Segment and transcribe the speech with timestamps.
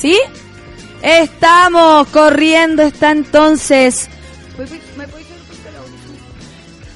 [0.00, 0.16] ¿Sí?
[1.02, 4.08] Estamos corriendo, está entonces.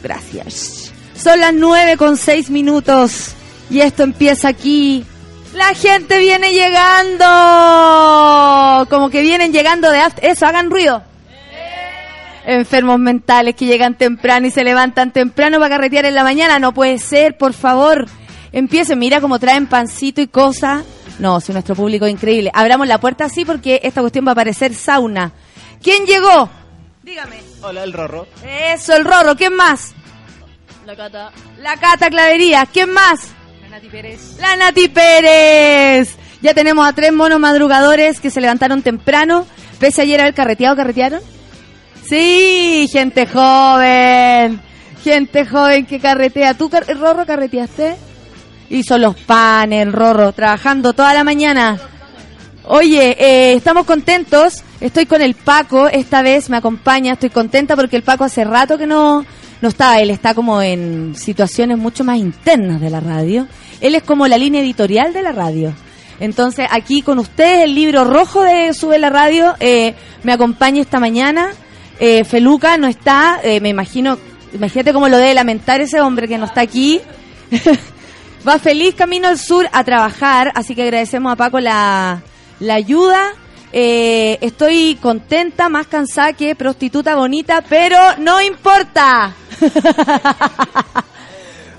[0.05, 0.93] Gracias.
[1.17, 3.35] Son las nueve con seis minutos
[3.71, 5.05] y esto empieza aquí.
[5.53, 7.27] La gente viene llegando.
[8.89, 11.03] Como que vienen llegando de eso, hagan ruido.
[12.47, 16.61] Enfermos mentales que llegan temprano y se levantan temprano para carretear en la mañana.
[16.61, 18.07] No puede ser, por favor.
[18.53, 20.85] Empiecen, mira cómo traen pancito y cosas
[21.19, 22.51] no, si nuestro público es increíble.
[22.55, 25.33] Abramos la puerta así porque esta cuestión va a parecer sauna.
[25.83, 26.49] ¿Quién llegó?
[27.03, 27.41] Dígame.
[27.63, 28.27] Hola, el Rorro.
[28.45, 29.37] Eso, el Rorro.
[29.37, 29.93] ¿Quién más?
[30.87, 31.31] La Cata.
[31.59, 32.67] La Cata Clavería.
[32.67, 33.29] ¿Quién más?
[33.63, 34.37] La Nati Pérez.
[34.41, 36.17] La Nati Pérez.
[36.41, 39.47] Ya tenemos a tres monos madrugadores que se levantaron temprano.
[39.79, 41.21] Pese a ayer haber carreteado, ¿carretearon?
[42.05, 44.61] Sí, gente joven.
[45.03, 46.55] Gente joven que carretea.
[46.55, 47.97] ¿Tú, Rorro, carreteaste?
[48.73, 51.79] Hizo los panes, el rorro, trabajando toda la mañana.
[52.65, 54.63] Oye, eh, estamos contentos.
[54.81, 57.13] Estoy con el Paco, esta vez me acompaña.
[57.13, 59.25] Estoy contenta porque el Paco hace rato que no,
[59.61, 60.01] no está.
[60.01, 63.47] Él está como en situaciones mucho más internas de la radio.
[63.81, 65.75] Él es como la línea editorial de la radio.
[66.19, 71.01] Entonces, aquí con ustedes, el libro rojo de Sube la Radio, eh, me acompaña esta
[71.01, 71.51] mañana.
[71.99, 74.19] Eh, Feluca no está, me imagino,
[74.55, 77.01] imagínate cómo lo debe lamentar ese hombre que no está aquí.
[78.47, 82.23] Va feliz camino al sur a trabajar, así que agradecemos a Paco la,
[82.59, 83.35] la ayuda.
[83.73, 89.33] Eh, estoy contenta, más cansada que prostituta bonita, pero no importa.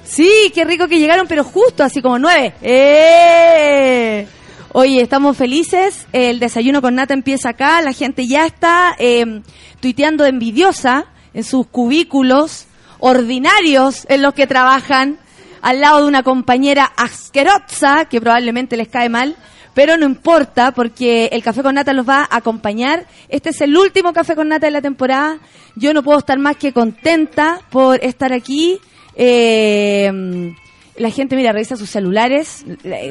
[0.06, 2.53] sí, qué rico que llegaron, pero justo, así como nueve.
[2.61, 4.25] ¡Eh!
[4.72, 6.08] Oye, estamos felices.
[6.14, 7.81] El desayuno con nata empieza acá.
[7.81, 9.41] La gente ya está eh,
[9.81, 12.67] tuiteando envidiosa en sus cubículos
[13.00, 15.19] ordinarios en los que trabajan
[15.64, 19.38] al lado de una compañera asquerosa que probablemente les cae mal,
[19.73, 23.08] pero no importa porque el café con nata los va a acompañar.
[23.30, 25.39] Este es el último café con nata de la temporada.
[25.75, 28.80] Yo no puedo estar más que contenta por estar aquí.
[29.16, 30.53] Eh,
[30.97, 32.66] la gente, mira, revisa sus celulares.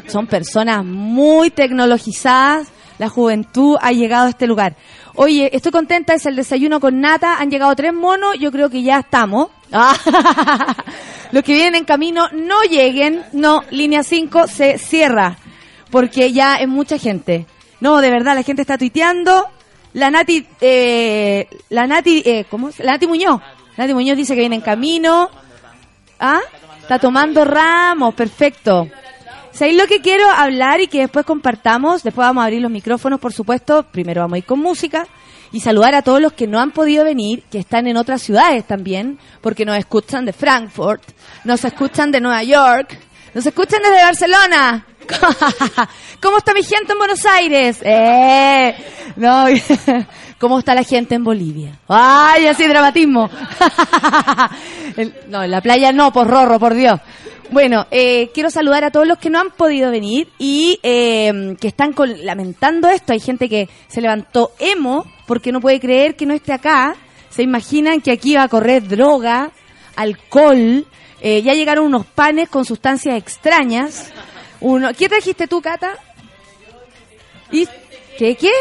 [0.07, 2.69] Son personas muy tecnologizadas.
[2.99, 4.77] La juventud ha llegado a este lugar.
[5.15, 7.39] Oye, estoy contenta, es el desayuno con nata.
[7.39, 9.49] Han llegado tres monos, yo creo que ya estamos.
[11.33, 15.39] Los que vienen en camino no lleguen, no, línea 5 se cierra,
[15.91, 17.47] porque ya es mucha gente.
[17.81, 19.49] No, de verdad, la gente está tuiteando.
[19.95, 22.71] La Nati, eh, la Nati, eh, ¿cómo?
[22.79, 23.41] La Nati Muñoz.
[23.77, 25.31] Nati Muñoz dice que viene en camino.
[26.21, 26.41] ¿Ah?
[26.81, 28.89] Está tomando ramos, perfecto.
[29.53, 32.03] ¿Sabéis lo que quiero hablar y que después compartamos?
[32.03, 33.83] Después vamos a abrir los micrófonos, por supuesto.
[33.85, 35.07] Primero vamos a ir con música
[35.53, 38.67] y saludar a todos los que no han podido venir, que están en otras ciudades
[38.67, 41.03] también, porque nos escuchan de Frankfurt,
[41.45, 42.99] nos escuchan de Nueva York,
[43.35, 44.87] nos escuchan desde Barcelona.
[46.21, 47.79] ¿Cómo está mi gente en Buenos Aires?
[47.83, 48.75] Eh,
[49.17, 49.47] no,
[50.39, 51.79] ¿Cómo está la gente en Bolivia?
[51.87, 53.31] ¡Ay, así dramatismo!
[55.29, 56.99] no, en la playa no, por rorro, por Dios.
[57.53, 61.69] Bueno, eh, quiero saludar a todos los que no han podido venir y eh, que
[61.69, 63.13] están lamentando esto.
[63.13, 66.97] Hay gente que se levantó emo porque no puede creer que no esté acá.
[67.29, 69.51] Se imaginan que aquí va a correr droga,
[69.97, 70.87] alcohol.
[71.21, 74.11] Eh, ya llegaron unos panes con sustancias extrañas.
[74.63, 75.91] Uno, ¿Qué trajiste tú, Cata?
[77.51, 77.69] ¿Y
[78.17, 78.53] qué, qué?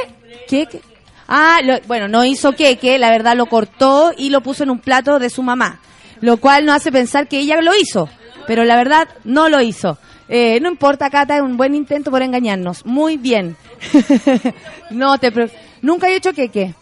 [0.49, 0.81] ¿Qué, qué?
[1.29, 5.17] Ah, bueno, no hizo queque, la verdad lo cortó y lo puso en un plato
[5.17, 5.79] de su mamá,
[6.19, 8.09] lo cual nos hace pensar que ella lo hizo
[8.47, 9.97] pero la verdad no lo hizo.
[10.33, 12.85] Eh, no importa, Cata, es un buen intento por engañarnos.
[12.85, 13.57] Muy bien.
[14.89, 15.31] no te
[15.81, 16.73] Nunca he hecho queque.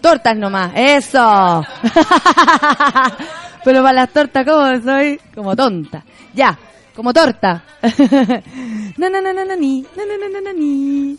[0.00, 0.72] Tortas nomás.
[0.74, 1.66] Eso.
[3.64, 5.20] pero para las tortas, ¿cómo soy?
[5.34, 6.02] Como tonta.
[6.32, 6.58] Ya.
[6.94, 7.62] Como torta.
[8.96, 9.84] na na na na na ni.
[9.96, 11.18] Na na na na na ni.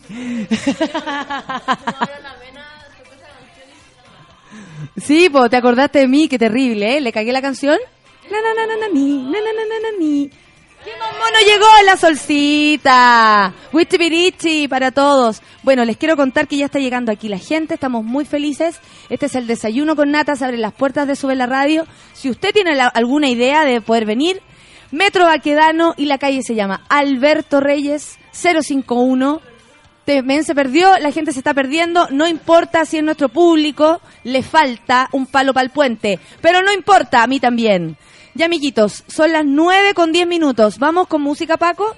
[4.96, 7.00] sí, pues te acordaste de mí, qué terrible, ¿eh?
[7.00, 7.78] Le cagué la canción.
[8.30, 10.30] Na, na, na, na, ni, na, na, na, na, ni.
[10.84, 13.52] ¡Qué mono llegó la solcita!
[13.72, 15.42] Wichipirichi para todos.
[15.62, 18.80] Bueno, les quiero contar que ya está llegando aquí la gente, estamos muy felices.
[19.10, 21.86] Este es el desayuno con natas, abre las puertas de Sube la Radio.
[22.12, 24.40] Si usted tiene alguna idea de poder venir,
[24.92, 29.40] Metro Baquedano y la calle se llama Alberto Reyes 051.
[30.22, 34.44] Men se perdió, la gente se está perdiendo, no importa si es nuestro público, le
[34.44, 37.96] falta un palo para el puente, pero no importa, a mí también.
[38.36, 40.78] Ya, amiguitos, son las nueve con diez minutos.
[40.78, 41.96] ¿Vamos con música, Paco?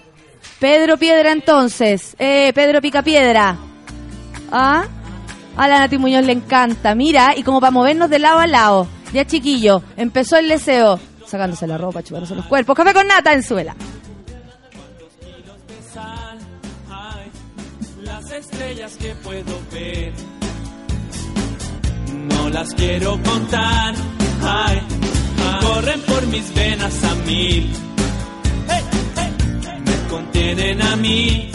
[0.60, 2.14] Pedro Piedra, entonces.
[2.18, 3.56] Eh, Pedro Pica Piedra.
[4.52, 4.84] ¿Ah?
[5.56, 6.94] A la Nati Muñoz le encanta.
[6.94, 8.86] Mira, y como para movernos de lado a lado.
[9.12, 11.00] Ya, chiquillo, empezó el deseo.
[11.26, 12.76] Sacándose la ropa, chupándose los cuerpos.
[12.76, 13.74] Café con nata en suela.
[18.04, 20.12] Las estrellas que puedo ver.
[22.12, 23.94] No las quiero contar.
[24.42, 24.80] Ay,
[25.68, 28.84] corren por mis venas a hey,
[29.88, 31.50] me contienen a mí.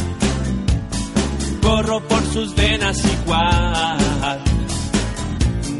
[1.62, 4.40] Corro por sus venas igual.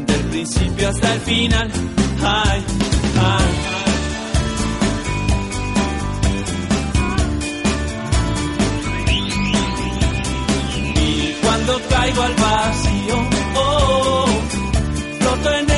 [0.06, 1.70] Del principio hasta el final.
[2.22, 2.62] Ay,
[3.34, 3.52] ay.
[11.42, 13.16] Cuando caigo al vacío,
[13.56, 14.26] oh,
[15.20, 15.73] floto en el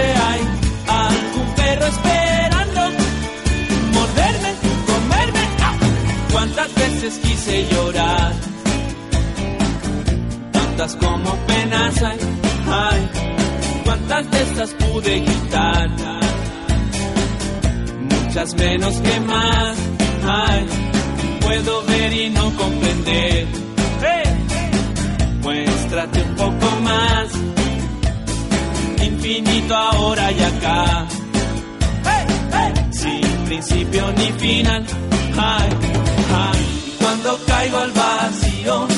[0.00, 0.40] hay
[0.88, 2.80] algún perro esperando
[3.92, 4.52] morderme,
[4.86, 5.40] comerme.
[5.60, 5.76] ¡Ah!
[6.32, 8.32] ¿Cuántas veces quise llorar?
[10.52, 12.18] Tantas como penas hay.
[12.72, 13.08] Ay,
[13.84, 15.88] cuántas de estas pude quitar.
[18.10, 19.76] Muchas menos que más.
[21.40, 23.46] Puedo ver y no comprender.
[25.42, 27.49] Muéstrate un poco más.
[29.04, 31.06] Infinito ahora y acá.
[32.90, 34.84] Sin principio ni final.
[35.36, 35.70] Ay,
[36.34, 38.89] ay, cuando caigo al vacío.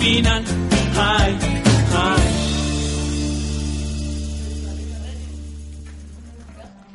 [0.00, 0.42] Final,
[0.96, 1.38] ay,
[1.94, 2.20] ay.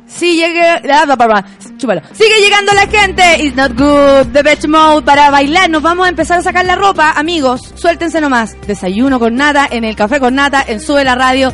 [0.07, 1.45] Sí, llega, ah, pa, pa, pa,
[1.77, 2.01] chúpalo.
[2.13, 3.43] Sigue llegando la gente.
[3.43, 4.31] It's not good.
[4.31, 5.69] The Beach Mode para bailar.
[5.69, 7.11] Nos vamos a empezar a sacar la ropa.
[7.11, 8.55] Amigos, suéltense nomás.
[8.65, 11.53] Desayuno con nata en el café con nata en Sube la Radio.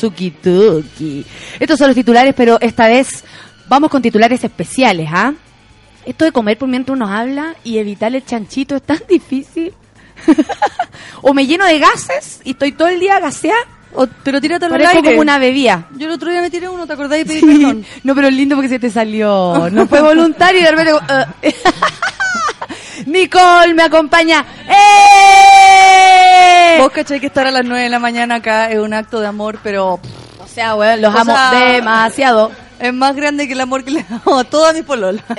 [0.00, 1.24] Suki Tuki.
[1.58, 3.24] Estos son los titulares, pero esta vez
[3.68, 5.32] vamos con titulares especiales, ¿ah?
[6.06, 9.72] Esto de comer por mientras uno habla y evitar el chanchito es tan difícil.
[11.22, 13.56] o me lleno de gases y estoy todo el día gaseada,
[13.94, 15.08] o Pero tírate al parezco aire.
[15.10, 15.88] como una bebida.
[15.96, 17.20] Yo el otro día me tiré uno, ¿te acordás?
[17.20, 17.46] Y pedí Sí.
[17.46, 17.84] perdón.
[18.04, 19.68] No, pero es lindo porque se te salió.
[19.70, 20.92] No fue voluntario y de repente...
[21.42, 21.54] eh.
[23.10, 24.44] Nicole me acompaña.
[25.50, 26.76] ¡Eh!
[26.78, 26.90] Vos
[27.20, 29.98] que estar a las 9 de la mañana acá es un acto de amor, pero
[30.02, 32.50] pff, O sea, weón, los O amo sea- demasiado.
[32.78, 35.22] es más grande que el amor que le damos a todas mis pololas.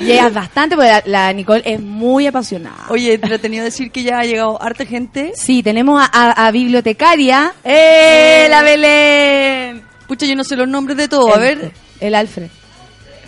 [0.00, 2.86] Y ella es bastante, porque la, la Nicole es muy apasionada.
[2.88, 5.32] Oye, entretenido decir que ya ha llegado harta gente.
[5.36, 7.52] Sí, tenemos a, a- a bibliotecaria.
[7.64, 8.46] ¡Eh!
[8.48, 9.82] ¡La Belén!
[10.08, 11.34] Pucha, yo no sé los nombres de todos.
[11.36, 12.48] A ver, El Alfred.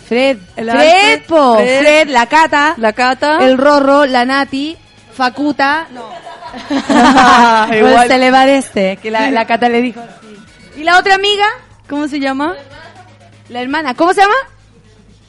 [0.07, 0.37] Fred.
[0.55, 1.55] El Fred, Alfred, po.
[1.55, 1.79] Fred.
[1.79, 2.73] Fred, la Cata.
[2.77, 3.37] la Cata.
[3.45, 4.77] El Rorro, la Nati.
[5.13, 5.87] Facuta.
[5.91, 6.09] No.
[7.75, 8.07] Igual.
[8.07, 10.01] se le va de este, que la, la Cata le dijo.
[10.77, 11.45] ¿Y la otra amiga?
[11.87, 12.53] ¿Cómo se llama?
[13.49, 13.93] La hermana.
[13.95, 14.33] ¿Cómo se llama?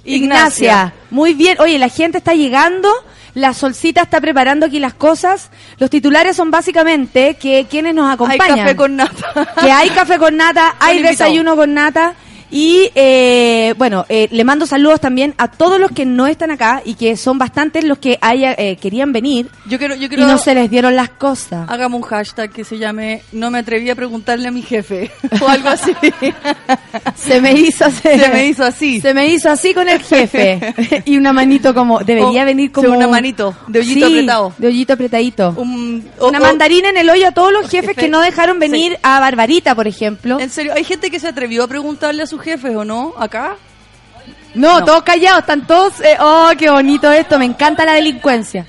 [0.04, 0.92] Ignacia.
[1.10, 1.60] Muy bien.
[1.60, 2.88] Oye, la gente está llegando.
[3.34, 5.50] La Solcita está preparando aquí las cosas.
[5.78, 8.58] Los titulares son básicamente que quienes nos Hay acompañan.
[8.58, 9.54] café con nata.
[9.60, 12.14] que hay café con nata, hay desayuno con nata.
[12.56, 16.82] Y eh, bueno, eh, le mando saludos también a todos los que no están acá
[16.84, 20.38] y que son bastantes los que haya, eh, querían venir Yo quiero, yo y no
[20.38, 21.68] se les dieron las cosas.
[21.68, 25.10] hagamos un hashtag que se llame No me atreví a preguntarle a mi jefe
[25.42, 25.92] o algo así.
[27.16, 28.02] Se me hizo así.
[28.02, 29.00] Se me hizo así.
[29.00, 30.60] Se me hizo así con el jefe.
[31.06, 32.90] y una manito como, debería O- venir como...
[32.96, 34.54] una manito, de hoyito Sí, apretado.
[34.58, 35.54] De hoyito apretadito.
[35.56, 38.02] Un- o- una o- mandarina en el hoyo a todos los jefes Jefe.
[38.02, 38.98] que no dejaron venir Sí.
[39.02, 40.38] a Barbarita, por ejemplo.
[40.38, 43.56] En serio, hay gente que se atrevió a preguntarle a sus jefes o no, acá.
[44.54, 44.84] No, No.
[44.84, 46.00] todos callados, están todos...
[46.00, 48.66] eh, oh, qué bonito esto, me encanta la delincuencia.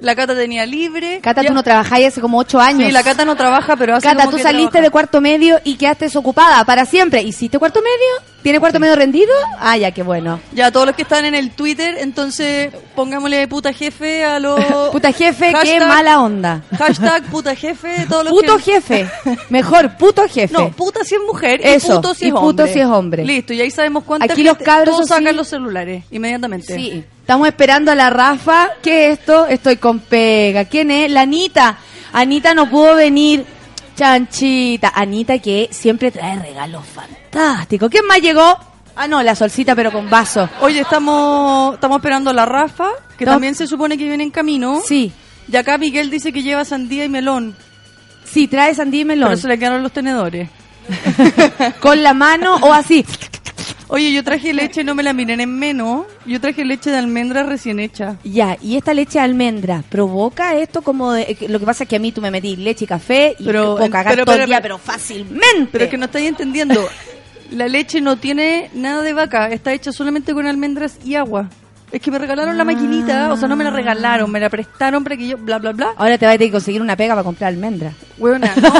[0.00, 1.20] La Cata tenía libre.
[1.20, 2.86] Cata, Ya- tú no trabajáis hace como ocho años.
[2.86, 4.82] Sí, la Cata no trabaja, pero hace Cata, como tú que saliste trabaja.
[4.84, 7.22] de cuarto medio y quedaste desocupada para siempre.
[7.22, 8.28] ¿Hiciste cuarto medio?
[8.42, 9.32] ¿Tiene cuarto medio rendido?
[9.58, 10.38] Ah, ya, qué bueno.
[10.52, 14.60] Ya, todos los que están en el Twitter, entonces pongámosle puta jefe a los...
[14.92, 16.62] Puta jefe, qué mala onda.
[16.78, 18.62] Hashtag puta jefe, todos los Puto que...
[18.62, 19.10] jefe.
[19.50, 20.52] Mejor, puto jefe.
[20.54, 22.72] No, puta si es mujer Eso, y puto si y es puto hombre.
[22.72, 23.24] si es hombre.
[23.24, 25.14] Listo, y ahí sabemos cuánta Aquí los cabros, Todos sí.
[25.14, 26.74] sacan los celulares, inmediatamente.
[26.76, 27.04] Sí.
[27.28, 28.70] Estamos esperando a la Rafa.
[28.82, 29.46] ¿Qué es esto?
[29.46, 30.64] Estoy con pega.
[30.64, 31.10] ¿Quién es?
[31.10, 31.76] La Anita.
[32.14, 33.44] Anita no pudo venir.
[33.94, 34.92] Chanchita.
[34.94, 37.90] Anita que siempre trae regalos fantásticos.
[37.90, 38.58] ¿Quién más llegó?
[38.96, 40.48] Ah, no, la solcita, pero con vaso.
[40.62, 44.30] Oye, estamos, estamos esperando a la Rafa, que Estamos- también se supone que viene en
[44.30, 44.80] camino.
[44.82, 45.12] Sí.
[45.52, 47.54] Y acá Miguel dice que lleva sandía y melón,
[48.24, 49.28] Sí, trae sandía y melón.
[49.28, 50.48] pero se le quedaron los tenedores.
[51.80, 53.04] Con la mano o así.
[53.88, 56.06] Oye, yo traje leche, no me la miren en menos.
[56.26, 58.16] Yo traje leche de almendra recién hecha.
[58.24, 61.88] Ya, y esta leche de almendra, ¿provoca esto como de, que- lo que pasa es
[61.88, 64.34] que a mí tú me metí leche y café y Pero, puedo cagar pero, todo
[64.34, 65.68] pero, el día, pero- fácilmente.
[65.72, 66.86] Pero es que no estáis entendiendo.
[67.50, 71.48] La leche no tiene nada de vaca, está hecha solamente con almendras y agua.
[71.90, 75.02] Es que me regalaron la maquinita, o sea, no me la regalaron, me la prestaron
[75.02, 75.92] para que yo, bla, bla, bla.
[75.96, 77.94] Ahora te vas a tener que conseguir una pega para comprar almendra.
[78.18, 78.70] Huevona, no.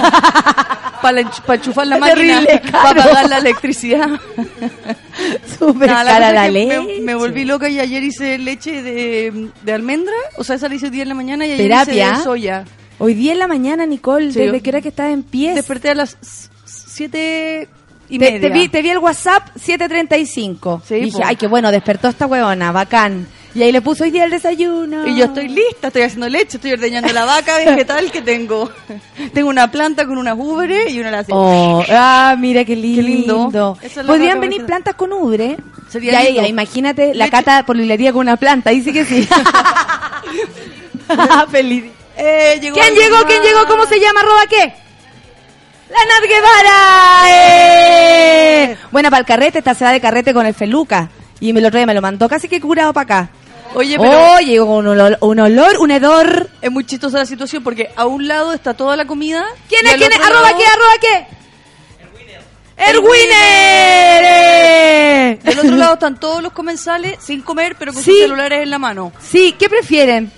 [1.00, 4.08] Para enchufar la máquina, para pagar la electricidad.
[5.58, 7.00] Súper cara la que me, leche.
[7.02, 10.86] me volví loca y ayer hice leche de, de almendra, o sea, esa la hice
[10.86, 12.08] hoy día en la mañana y ayer Terapia.
[12.10, 12.64] hice de soya.
[12.98, 14.40] Hoy día en la mañana, Nicole, Sí.
[14.40, 15.54] ¿desde qué hora que estás en pie?
[15.54, 17.68] Desperté a las s- siete
[18.08, 18.40] y te, media.
[18.40, 20.82] te vi, te vi el WhatsApp 735.
[20.86, 21.24] Sí, dije, po.
[21.24, 23.26] ay, qué bueno, despertó esta huevona, bacán.
[23.54, 25.06] Y ahí le puso hoy día el desayuno.
[25.06, 28.70] Y yo estoy lista, estoy haciendo leche, estoy ordeñando la vaca vegetal que tengo.
[29.32, 33.36] tengo una planta con unas ubres y una la Oh, ah, mira qué lindo.
[33.36, 33.78] lindo.
[33.82, 35.56] Es la Podrían venir plantas con ubre.
[35.88, 36.42] Sería ya, lindo.
[36.42, 38.70] ya, imagínate la cata por lilería con una planta.
[38.70, 39.26] Sí que sí.
[41.50, 41.84] Feliz.
[42.16, 43.16] Eh, llegó ¿Quién llegó?
[43.16, 43.24] más.
[43.24, 43.66] ¿Quién llegó?
[43.66, 44.20] ¿Cómo se llama?
[44.20, 44.74] ¿Arroba qué?
[45.88, 47.22] ¡La Nat Guevara!
[47.30, 48.76] ¡Eh!
[48.90, 51.08] Buena para el carrete, esta se da de carrete con el feluca.
[51.40, 53.30] Y me lo trae, me lo mandó casi que curado para acá.
[53.74, 56.48] Oye, pero con un olor, un olor, un hedor.
[56.62, 59.44] es muy chistosa la situación porque a un lado está toda la comida.
[59.68, 59.94] ¿Quién es?
[59.96, 60.18] ¿Quién es?
[60.18, 60.64] otro ¿Arroba qué?
[60.64, 61.26] ¿Arroba qué?
[62.80, 64.22] ¡Erwiner!
[64.24, 65.38] ¡Eh!
[65.42, 68.10] Del otro lado están todos los comensales sin comer, pero con Sí.
[68.12, 69.12] sus celulares en la mano.
[69.20, 70.30] Sí, ¿qué prefieren?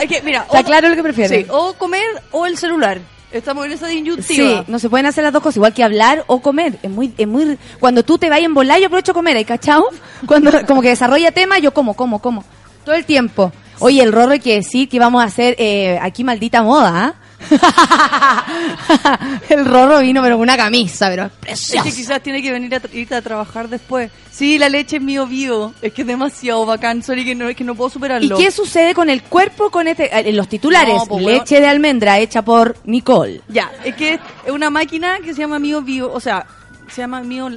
[0.00, 1.42] Es que, mira, Está claro lo que prefieren.
[1.42, 3.00] Sí, o comer o el celular.
[3.32, 4.24] Estamos en esa disyuntiva.
[4.24, 6.78] Sí, no se pueden hacer las dos cosas, igual que hablar o comer.
[6.82, 9.84] Es muy, es muy, cuando tú te vayas en volar, yo aprovecho comer, ¿hay cachao?
[10.26, 12.44] Cuando, como que desarrolla tema, yo como, como, como.
[12.84, 13.52] Todo el tiempo.
[13.78, 17.14] Oye, el rorro hay que decir que vamos a hacer eh, aquí maldita moda, ¿ah?
[19.48, 21.84] el rorro vino pero con una camisa, pero es Es precioso.
[21.84, 24.10] que quizás tiene que venir a, irte a trabajar después.
[24.30, 25.74] Sí, la leche es mío vivo.
[25.82, 27.02] Es que es demasiado bacán.
[27.02, 28.36] Sorry que no, es que no puedo ¿Y superarlo.
[28.36, 30.94] qué sucede con el cuerpo con este, eh, en los titulares?
[30.94, 31.38] No, pues, bueno.
[31.38, 33.40] Leche de almendra hecha por Nicole.
[33.48, 36.10] Ya, es que es una máquina que se llama mío vivo.
[36.12, 36.46] O sea,
[36.88, 37.50] se llama mío...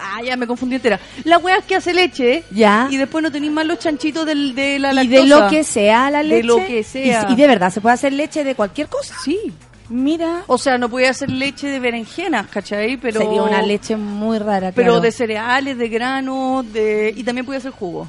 [0.00, 0.98] Ah, ya me confundí entera.
[1.24, 2.44] La wea es que hace leche.
[2.50, 2.88] Ya.
[2.90, 5.20] Y después no tenéis más los chanchitos del, de la Y lactosa.
[5.22, 6.42] de lo que sea la De leche.
[6.44, 7.26] lo que sea.
[7.28, 9.14] Y, y de verdad, ¿se puede hacer leche de cualquier cosa?
[9.24, 9.38] Sí.
[9.88, 10.44] Mira.
[10.46, 12.96] O sea, no puede hacer leche de berenjenas, ¿cachai?
[12.96, 13.20] Pero...
[13.20, 15.00] Sería una leche muy rara, Pero claro.
[15.00, 17.12] de cereales, de granos, de...
[17.16, 18.08] y también puede hacer jugo.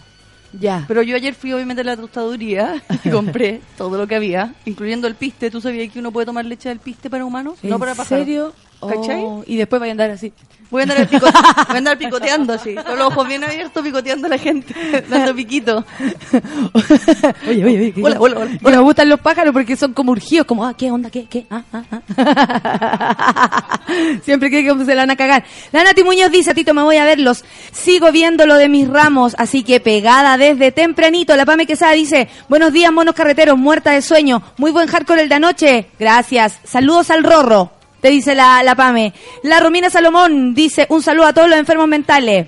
[0.54, 0.84] Ya.
[0.88, 5.08] Pero yo ayer fui obviamente a la tostaduría y compré todo lo que había, incluyendo
[5.08, 5.49] el piste.
[5.49, 7.58] ¿Tú sabías que uno puede tomar leche del piste para humanos?
[7.63, 8.25] No para ¿En pájaros.
[8.25, 8.54] serio?
[8.88, 9.24] ¿Cachai?
[9.24, 10.34] Oh, y después voy a andar así.
[10.70, 14.28] Voy a, andar pico- voy a andar picoteando así, con los ojos bien abiertos, picoteando
[14.28, 14.74] a la gente,
[15.10, 15.84] dando piquito.
[17.48, 17.94] oye, oye, oye.
[18.02, 21.10] Hola, hola, hola, Me gustan los pájaros porque son como urgidos, como, ah, ¿qué onda?
[21.10, 21.26] ¿Qué?
[21.26, 21.46] ¿Qué?
[21.50, 23.80] Ah, ah, ah.
[24.24, 25.44] Siempre cree que se la van a cagar.
[25.74, 27.44] La Nati Muñoz dice, Tito, me voy a verlos.
[27.74, 31.36] Sigo viendo lo de mis ramos, así que pegada desde tempranito.
[31.36, 34.41] La Pame Quesada dice, buenos días, monos carreteros, muerta de sueño.
[34.58, 35.88] Muy buen hardcore el de anoche.
[36.00, 36.60] Gracias.
[36.63, 39.14] Saludos al Rorro, te dice la, la Pame.
[39.44, 42.48] La Romina Salomón dice, un saludo a todos los enfermos mentales.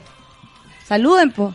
[0.87, 1.53] Saluden, po.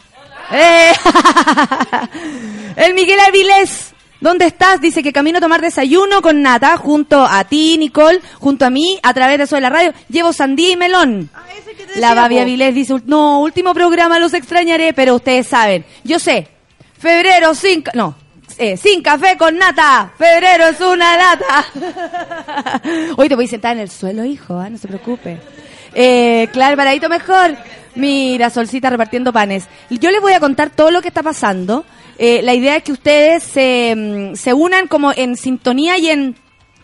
[0.53, 0.93] ¡Eh!
[2.77, 3.93] El Miguel Avilés.
[4.21, 4.81] ¿Dónde estás?
[4.81, 8.99] Dice que camino a tomar desayuno con Nata, junto a ti, Nicole, junto a mí,
[9.05, 9.93] a través de eso de la radio.
[10.09, 11.31] Llevo sandía y melón.
[11.97, 15.85] La Babi Avilés dice, no, último programa, los extrañaré, pero ustedes saben.
[16.03, 16.49] Yo sé,
[16.99, 17.83] febrero sin...
[17.83, 18.17] ca- No,
[18.59, 20.13] eh, sin café con nata.
[20.19, 21.65] Febrero es una lata.
[23.17, 25.39] Hoy te voy a sentar en el suelo, hijo, ah, no se preocupe.
[25.95, 27.57] Eh, claro, paradito mejor.
[27.95, 29.67] Mira, Solcita repartiendo panes.
[29.91, 31.85] Yo les voy a contar todo lo que está pasando.
[32.19, 36.37] Eh, la idea es que ustedes se, mm, se unan como en sintonía y en,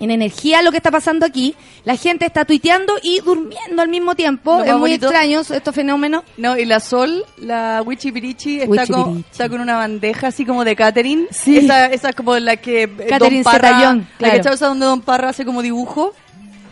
[0.04, 1.54] en energía lo que está pasando aquí.
[1.84, 4.58] La gente está tuiteando y durmiendo al mismo tiempo.
[4.58, 6.22] Lo es muy bonito- extraño estos fenómenos.
[6.36, 10.76] No, y la Sol, la Wichipirichi, está, con, está con una bandeja así como de
[10.76, 11.26] catering.
[11.30, 11.58] Sí.
[11.58, 14.42] Esa, esa es como la que eh, Catherine Don Parra, la claro.
[14.42, 16.12] que está donde Don Parra hace como dibujo.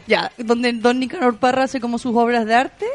[0.06, 2.86] Ya, donde Don Nicanor Parra hace como sus obras de arte.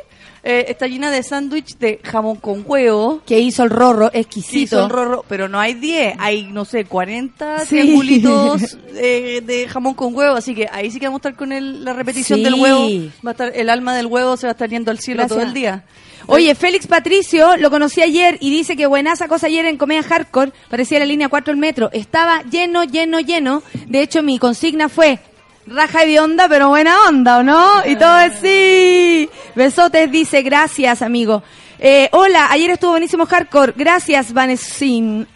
[0.44, 3.22] Eh, está llena de sándwich de jamón con huevo.
[3.26, 4.58] Que hizo el rorro, que exquisito.
[4.78, 7.68] hizo el rorro, pero no hay 10, hay, no sé, 40 Sí.
[7.70, 11.52] triangulitos eh, de jamón con huevo, así que ahí sí que vamos a estar con
[11.52, 12.44] el- la repetición Sí.
[12.46, 12.88] del huevo.
[13.26, 15.38] Va a estar, el alma del huevo se va a estar yendo al cielo Gracias.
[15.38, 15.84] todo el día.
[16.28, 20.52] Oye, Félix Patricio lo conocí ayer y dice que buenaza cosa ayer en Comedia Hardcore,
[20.70, 21.90] parecía la línea 4 del metro.
[21.94, 23.64] Estaba lleno, lleno, lleno.
[23.88, 25.20] De hecho, mi consigna fue
[25.68, 27.86] raja de onda, pero buena onda, ¿o no?
[27.86, 29.30] Y todo es sí.
[29.56, 31.44] Besotes dice, gracias, amigo.
[31.80, 33.74] Eh, hola, ayer estuvo buenísimo Hardcore.
[33.76, 35.28] Gracias, Vanesin,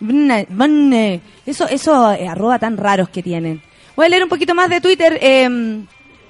[0.00, 1.20] Vne.
[1.44, 3.62] Eso, eso, eh, arroba tan raros que tienen.
[3.96, 5.18] Voy a leer un poquito más de Twitter.
[5.20, 5.82] eh,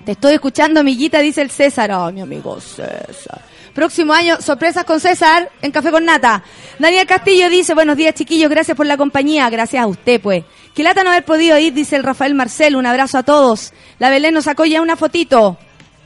[0.05, 1.93] te estoy escuchando, amiguita, dice el César.
[1.93, 3.50] Oh, mi amigo César.
[3.75, 6.43] Próximo año, sorpresas con César en Café con Nata.
[6.79, 10.45] Daniel Castillo dice, buenos días chiquillos, gracias por la compañía, gracias a usted pues.
[10.75, 13.73] Que lata no haber podido ir, dice el Rafael Marcel, un abrazo a todos.
[13.99, 15.57] La Belén nos sacó ya una fotito.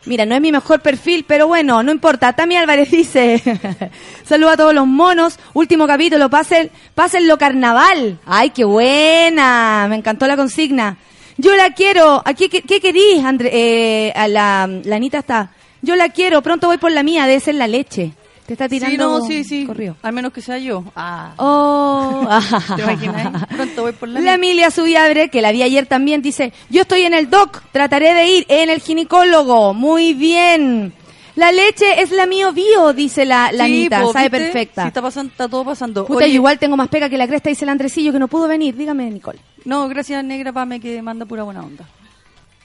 [0.06, 2.34] Mira, no es mi mejor perfil, pero bueno, no importa.
[2.34, 3.42] Tami Álvarez dice,
[4.24, 5.38] saludo a todos los monos.
[5.54, 8.18] Último capítulo, pasen, pásenlo carnaval.
[8.26, 10.98] Ay, qué buena, me encantó la consigna.
[11.38, 12.22] Yo la quiero.
[12.24, 13.50] ¿A qué, qué, qué querís, André?
[13.52, 15.53] Eh, a la, la Anita está.
[15.84, 16.42] Yo la quiero.
[16.42, 17.26] Pronto voy por la mía.
[17.26, 18.12] Debe ser la leche.
[18.46, 19.20] Te está Sí, tirando.
[19.20, 19.64] no, sí, sí.
[19.64, 19.96] Corrido.
[20.02, 20.84] Al menos que sea yo.
[20.94, 21.32] Ah.
[21.38, 22.28] Oh.
[22.76, 23.46] ¿Te imaginas?
[23.56, 27.02] Pronto voy por la, La Emilia Subiabre, que la vi ayer también, dice, yo estoy
[27.02, 29.72] en el doc, trataré de ir en el ginecólogo.
[29.72, 30.92] Muy bien.
[31.36, 34.38] La leche es la mío bio, dice la, la Sí, Anita, po, sabe ¿viste?
[34.44, 34.82] perfecta.
[34.82, 36.04] Sí, está, pasando, está todo pasando.
[36.06, 38.28] Puta, Oye, yo igual tengo más pega que la cresta, dice el Andresillo, que no
[38.28, 38.76] pudo venir.
[38.76, 39.38] Dígame, Nicole.
[39.64, 41.84] No, gracias Negra Pame que manda pura buena onda.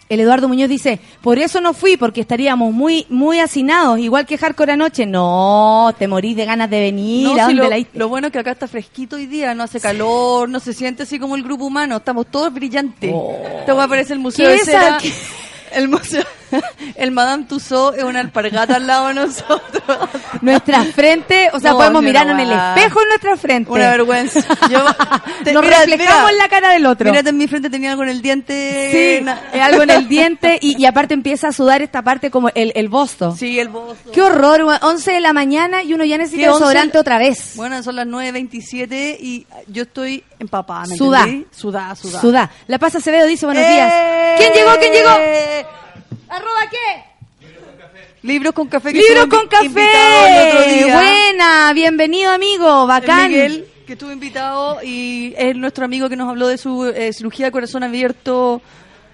[0.09, 4.39] El Eduardo Muñoz dice, por eso no fui, porque estaríamos muy muy hacinados, igual que
[4.39, 5.05] Hardcore anoche.
[5.05, 7.27] No, te morís de ganas de venir.
[7.27, 7.99] No, ¿A sí, dónde lo, la diste?
[7.99, 11.03] lo bueno es que acá está fresquito hoy día, no hace calor, no se siente
[11.03, 13.13] así como el grupo humano, estamos todos brillantes.
[13.65, 14.97] Te va a aparecer el museo ¿Qué de cera.
[15.73, 16.23] El museo,
[16.95, 20.09] el Madame Tussauds es una alpargata al lado de nosotros.
[20.41, 23.71] Nuestra frente, o sea, No, podemos sí, mirarnos en el espejo en nuestra frente.
[23.71, 24.39] Una vergüenza.
[24.69, 24.85] Yo,
[25.43, 27.09] te- Nos mira, reflejamos mira, en la cara del otro.
[27.09, 29.21] Mírate en mi frente, tenía algo en el diente.
[29.23, 32.71] Sí, algo en el diente y, y aparte empieza a sudar esta parte como el,
[32.75, 33.35] el bosto.
[33.35, 34.11] Sí, el bozo.
[34.13, 34.79] Qué horror, weón.
[34.81, 36.59] 11 de la mañana y uno ya necesita ¿Qué, 11?
[36.59, 37.53] desodorante otra vez.
[37.55, 41.27] Bueno, son las 9.27 y yo estoy empapada, ¿me Sudá.
[41.51, 42.21] Sudá, sudá.
[42.21, 42.51] Sudá.
[42.67, 43.71] La Paz Acevedo dice buenos ¡Eh!
[43.71, 43.93] días.
[44.37, 44.71] ¿Quién llegó?
[44.79, 45.09] ¿Quién llegó?
[46.29, 47.47] ¿Arroba qué?
[48.21, 48.91] Libros con café.
[48.91, 50.93] que Libro estuvo con invitado el otro café.
[50.93, 53.31] Buena, bienvenido amigo, El bacán.
[53.31, 57.47] Miguel, que estuvo invitado y es nuestro amigo que nos habló de su eh, cirugía
[57.47, 58.61] de corazón abierto.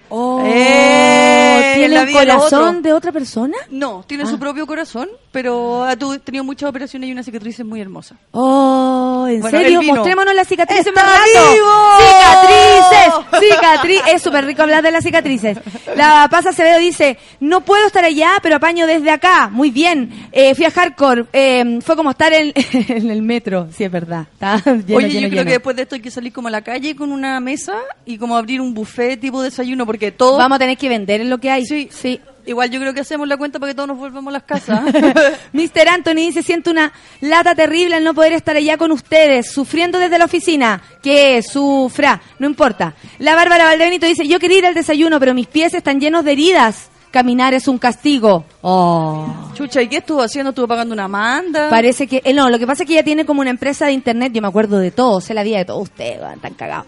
[0.08, 3.56] Oh, Eh, ¿Tiene los corazón de otra persona?
[3.70, 4.26] No, tiene Ah.
[4.26, 8.16] su propio corazón, pero ha tenido muchas operaciones y una cicatriz muy hermosa.
[8.30, 9.82] Oh, ¿en Bueno, serio?
[9.82, 11.52] Mostrémonos las cicatrices ¡Está más rato.
[11.52, 11.66] vivo!
[12.00, 13.50] ¡Cicatrices!
[13.50, 14.00] Cicatriz.
[14.14, 15.58] Es súper rico hablar de las cicatrices.
[15.94, 19.50] La Paz Acevedo dice, no puedo estar allá, pero apaño desde acá.
[19.52, 20.10] Muy bien.
[20.32, 21.26] Eh, fui a Hardcore.
[21.34, 22.54] Eh, fue como estar en,
[22.88, 23.68] en el metro.
[23.76, 24.26] Sí, es verdad.
[24.32, 25.44] Está lleno, Oye, lleno, yo creo lleno.
[25.44, 27.74] que después de esto hay que salir como a la calle con una mesa
[28.06, 30.38] y como abrir un buffet tipo desayuno, porque todo...
[30.38, 31.66] Vamos a tener que vender en lo que hay.
[31.66, 32.22] Sí, sí.
[32.46, 34.80] Igual yo creo que hacemos la cuenta para que todos nos volvamos a las casas.
[35.52, 35.88] Mr.
[35.88, 40.18] Anthony dice, siento una lata terrible al no poder estar allá con ustedes, sufriendo desde
[40.18, 40.80] la oficina.
[41.02, 42.94] Que sufra, no importa.
[43.18, 46.32] La Bárbara Valdebenito dice, yo quería ir al desayuno, pero mis pies están llenos de
[46.32, 46.88] heridas.
[47.16, 48.44] Caminar es un castigo.
[48.60, 49.26] Oh.
[49.54, 50.50] Chucha, ¿y qué estuvo haciendo?
[50.50, 51.70] ¿Estuvo pagando una manda?
[51.70, 53.92] Parece que, eh, no, lo que pasa es que ella tiene como una empresa de
[53.92, 56.84] internet, yo me acuerdo de todo, sé la vida de todos ustedes, weón, tan cagados.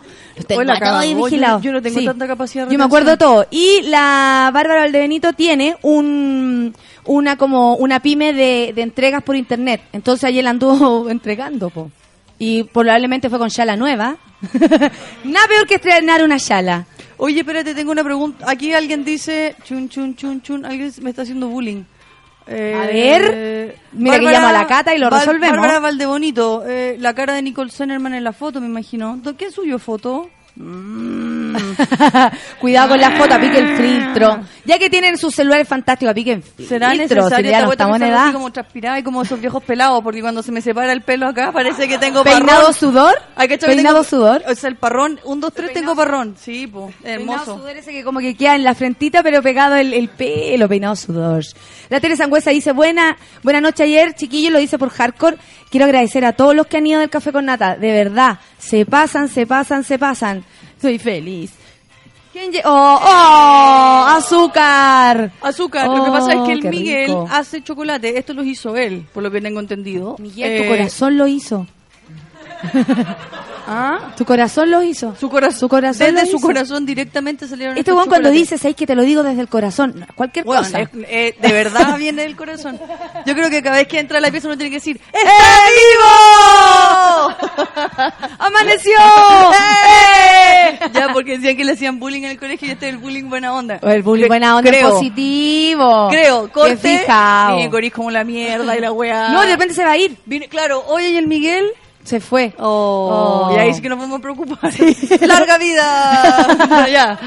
[0.79, 1.63] Cagó, yo- vigilados.
[1.63, 3.47] yo no tengo tanta capacidad de Yo me acuerdo de todo.
[3.51, 6.75] Y la Bárbara Valdebenito tiene un,
[7.07, 9.81] una como, una pyme de, de entregas por internet.
[9.95, 11.91] Entonces ayer la anduvo entregando, po.
[12.39, 14.17] Y probablemente fue con Shala nueva.
[15.25, 16.85] Nada peor que estrenar una Shala.
[17.19, 18.45] Oye, espérate, tengo una pregunta.
[18.49, 21.83] Aquí alguien dice, chun, chun, chun, chun, alguien me está haciendo bullying.
[22.47, 25.57] Eh, A ver, mira que llamo a la Cata y lo Val- resolvemos.
[25.59, 29.19] Bárbara Valdebonito, eh, la cara de Nicole Sonnerman en la foto, me imagino.
[29.23, 30.31] ¿Do- ¿Quién subió foto?
[30.61, 31.55] Mm.
[32.61, 34.41] Cuidado con la foto, aplique el filtro.
[34.65, 37.17] Ya que tienen sus celulares fantásticos, apliquen ¿Será filtro.
[37.23, 38.33] necesario si ya esta no estamos en empezar así edad.
[38.35, 40.01] como transpirada y como esos viejos pelados?
[40.03, 42.75] Porque cuando se me separa el pelo acá parece que tengo ¿Peinado parrón.
[42.75, 43.15] sudor?
[43.37, 44.43] Hay que ¿Peinado tengo- sudor?
[44.49, 46.35] O sea, el parrón, un, dos, tres, tengo parrón.
[46.41, 47.57] Sí, pues, Peinado hermoso.
[47.59, 50.97] sudor ese que como que queda en la frentita, pero pegado el, el pelo, peinado
[50.97, 51.45] sudor.
[51.89, 55.37] La Teresa Sangüesa dice, buena, buena noche ayer, chiquillos, lo dice por hardcore.
[55.71, 57.77] Quiero agradecer a todos los que han ido del café con nata.
[57.77, 60.45] De verdad, se pasan, se pasan, se pasan.
[60.81, 61.53] Soy feliz.
[62.33, 65.33] ¿Quién oh, oh, azúcar.
[65.43, 67.27] Azúcar, lo que pasa es Oh, que el qué Miguel rico.
[67.31, 68.17] hace chocolate.
[68.19, 70.17] Esto lo hizo él, por lo que tengo entendido.
[70.19, 71.67] Miguel, Eh, tu corazón lo hizo.
[73.71, 74.15] ¿Ah?
[74.17, 75.15] Tu corazón lo hizo.
[75.21, 75.59] Su corazón.
[75.61, 76.47] Su corazón Desde su hizo.
[76.47, 78.51] corazón directamente salieron Este weón cuando chocolates.
[78.51, 80.07] dice, ¿sabes que te lo digo desde el corazón?
[80.15, 80.81] Cualquier Bueno, cosa.
[80.95, 82.81] eh, de verdad viene del corazón.
[83.27, 85.19] Yo creo que cada vez que entra a la pieza uno tiene que decir ¡Eh,
[85.19, 85.69] ¡Está
[87.59, 88.13] vivo!
[88.39, 88.93] ¡Amaneció!
[88.99, 90.79] ¡Eh!
[90.93, 93.29] Ya, porque decían que le hacían bullying en el colegio y este es el bullying
[93.29, 93.79] buena onda.
[93.83, 96.09] O el bullying Cre- buena onda creo, positivo.
[96.11, 97.07] Creo, corte.
[97.59, 99.29] Y Coris como la mierda y la weá.
[99.31, 100.17] No, de repente se va a ir.
[100.49, 101.67] Claro, oye, ¿y el Miguel?
[102.09, 102.55] Se fue.
[102.59, 103.55] Oh, Oh.
[103.55, 104.73] y ahí sí que nos podemos preocupar.
[105.21, 106.87] ¡Larga vida!
[106.91, 107.19] ya.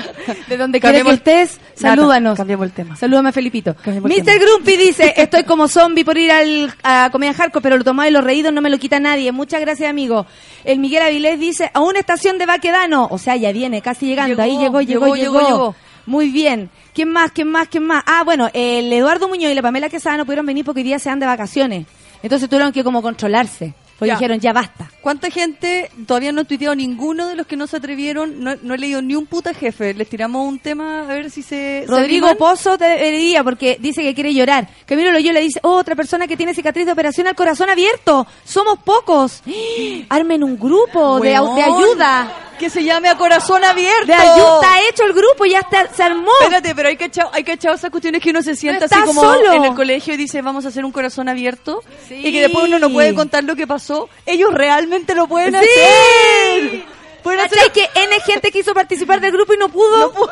[0.47, 2.35] De donde quiera que estés, salúdanos.
[2.35, 2.95] cambiemos el tema.
[2.95, 3.75] Salúdame a Felipito.
[3.85, 4.39] Mr.
[4.39, 8.11] Grumpy dice, estoy como zombie por ir al, a comer hardcore, pero lo tomado y
[8.11, 9.31] lo reído no me lo quita nadie.
[9.31, 10.25] Muchas gracias, amigo.
[10.63, 13.07] El Miguel Avilés dice, a una estación de Baquedano.
[13.11, 14.29] O sea, ya viene, casi llegando.
[14.33, 15.75] Llegó, Ahí llegó, llegó, llegó, llegó, llegó, llegó.
[16.07, 16.71] Muy bien.
[16.95, 18.03] ¿Quién más, quién más, quién más?
[18.07, 20.97] Ah, bueno, el Eduardo Muñoz y la Pamela Quesada no pudieron venir porque hoy día
[20.97, 21.85] se dan de vacaciones.
[22.23, 23.75] Entonces tuvieron que como controlarse.
[24.01, 24.15] Porque Ya.
[24.15, 24.89] dijeron, ya basta.
[24.99, 28.43] ¿Cuánta gente todavía no ha tuiteado ninguno de los que no se atrevieron?
[28.43, 29.93] No, no he leído ni un puta jefe.
[29.93, 31.85] Les tiramos un tema a ver si se.
[31.87, 32.35] Rodrigo.
[32.35, 34.67] Pozo te diría porque dice que quiere llorar.
[34.87, 38.25] Camilo Loyola dice, oh, otra persona que tiene cicatriz de operación al corazón abierto.
[38.43, 39.43] Somos pocos.
[40.09, 42.50] Armen un grupo de, ayuda.
[42.61, 44.05] Que se llame a corazón abierto.
[44.05, 46.29] De ayuda está hecho el grupo, ya está, se armó.
[46.41, 48.95] Espérate, pero hay que echar, hay que echar esas cuestiones que uno se sienta así
[49.05, 49.53] como solo.
[49.53, 52.15] en el colegio y dice vamos a hacer un corazón abierto Sí.
[52.23, 54.07] y que después uno no puede contar lo que pasó.
[54.25, 55.59] Ellos realmente lo pueden Sí.
[55.59, 56.83] hacer.
[57.23, 60.11] Pueden hacer ¿Cachai que N gente quiso participar del grupo y no pudo?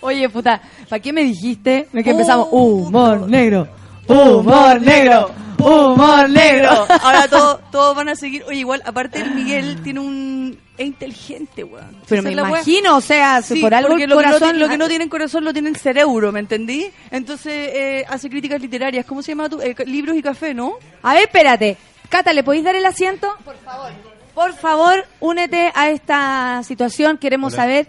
[0.00, 1.88] Oye, puta, ¿para qué me dijiste?
[1.92, 3.68] Que empezamos, humor negro,
[4.06, 5.30] humor negro,
[5.66, 6.70] humor negro.
[7.02, 8.44] Ahora todos todos van a seguir.
[8.44, 10.58] Oye, igual, aparte el Miguel tiene un...
[10.78, 11.96] Es inteligente, weón.
[12.06, 14.68] Pero me imagino, o sea, si Sí, por algo porque el lo, que no lo
[14.68, 16.90] que no tienen corazón lo tiene el cerebro, ¿me entendí?
[17.10, 19.06] Entonces eh, hace críticas literarias.
[19.06, 19.60] ¿Cómo se llama tu?
[19.62, 20.74] eh, libros y café, ¿no?
[21.02, 21.78] A ver, espérate.
[22.10, 23.28] Cata, ¿le podéis dar el asiento?
[23.44, 23.90] Por favor.
[24.34, 27.16] Por favor, únete a esta situación.
[27.16, 27.88] Queremos saber.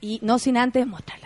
[0.00, 1.25] Y no sin antes mostrar la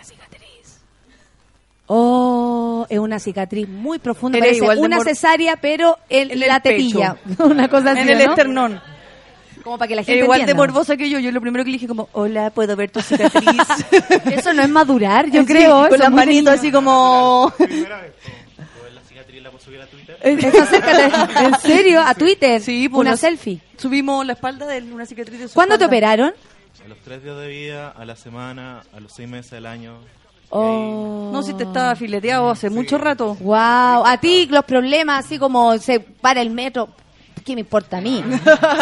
[1.93, 4.39] Oh, es una cicatriz muy profunda.
[4.39, 7.17] Parece igual de una mor- cesárea, pero en, la tetilla.
[7.39, 8.29] una cosa así, en el ¿no?
[8.31, 8.81] esternón.
[9.61, 10.63] Como para que la gente igual de entienda.
[10.63, 11.19] morbosa que yo.
[11.19, 13.43] Yo lo primero que le dije como, hola, ¿puedo ver tu cicatriz?
[14.31, 15.89] Eso no es madurar, yo Sí, creo.
[15.89, 17.51] Con las manitos así como...
[20.23, 21.11] Acércate.
[21.45, 22.01] ¿En serio?
[22.05, 22.61] ¿A Twitter?
[22.61, 23.59] Sí, pues Una selfie.
[23.77, 26.33] Subimos la espalda de una cicatriz de su ¿Cuándo te operaron?
[26.83, 29.99] A los tres días de vida, a la semana, a los seis meses del año.
[30.53, 31.29] Oh.
[31.31, 33.35] No, si te estaba fileteado hace mucho rato.
[33.39, 36.89] Wow, a ti los problemas así como se para el metro,
[37.45, 38.21] ¿qué me importa a mí?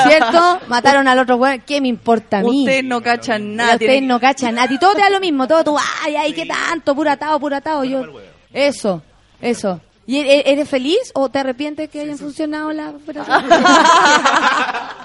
[0.07, 0.59] ¿Cierto?
[0.67, 2.61] Mataron al otro güey, ¿qué me importa a mí?
[2.61, 3.73] Ustedes no cachan nada.
[3.73, 4.73] Ustedes no cachan nada.
[4.73, 7.57] Y todo te da lo mismo, todo tú, ay, ay, qué tanto, pura atado, pura
[7.57, 7.83] atado.
[7.83, 8.03] Yo,
[8.51, 9.03] eso,
[9.39, 9.79] eso.
[10.07, 13.43] ¿Y e- e- eres feliz o te arrepientes que hayan funcionado la operación?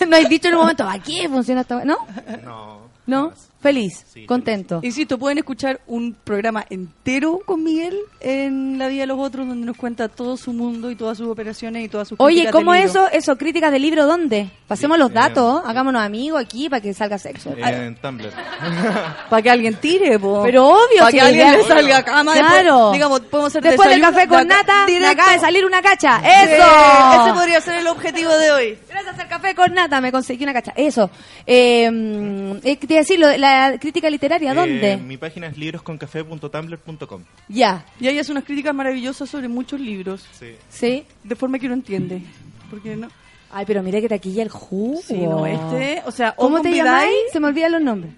[0.08, 1.84] no has dicho en un momento, ¿a qué funciona esta?
[1.84, 1.98] ¿No?
[2.42, 2.80] No.
[3.06, 3.32] ¿No?
[3.60, 4.80] Feliz, Sí, contento.
[4.82, 9.66] Insisto, pueden escuchar un programa entero con Miguel en La Vida de los Otros, donde
[9.66, 12.58] nos cuenta todo su mundo y todas sus operaciones y todas sus Oye, críticas de
[12.58, 12.88] ¿cómo libro.
[12.88, 13.08] eso?
[13.12, 14.48] Eso, críticas de libro, ¿dónde?
[14.66, 17.54] Pasemos los Eh, datos, hagámonos amigos aquí para que salga sexo.
[17.58, 18.30] En Tumblr.
[19.30, 20.42] Para que alguien tire, po.
[20.42, 22.32] Pero obvio, Para si que la alguien idea- le salga a cama.
[22.32, 22.74] Claro.
[22.74, 26.18] Después, digamos, podemos hacer Después del café con nata, me acaba de salir una cacha.
[26.20, 27.22] Sí, ¡Eso!
[27.24, 28.78] Ese podría ser el objetivo de hoy.
[28.88, 30.72] Gracias al café con nata me conseguí una cacha.
[30.76, 31.10] Eso.
[31.46, 34.92] Eh, mm, eh, te decir, de la crítica literaria, ¿dónde?
[34.92, 37.22] Eh, mi página es librosconcafe.tumblr.com.
[37.48, 37.84] Ya.
[38.00, 40.54] Y ella hace unas críticas maravillosas sobre muchos libros, Sí.
[40.68, 41.04] ¿Sí?
[41.24, 42.22] de forma que uno entiende.
[42.70, 43.08] Porque no.
[43.52, 45.00] Ay, pero mire que taquilla el jugo.
[45.04, 47.12] Sí, no, este, o sea, ¿Cómo te llamáis?
[47.32, 48.12] Se me olvidan los nombres.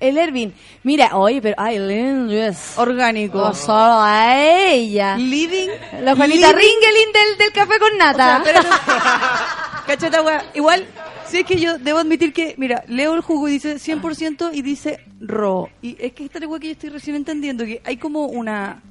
[0.00, 0.54] El Ervin.
[0.84, 1.56] Mira, oye, pero...
[1.58, 2.74] Ay, Lynn, yes.
[2.78, 3.42] Orgánico.
[3.42, 4.32] Oh, solo a
[4.70, 5.16] ella.
[5.18, 5.68] Living.
[6.02, 8.36] La Juanita living- Ringelin del, del café con O sea, nata.
[8.46, 8.68] espérate.
[9.88, 10.44] Cacheta, wea.
[10.54, 10.86] Igual,
[11.28, 14.62] sí es que yo debo admitir que, mira, leo el jugo y dice 100% y
[14.62, 15.70] dice ro.
[15.82, 18.82] Y es que esta wea que yo estoy recién entendiendo, que hay como una,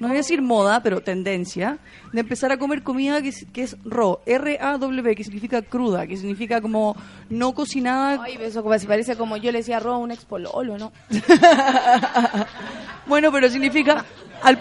[0.00, 1.78] no voy a decir moda, pero tendencia,
[2.12, 6.16] de empezar a comer comida que es, que es ro, R-A-W, que significa cruda, que
[6.16, 6.96] significa como
[7.30, 8.22] no cocinada.
[8.22, 10.92] Ay, eso como se parece como yo le decía arroz a un expololo, ¿no?
[13.06, 14.04] Bueno, pero significa,
[14.42, 14.58] al,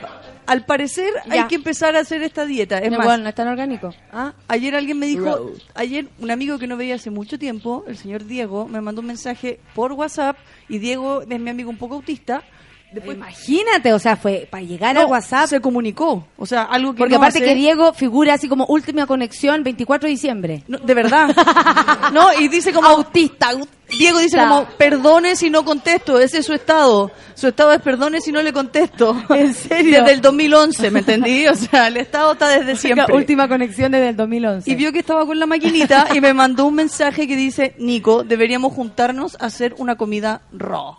[0.47, 2.79] al parecer hay que empezar a hacer esta dieta.
[2.79, 3.93] Es No, más, bueno, no es tan orgánico.
[4.11, 5.53] Ah, ayer alguien me dijo, Road.
[5.73, 9.07] ayer un amigo que no veía hace mucho tiempo, el señor Diego, me mandó un
[9.07, 10.37] mensaje por WhatsApp
[10.69, 12.43] y Diego es mi amigo un poco autista.
[12.91, 15.47] Después Imagínate, o sea, fue para llegar no, al WhatsApp.
[15.47, 18.65] se comunicó, o sea, algo que Porque no aparte hace- que Diego figura así como
[18.67, 20.63] última conexión 24 de diciembre.
[20.67, 21.29] no, de verdad,
[22.13, 23.49] no y dice como Autista,
[23.89, 28.21] Diego dice como perdone si no contesto, ese es su estado, su estado es perdone
[28.21, 29.15] si no le contesto.
[29.29, 29.99] ¿En serio?
[29.99, 31.47] Desde el 2011, ¿me entendí?
[31.47, 33.13] O sea, el estado está desde siempre.
[33.13, 34.71] última conexión desde el 2011.
[34.71, 38.23] Y vio que estaba con la maquinita y me mandó un mensaje que dice, Nico,
[38.23, 40.97] deberíamos juntarnos a hacer una comida raw.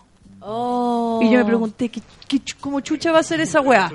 [0.49, 1.19] Oh.
[1.23, 3.91] Y yo me pregunté, ¿qué, qué ¿cómo chucha va a ser esa weá?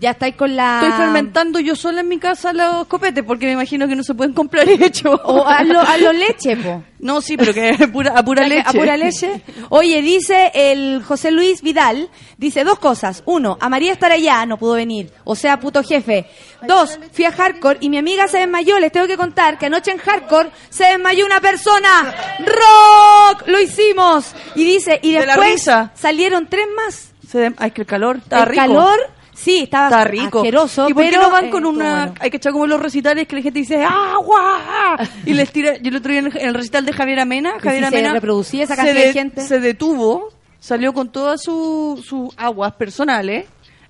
[0.00, 0.80] Ya estáis con la...
[0.82, 4.14] Estoy fermentando yo sola en mi casa los copetes porque me imagino que no se
[4.14, 5.20] pueden comprar hechos.
[5.24, 6.82] O hazlo, hazlo leche, po.
[7.00, 8.62] No, sí, pero que pura, a pura leche.
[8.66, 9.42] A pura leche.
[9.70, 13.22] Oye, dice el José Luis Vidal, dice dos cosas.
[13.26, 15.12] Uno, a María estar allá, no pudo venir.
[15.24, 16.26] O sea, puto jefe.
[16.66, 18.78] Dos, fui a Hardcore y mi amiga se desmayó.
[18.78, 22.14] Les tengo que contar que anoche en Hardcore se desmayó una persona.
[22.40, 23.46] ¡Rock!
[23.46, 24.32] Lo hicimos.
[24.54, 27.12] Y dice, y después salieron tres más.
[27.28, 28.62] Se Ay, que el calor está el rico.
[28.62, 28.98] calor,
[29.40, 30.38] sí, estaba Está rico.
[30.40, 30.88] asqueroso.
[30.88, 31.94] ¿Y por qué pero, no van eh, con estuvo una...
[32.06, 32.14] bueno.
[32.20, 34.96] Hay que echar como los recitales que la gente dice ¡agua!
[35.24, 35.76] Y les tira...
[35.78, 38.12] Yo el otro día en el, recital de Javier Amena, Javier si se Amena...
[38.14, 39.40] reproducía esa se cantidad de gente.
[39.42, 43.46] Se detuvo, salió con todas su- sus aguas personales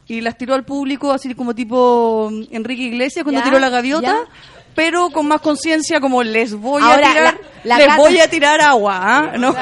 [0.07, 3.69] y las tiró al público así como tipo mm, Enrique Iglesias cuando Ya, tiró la
[3.71, 4.07] gaviota.
[4.07, 4.19] ya.
[4.75, 8.31] Pero con más conciencia, como les voy Ahora, a tirar, la- la les voy a
[8.31, 9.33] tirar agua, ¿ah?
[9.37, 9.53] ¿no?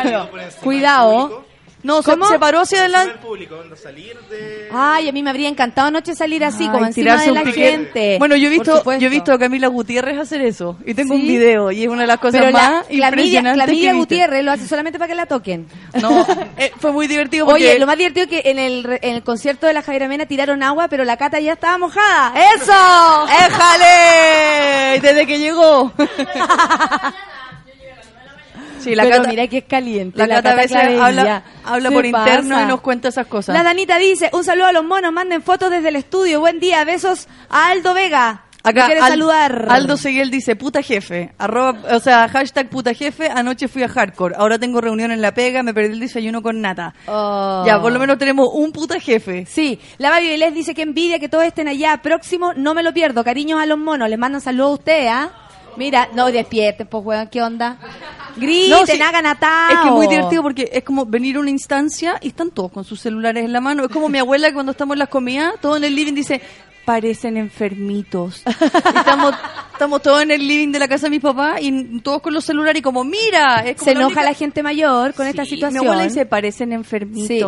[0.63, 1.46] Cuidado.
[1.87, 2.27] No, ¿Cómo?
[2.29, 3.13] se paró hacia adelante.
[3.13, 4.69] del público, onda, salir de...
[4.73, 7.71] Ay, a mí me habría encantado anoche salir así, Ay, como encima de la piquete.
[7.71, 8.17] gente.
[8.19, 11.23] Bueno, yo he visto, yo he visto a Camila Gutiérrez hacer eso y tengo un
[11.23, 13.97] video y es una de las cosas Pero la, más Clamidia, impresionantes visto.
[13.99, 15.69] Gutiérrez lo hace solamente para que la toquen.
[16.03, 16.27] No,
[16.59, 19.15] eh, fue muy divertido porque Oye, lo más divertido es que en el, re- en
[19.15, 22.35] el concierto de la Javiera Mena tiraron agua, pero la cata ya estaba mojada.
[22.57, 23.27] ¡Eso!
[23.47, 25.01] ¡Éjale!
[25.01, 25.93] Desde que llegó.
[28.87, 30.19] Sí, la Pero Cata, mira que es caliente.
[30.19, 31.43] la Cata a veces Clavería.
[31.65, 33.55] habla, por interno y nos cuenta esas cosas.
[33.55, 36.41] La Danita dice, un saludo a los monos, manden fotos desde el estudio.
[36.41, 38.43] Buen día, besos a Aldo Vega.
[38.63, 39.67] Acá ¿Me quiere Al- saludar?
[39.71, 44.35] Aldo Seguel dice, puta jefe, arroba, o sea, hashtag puta jefe, anoche fui a hardcore,
[44.37, 46.93] ahora tengo reunión en la pega, me perdí el desayuno con nata.
[47.07, 47.63] Oh.
[47.65, 49.47] Ya, por lo menos tenemos un puta jefe.
[49.47, 52.93] Sí, la Babi Vilés dice que envidia que todos estén allá próximo, no me lo
[52.93, 53.23] pierdo.
[53.23, 55.31] Cariños a los monos, les mandan saludos a usted, ¿ah?
[55.77, 57.79] Mira, no despierten, pues, weón, ¿qué onda?
[58.37, 59.73] Griten, No, sí, hagan atado.
[59.73, 62.71] Es que es muy divertido porque es como venir a una instancia y están todos
[62.73, 63.85] con sus celulares en la mano.
[63.85, 66.43] Es como mi abuela que cuando estamos en las comidas, todo en el living dice,
[66.85, 68.43] parecen enfermitos.
[68.95, 69.35] Estamos,
[69.73, 72.45] estamos todos en el living de la casa de mis papás y todos con los
[72.45, 75.45] celulares y como, mira, es como Se la enoja única- la gente mayor con esta
[75.45, 75.83] situación.
[75.83, 77.41] Mi abuela dice, parecen Sí.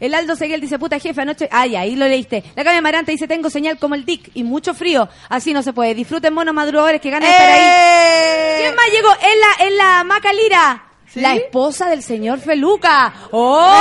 [0.00, 1.48] El Aldo Seguel dice, puta jefe, anoche...
[1.50, 2.44] Ay, ahí lo leíste.
[2.54, 5.08] La Cami Amarante dice, tengo señal como el Dick y mucho frío.
[5.28, 5.94] Así no se puede.
[5.94, 7.60] Disfruten monos madrugadores que ganan de estar ahí.
[7.60, 8.56] ¡Eh!
[8.60, 9.12] ¿Quién más llegó?
[9.12, 10.84] Es la, es la Maca Lira.
[11.08, 11.20] ¿Sí?
[11.20, 13.12] La esposa del señor Feluca.
[13.32, 13.74] ¡Oh!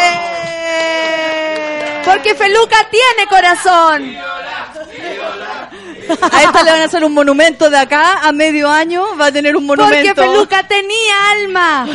[0.00, 2.02] ¡Eh!
[2.04, 4.16] Porque Feluca tiene corazón.
[6.08, 9.32] A esta le van a hacer un monumento de acá a medio año, va a
[9.32, 10.14] tener un monumento.
[10.14, 11.86] Porque Feluca tenía alma.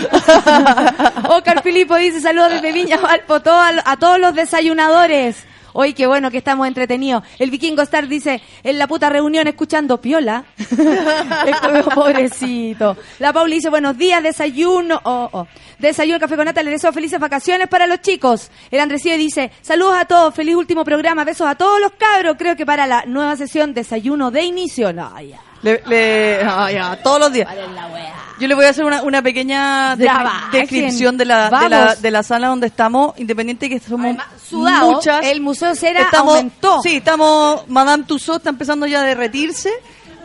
[1.29, 5.37] Oscar Filipo dice saludos desde Viña Valpo a todos los desayunadores.
[5.73, 7.23] Hoy qué bueno que estamos entretenidos.
[7.39, 10.45] El vikingo Star dice, en la puta reunión escuchando piola.
[11.95, 12.95] pobrecito.
[13.19, 15.01] La Pauli dice, buenos días, desayuno.
[15.03, 15.47] Oh, oh.
[15.79, 18.51] Desayuno, café con nata, les deseo felices vacaciones para los chicos.
[18.71, 22.35] El Andresío dice, saludos a todos, feliz último programa, besos a todos los cabros.
[22.37, 24.93] Creo que para la nueva sesión desayuno de inicio.
[24.93, 25.52] No, ya.
[25.63, 27.49] Le, le- ya, todos los días.
[28.39, 29.95] Yo le voy a hacer una, una pequeña
[30.51, 34.91] descripción de la, de, la, de la sala donde estamos, independiente que somos Además, sudado,
[34.91, 35.25] muchas.
[35.25, 36.81] el Museo Cera estamos, aumentó.
[36.81, 39.71] Sí, estamos, Madame Tussauds está empezando ya a derretirse.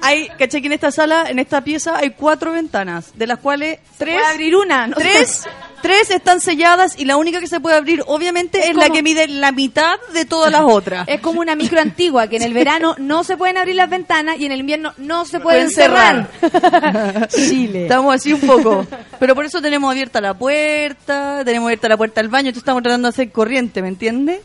[0.01, 3.81] Hay, caché que en esta sala, en esta pieza, hay cuatro ventanas, de las cuales
[3.98, 5.44] tres, Puede abrir una, no tres,
[5.82, 9.02] tres están selladas y la única que se puede abrir, obviamente, Es es, la que
[9.02, 11.06] mide la mitad de todas las otras.
[11.08, 14.38] Es como una micro antigua que en el verano no se pueden abrir las ventanas
[14.38, 16.28] y en el invierno no se pueden, Pueden cerrar.
[16.40, 17.28] cerrar.
[17.28, 17.82] Chile.
[17.84, 18.86] Estamos así un poco.
[19.18, 22.82] Pero por eso tenemos abierta la puerta, tenemos abierta la puerta al baño, entonces estamos
[22.82, 24.40] tratando de hacer corriente, ¿me entiendes?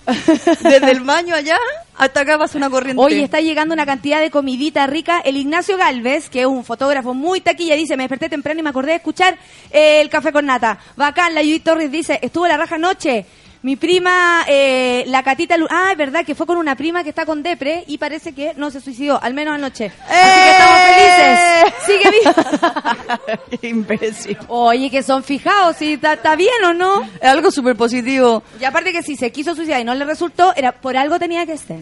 [0.62, 1.58] Desde el baño allá
[1.96, 3.02] hasta acá pasa una corriente.
[3.02, 5.20] Hoy está llegando una cantidad de comidita rica.
[5.20, 8.70] El Ignacio Galvez, que es un fotógrafo muy taquilla, dice, me desperté temprano y me
[8.70, 9.38] acordé de escuchar
[9.72, 10.80] eh, el café con nata.
[10.96, 13.26] Bacán, la Judith Torres dice, estuvo la raja anoche.
[13.64, 17.10] Mi prima, eh, la Catita Lu Ah, es verdad que fue con una prima que
[17.10, 19.90] está con depre y parece que no se suicidó, al menos anoche.
[20.06, 21.74] Así que estamos felices.
[21.86, 23.40] Sigue viva.
[23.62, 24.38] Imbécil.
[24.50, 27.04] Oye, que son fijados, si está bien o no.
[27.22, 28.44] Es algo súper positivo.
[28.60, 31.46] Y aparte que si se quiso suicidar y no le resultó, era por algo tenía
[31.46, 31.80] que ser.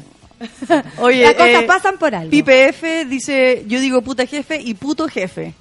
[1.00, 2.30] Oye, Las cosas eh, pasan por algo.
[2.30, 5.56] PPF dice, yo digo puta jefe y puto jefe.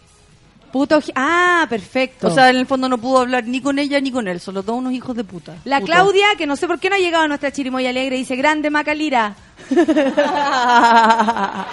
[0.72, 2.28] Puto ah, perfecto.
[2.28, 4.54] O sea, en el fondo no pudo hablar ni con ella ni con él, son
[4.54, 5.56] los dos unos hijos de puta.
[5.64, 5.80] la.
[5.80, 8.70] Claudia, que no sé por qué no ha llegado a nuestra chirimoya alegre, dice, grande
[8.70, 9.34] Macalira.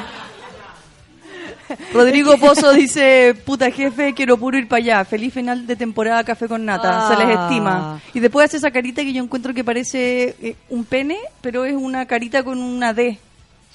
[1.93, 5.05] Rodrigo Pozo dice, puta jefe, quiero puro ir para allá.
[5.05, 7.09] Feliz final de temporada Café con Nata.
[7.09, 7.43] Se les Ah.
[7.43, 8.01] estima.
[8.13, 11.73] Y después hace esa carita que yo encuentro que parece eh, un pene, pero es
[11.75, 13.19] una carita con una D.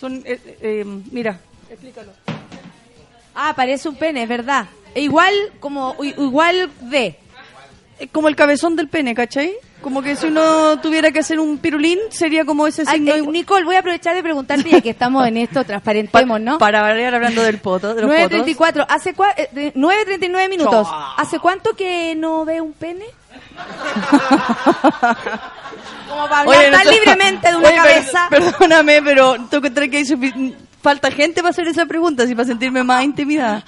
[0.00, 1.38] Son, eh, eh, mira,
[1.70, 2.12] explícalo.
[3.34, 4.66] Ah, parece un pene, es verdad.
[4.94, 7.16] E igual, como, igual de.
[7.98, 9.52] Es como el cabezón del pene, ¿cachai?
[9.80, 13.14] Como que si uno tuviera que hacer un pirulín, sería como ese Ay, signo.
[13.14, 16.58] eh, Nicole, voy a aprovechar de preguntarte, ya que estamos en esto, transparentemos, ¿no?
[16.58, 18.30] Para variar hablando del poto, de los potos.
[18.46, 20.86] 9.34, hace cua- eh, de- 9.39 minutos.
[21.16, 23.06] ¿Hace cuánto que no ve un pene?
[26.12, 28.26] Como para hablar Oye, tan libremente de una Oye, per- cabeza.
[28.30, 32.46] perdóname, pero tengo que entrar que hay falta gente para hacer esa pregunta, así para
[32.48, 33.62] sentirme más intimidad.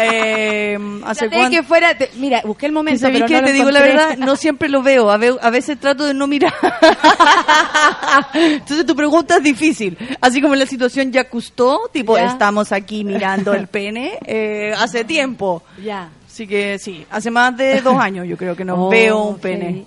[0.00, 3.52] eh, ¿Hace que fuera, te- mira, busqué el momento, ¿Sabéis pero que no lo te
[3.54, 4.16] digo la verdad?
[4.18, 5.10] No siempre lo veo.
[5.10, 6.52] A, ve- a veces trato de no mirar.
[8.34, 9.96] Entonces tu pregunta es difícil.
[10.20, 12.26] Así como en la situación ya custó, tipo, Ya.
[12.26, 15.62] estamos aquí mirando el pene eh, hace tiempo.
[15.82, 16.10] Ya.
[16.26, 19.38] Así que sí, hace más de dos años yo creo que no Oh, veo un
[19.38, 19.84] pene.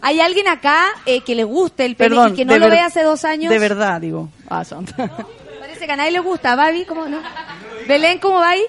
[0.00, 2.66] ¿Hay alguien acá eh, que le guste el pene Perdón, y que no de lo
[2.66, 3.50] ver- ve hace dos años?
[3.52, 4.28] De verdad, digo.
[4.48, 4.64] Ah.
[5.60, 6.54] Parece que a nadie le gusta.
[6.56, 7.18] Babi, ¿cómo no?
[7.86, 8.62] Belén, ¿cómo va ahí?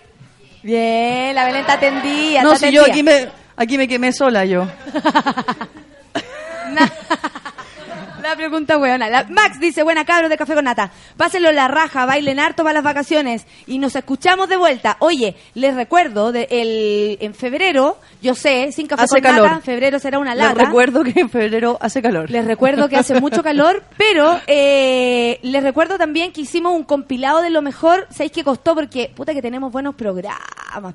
[0.63, 2.43] Bien, la Belén está tendida.
[2.43, 3.15] No, está si yo tendida.
[3.15, 3.31] aquí me...
[3.55, 4.65] Aquí me quemé sola yo.
[6.71, 6.91] Na-
[8.21, 9.09] La pregunta buena.
[9.09, 10.91] La- Max dice, buena cabros de café con nata.
[11.17, 14.97] Pásenlo la raja, bailen harto para las vacaciones y nos escuchamos de vuelta.
[14.99, 19.43] Oye, les recuerdo, de el, en febrero, yo sé, sin café Hace con calor.
[19.45, 20.65] nata, en febrero será una Les lata.
[20.65, 22.29] recuerdo que en febrero hace calor.
[22.29, 27.41] Les recuerdo que hace mucho calor, pero eh, les recuerdo también que hicimos un compilado
[27.41, 28.07] de lo mejor.
[28.09, 28.75] ¿Sabéis qué costó?
[28.75, 30.39] Porque, puta, que tenemos buenos programas,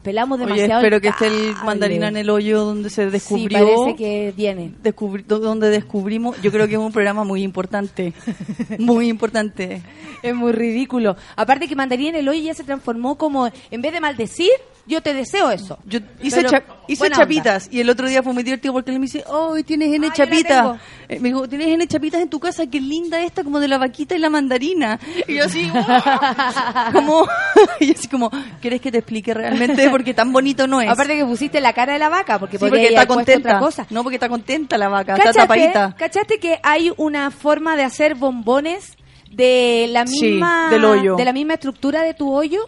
[0.03, 0.81] pelamos Oye, demasiado.
[0.81, 3.59] espero el que esté el mandarina en el hoyo donde se Sí, descubrió.
[3.59, 4.73] parece que viene.
[4.83, 8.13] descubri- donde descubrimos, yo creo que es un programa muy importante,
[8.79, 9.83] muy importante.
[10.23, 11.17] Es muy ridículo.
[11.37, 14.49] Aparte que Mandarín en el hoyo ya se transformó como, en vez de maldecir,
[14.87, 15.79] yo te deseo eso.
[15.87, 18.99] Yo hice, Pero, cha- hice chapitas y el otro día fue muy divertido porque él
[19.01, 20.79] me dice, oh, tienes N chapitas.
[21.09, 23.79] Eh, Me dijo, tienes N chapitas en tu casa, qué linda esta, como de la
[23.79, 24.99] vaquita y la mandarina.
[25.27, 26.93] Y yo así, "Oh".
[26.93, 27.27] como,
[27.81, 28.31] y así como,
[28.61, 29.89] ¿quieres que te explique realmente?
[29.91, 30.89] Porque tan bonito no es.
[30.91, 33.49] Aparte que pusiste la cara de la vaca, porque Sí, porque está contenta.
[33.51, 33.87] otra cosa.
[33.91, 35.95] No, porque está contenta la vaca, está ¿Cachaste, tapadita.
[35.99, 38.97] ¿Cachaste que hay una forma de hacer bombones
[39.31, 41.17] de la Sí, misma del hoyo.
[41.17, 42.61] de la misma estructura de tu hoyo?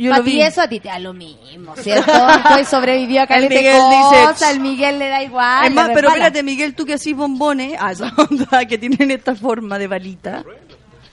[0.00, 0.40] Yo lo vi.
[0.40, 2.10] eso a ti te da lo mismo, ¿cierto?
[2.54, 5.66] Hoy sobrevivió a El Miguel dice, el Miguel le da igual.
[5.66, 9.34] Es más, pero espérate, Miguel, tú que así bombones, ah, esa onda que tienen esta
[9.34, 10.42] forma de balita.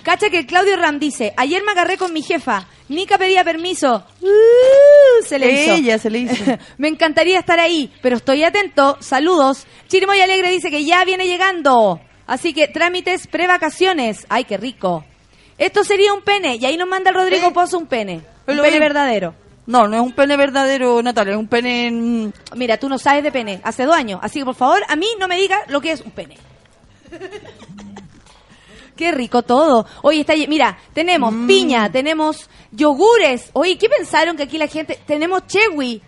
[0.03, 4.05] Cacha que el Claudio Ram dice, ayer me agarré con mi jefa, Nica pedía permiso.
[4.21, 5.73] Uh, se le hizo.
[5.73, 6.57] Ella se le hizo.
[6.77, 8.95] me encantaría estar ahí, pero estoy atento.
[9.01, 9.67] Saludos.
[9.89, 11.99] Chirimoy Alegre dice que ya viene llegando.
[12.25, 14.25] Así que trámites prevacaciones.
[14.29, 15.03] Ay, qué rico.
[15.57, 16.55] Esto sería un pene.
[16.55, 17.53] Y ahí nos manda el Rodrigo Sí.
[17.53, 18.36] Pozo un pene.
[18.47, 19.35] Pero pene verdadero.
[19.67, 22.31] No, no es un pene verdadero, Natalia, es un pene...
[22.55, 23.59] Mira, tú no sabes de pene.
[23.63, 24.19] Hace dos años.
[24.23, 26.37] Así que por favor, a mí no me digas lo que es un pene.
[28.95, 29.85] Qué rico todo.
[30.01, 31.47] Oye, está, mira, tenemos Mm.
[31.47, 33.49] piña, tenemos yogures.
[33.53, 34.99] Oye, ¿qué pensaron que aquí la gente...
[35.05, 36.01] Tenemos chewi,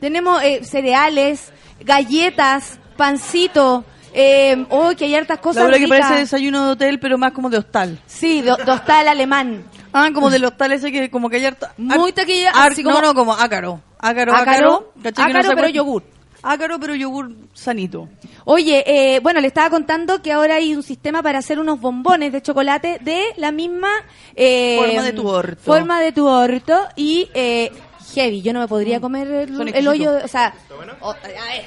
[0.00, 3.84] tenemos eh, cereales, galletas, pancito.
[4.14, 7.32] Eh, oh, que hay hartas cosas La verdad que parece desayuno de hotel, pero más
[7.32, 7.98] como de hostal.
[8.06, 9.64] Sí, do- dostal alemán.
[9.92, 11.72] Ah, como del hostal ese que como que hay harta...
[11.76, 13.80] Muy taquilla, así como- No, no, como ácaro.
[13.98, 14.92] Ácaro, Ácaro, ácaro.
[15.02, 16.02] ¿cachai que no ácaro, se pero yogur.
[16.44, 18.08] Ácaro, pero yogur sanito.
[18.44, 22.32] Oye, eh, bueno, le estaba contando que ahora hay un sistema para hacer unos bombones
[22.32, 23.90] de chocolate de la misma
[24.34, 25.62] eh, Forma de tu orto.
[25.62, 27.70] Forma de tu orto y eh,
[28.12, 28.42] heavy.
[28.42, 30.54] Yo no me podría comer el, el hoyo, o sea,
[31.00, 31.64] o- a ver.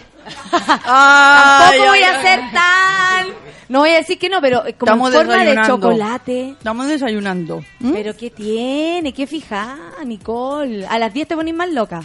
[0.85, 3.27] Ay, Tampoco voy a ser tan.
[3.69, 6.49] No voy a decir que no, pero eh, como en Estamos forma de chocolate.
[6.51, 7.63] Estamos desayunando.
[7.79, 7.91] ¿Mm?
[7.93, 9.13] Pero ¿qué tiene?
[9.13, 10.85] ¿Qué fija, Nicole?
[10.85, 12.03] A las 10 te ponís más loca.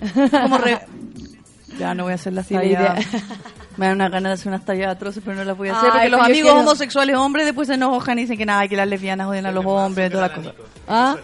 [0.30, 0.80] Como re-
[1.78, 2.96] Ya no voy a hacer la idea.
[3.80, 5.88] Me dan unas ganas de hacer unas tallas atroces, pero no las voy a hacer
[5.90, 8.76] Ay, porque los amigos quiero- homosexuales hombres después se enojan y dicen que nada, que
[8.76, 10.54] las lesbianas odian a los hombres, todas las cosas.
[10.86, 11.16] ¿Ah?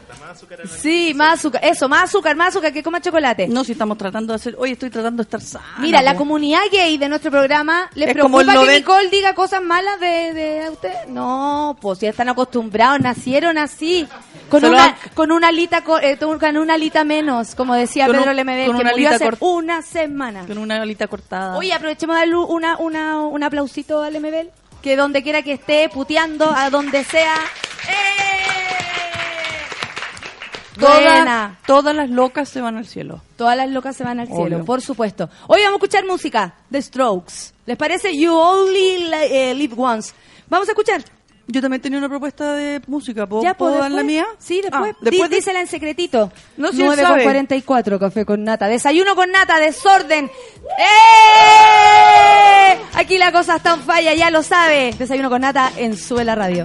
[0.81, 1.61] Sí, más azúcar.
[1.65, 3.49] Eso, más azúcar, más azúcar, que coma chocolate.
[3.49, 4.55] No, si estamos tratando de hacer.
[4.59, 5.65] Hoy estoy tratando de estar sana.
[5.79, 9.35] Mira, la comunidad gay de nuestro programa, ¿les Es preocupa como el que Nicole diga
[9.35, 10.93] cosas malas de, de usted?
[11.09, 14.07] No, pues ya están acostumbrados, nacieron así,
[14.49, 18.17] con una, han- con una alita, co- eh, con una alita menos, como decía Con
[18.17, 20.47] Pedro un- Lemebel, con que una murió alita hace cort- una semana.
[20.47, 21.57] Con una alita cortada.
[21.57, 24.51] Oye, aprovechemos de darle una, una, un aplausito a Lemebel,
[24.83, 27.37] que donde quiera que esté, puteando, a donde sea.
[27.89, 28.37] ¡Eh!
[30.79, 33.23] Todas- todas las locas se van al cielo.
[33.37, 34.37] Todas las locas se van al Obvio.
[34.47, 35.31] cielo, por supuesto.
[35.47, 37.55] Hoy vamos a escuchar música The Strokes.
[37.65, 38.15] ¿Les parece?
[38.17, 40.13] You Only eh, Live Once.
[40.49, 41.03] Vamos a escuchar.
[41.49, 43.25] Yo también tenía una propuesta de música.
[43.27, 44.27] ¿Puedo, ¿Ya ¿puedo pues, dar la mía?
[44.39, 44.93] Sí, después.
[44.95, 46.33] Ah, después Di- de- Dísela en secretito.
[46.57, 47.23] No, si él 9 sabe.
[47.23, 48.67] con 44, café con nata.
[48.67, 50.29] Desayuno con nata, desorden.
[50.79, 52.79] ¡Eh!
[52.95, 54.93] Aquí la cosa está en falla, ya lo sabe.
[54.99, 56.65] Desayuno con nata en Suela Radio.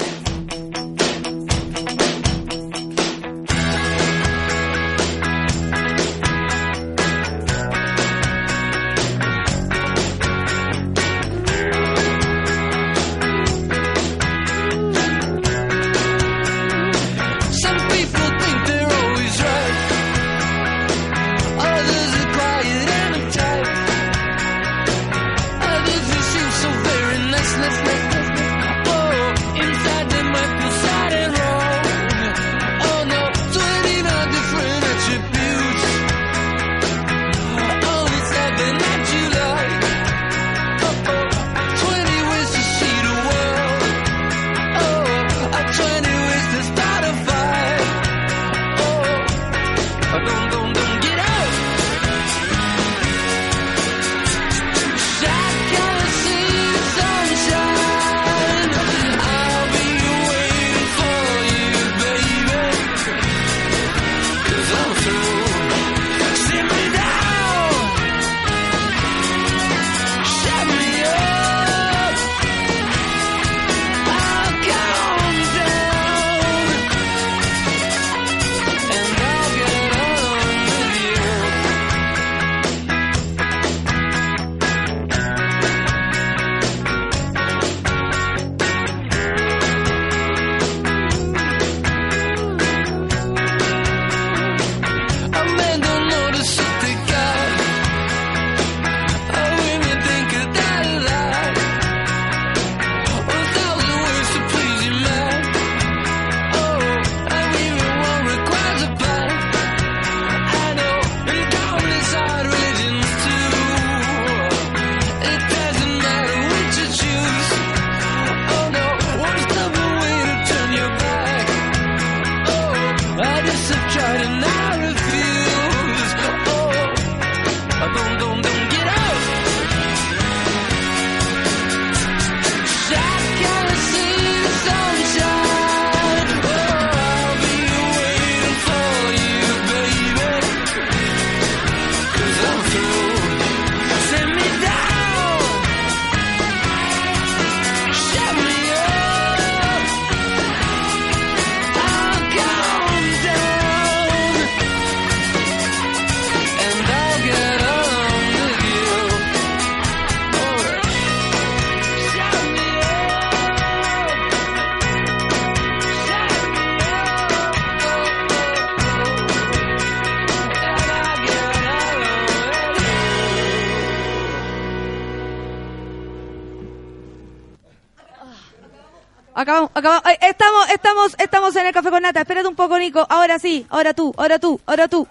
[179.51, 180.03] Acabamos, acabamos.
[180.05, 182.21] Ay, Estamos, estamos, estamos en el café con nata.
[182.21, 183.05] Espérate un poco, Nico.
[183.09, 185.05] Ahora sí, ahora tú, ahora tú, ahora tú.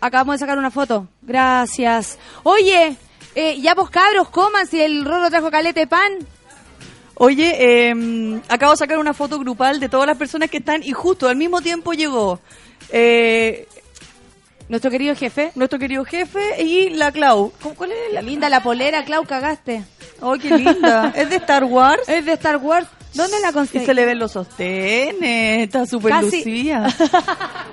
[0.00, 1.08] Acabamos de sacar una foto.
[1.22, 2.16] Gracias.
[2.44, 2.96] Oye,
[3.34, 6.12] eh, ya vos cabros, coman si el Rolo trajo calete de pan.
[7.14, 7.56] Oye,
[7.90, 11.28] eh, acabo de sacar una foto grupal de todas las personas que están y justo
[11.28, 12.38] al mismo tiempo llegó
[12.90, 13.66] eh,
[14.68, 15.50] Nuestro querido jefe.
[15.56, 17.52] nuestro querido jefe y la Clau.
[17.60, 18.22] ¿Cómo- ¿Cuál es la?
[18.22, 19.82] Linda la polera, Clau, cagaste.
[20.20, 21.12] ¡Oh, qué linda!
[21.16, 22.08] es de Star Wars.
[22.08, 22.86] Es de Star Wars.
[23.18, 23.84] ¿Dónde la Y conseguí?
[23.86, 26.88] se le ven los sostenes, está súper lucida.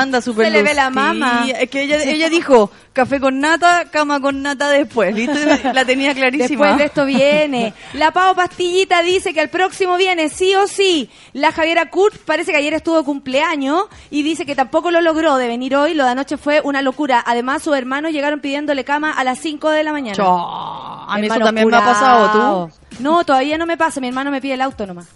[0.00, 1.46] Anda súper Se le ve la mama.
[1.48, 5.70] Es que ella, ella dijo, café con nata, cama con nata después, ¿viste?
[5.72, 6.48] La tenía clarísima.
[6.48, 7.74] Después de esto viene.
[7.92, 11.10] La Pau Pastillita dice que al próximo viene sí o sí.
[11.32, 15.36] La Javiera Kurt parece que ayer estuvo de cumpleaños y dice que tampoco lo logró
[15.36, 15.94] de venir hoy.
[15.94, 17.22] Lo de anoche fue una locura.
[17.26, 20.16] Además, sus hermanos llegaron pidiéndole cama a las 5 de la mañana.
[20.16, 21.06] Chao.
[21.08, 23.02] A mí eso también me ha pasado, tú.
[23.02, 24.00] No, todavía no me pasa.
[24.00, 25.06] Mi hermano me pide el auto nomás.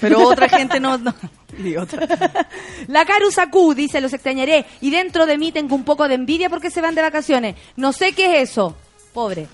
[0.00, 0.98] Pero otra gente no...
[0.98, 1.14] no.
[1.58, 1.98] Idiota.
[2.88, 4.66] La Karu Saku dice, los extrañaré.
[4.80, 7.56] Y dentro de mí tengo un poco de envidia porque se van de vacaciones.
[7.76, 8.76] No sé qué es eso.
[9.12, 9.46] Pobre.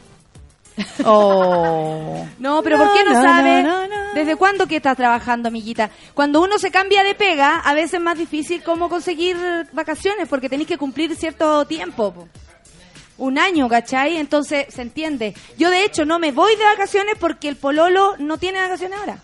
[1.04, 2.26] Oh.
[2.38, 3.62] No, pero ¿por qué no, No, no, sabe?
[3.62, 4.14] no, no, no.
[4.14, 5.90] ¿Desde cuándo que estás trabajando, amiguita?
[6.12, 9.36] Cuando uno se cambia de pega, a veces es más difícil cómo conseguir
[9.72, 12.12] vacaciones porque tenéis que cumplir cierto tiempo.
[12.12, 12.28] po.
[13.18, 14.16] Un año, ¿cachai?
[14.16, 15.34] Entonces, se entiende.
[15.56, 19.18] Yo, de hecho, no me voy de vacaciones porque el pololo no tiene vacaciones ahora.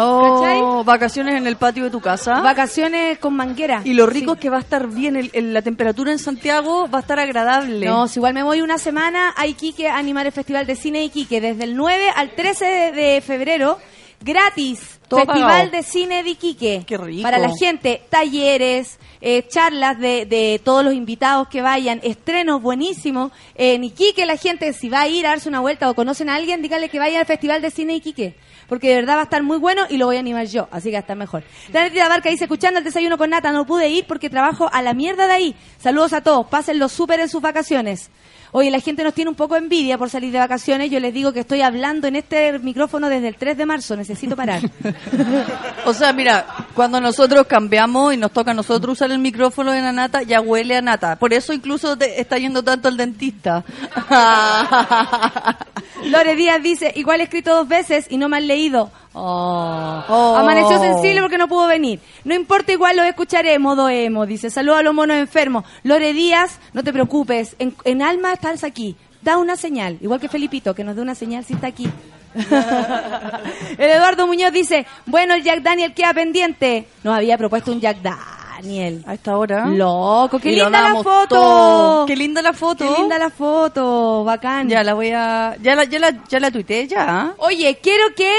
[0.00, 0.84] Oh, ¿Cachai?
[0.84, 2.40] vacaciones en el patio de tu casa.
[2.40, 3.80] Vacaciones con manguera.
[3.84, 4.36] y lo rico Sí.
[4.36, 7.18] es que va a estar bien, el- el- la temperatura en Santiago va a estar
[7.18, 7.86] agradable.
[7.86, 11.02] No, si igual me voy una semana a Iquique a animar el Festival de Cine
[11.04, 13.78] Iquique desde el 9 al 13 de, de febrero,
[14.20, 14.98] gratis.
[15.08, 15.70] Todo Festival pagado.
[15.70, 16.84] de Cine de Iquique.
[16.86, 17.22] Qué rico.
[17.22, 23.32] Para la gente, talleres, eh, charlas de, de todos los invitados que vayan, estrenos buenísimos.
[23.54, 26.34] En Iquique la gente, si va a ir a darse una vuelta o conocen a
[26.34, 28.36] alguien, díganle que vaya al Festival de Cine de Iquique.
[28.68, 30.90] Porque de verdad va a estar muy bueno y lo voy a animar yo, así
[30.90, 31.42] que estar mejor.
[31.72, 34.82] La Netita Barca dice, escuchando el desayuno con Nata, no pude ir porque trabajo a
[34.82, 35.56] la mierda de ahí.
[35.78, 38.10] Saludos a todos, pásenlo súper en sus vacaciones.
[38.52, 40.90] Oye, la gente nos tiene un poco envidia por salir de vacaciones.
[40.90, 44.36] Yo les digo que estoy hablando en este micrófono desde el 3 de marzo, necesito
[44.36, 44.62] parar.
[45.84, 46.44] O sea, mira,
[46.74, 50.40] cuando nosotros cambiamos y nos toca a nosotros usar el micrófono de la nata, ya
[50.40, 51.16] huele a nata.
[51.16, 53.64] Por eso incluso te está yendo tanto al dentista.
[56.04, 58.90] Lore Díaz dice, igual he escrito dos veces y no me han leído.
[59.20, 60.04] Oh.
[60.08, 60.36] Oh.
[60.36, 62.00] Amaneció sensible porque no pudo venir.
[62.24, 64.48] No importa, igual lo escucharé, modo emo, dice.
[64.50, 65.64] Saludos a los monos enfermos.
[65.82, 68.96] Lore Díaz, no te preocupes, en, en alma estás aquí.
[69.20, 71.88] Da una señal, igual que Felipito, que nos dé una señal si está aquí.
[73.78, 76.86] el Eduardo Muñoz dice, bueno, el Jack Daniel queda pendiente.
[77.02, 79.02] Nos había propuesto un Jack Daniel.
[79.06, 79.66] A esta hora.
[79.66, 81.26] Loco, qué Y linda la foto.
[81.28, 82.06] todo.
[82.06, 82.84] Qué linda la foto.
[82.84, 84.68] Qué linda la foto, bacán.
[84.68, 85.56] Ya la voy a...
[85.62, 87.34] Ya la, ya la, ya la tuiteé ya.
[87.38, 88.30] Oye, quiero que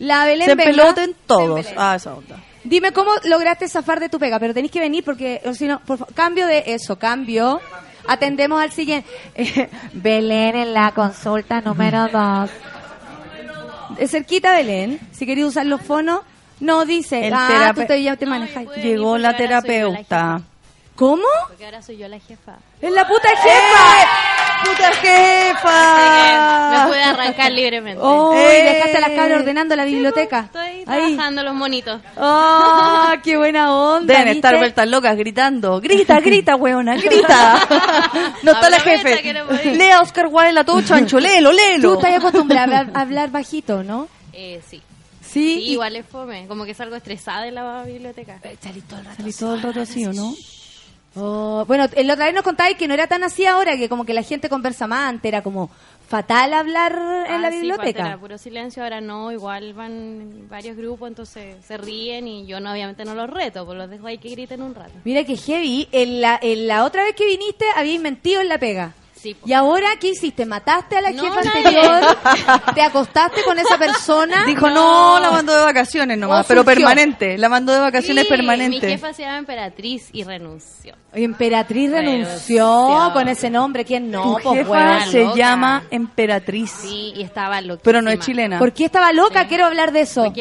[0.00, 0.70] la Belén Se venga.
[0.70, 1.66] peloten todos.
[1.76, 2.36] Ah, esa onda.
[2.64, 5.80] Dime cómo lograste zafar de tu pega, pero tenéis que venir porque, o si no,
[5.80, 7.60] por favor, cambio de eso, cambio.
[8.08, 9.08] Atendemos al siguiente.
[9.92, 12.50] Belén en la consulta número dos.
[13.98, 16.20] De cerquita, Belén, si queréis usar los fonos.
[16.60, 17.26] No, dice.
[17.28, 18.64] El ah, terape- tú te, ya te manejas.
[18.76, 20.42] Llegó la terapeuta.
[20.96, 21.22] ¿Cómo?
[21.48, 22.56] Porque ahora soy yo la jefa.
[22.82, 24.06] ¡Es la puta jefa!
[24.62, 26.86] ¡Puta que me jefa!
[26.88, 28.00] pude arrancar libremente.
[28.02, 28.32] ¡Oh!
[28.34, 28.62] ¡Eh!
[28.74, 30.40] dejaste a las cabras ordenando la biblioteca.
[30.46, 31.14] Estoy Ahí.
[31.14, 32.00] trabajando los monitos.
[32.16, 33.08] ¡Oh!
[33.22, 34.14] ¡Qué buena onda!
[34.18, 35.80] Deben estar vueltas locas gritando.
[35.80, 37.60] Grita, grita, weona, grita.
[38.42, 39.32] No está la jefe.
[39.34, 39.72] no.
[39.72, 41.94] Lea Oscar Wilde la todo chancho, léelo, Tú léelo.
[41.94, 44.08] estás acostumbrada a hablar, a bajito, ¿no?
[44.32, 44.82] Eh, sí.
[45.22, 45.54] Sí.
[45.62, 46.46] Sí, igual es fome.
[46.48, 48.40] Como que salgo estresada de la biblioteca.
[48.60, 49.16] Salí todo el rato.
[49.18, 50.34] Salí todo el rato así, ¿o no?
[51.16, 54.04] Oh, bueno, el otra vez nos contabais que no era tan así ahora, que como
[54.04, 55.68] que la gente conversa más, antes era como
[56.08, 56.92] fatal hablar
[57.28, 57.98] en Ah, la sí, biblioteca.
[57.98, 62.60] pues, era puro silencio, ahora no, igual van varios grupos, entonces se ríen y yo
[62.60, 64.92] no, obviamente no los reto, pues los dejo ahí que griten un rato.
[65.04, 68.58] Mira que heavy, en la, en la otra vez que viniste habíais mentido en la
[68.58, 68.94] pega.
[69.20, 69.50] Sí, pues.
[69.50, 70.46] ¿Y ahora qué hiciste?
[70.46, 72.16] ¿Mataste a la No, jefa anterior?
[72.74, 74.44] ¿Te acostaste con esa persona?
[74.46, 77.36] Dijo, no, la mandó de vacaciones nomás, pero permanente.
[77.36, 78.86] La mandó de vacaciones Sí, permanente.
[78.86, 80.94] Mi jefa se llama Emperatriz y renunció.
[81.12, 83.12] Emperatriz renunció Renunció.
[83.12, 83.84] con ese nombre.
[83.84, 84.36] ¿Quién no?
[84.36, 85.36] Tu Pues, jefa se loca.
[85.36, 86.70] llama Emperatriz.
[86.70, 87.82] Sí, y estaba loquísima.
[87.84, 88.58] Pero no es chilena.
[88.58, 89.42] ¿Por qué estaba loca?
[89.42, 89.48] Sí.
[89.48, 90.32] Quiero hablar de eso.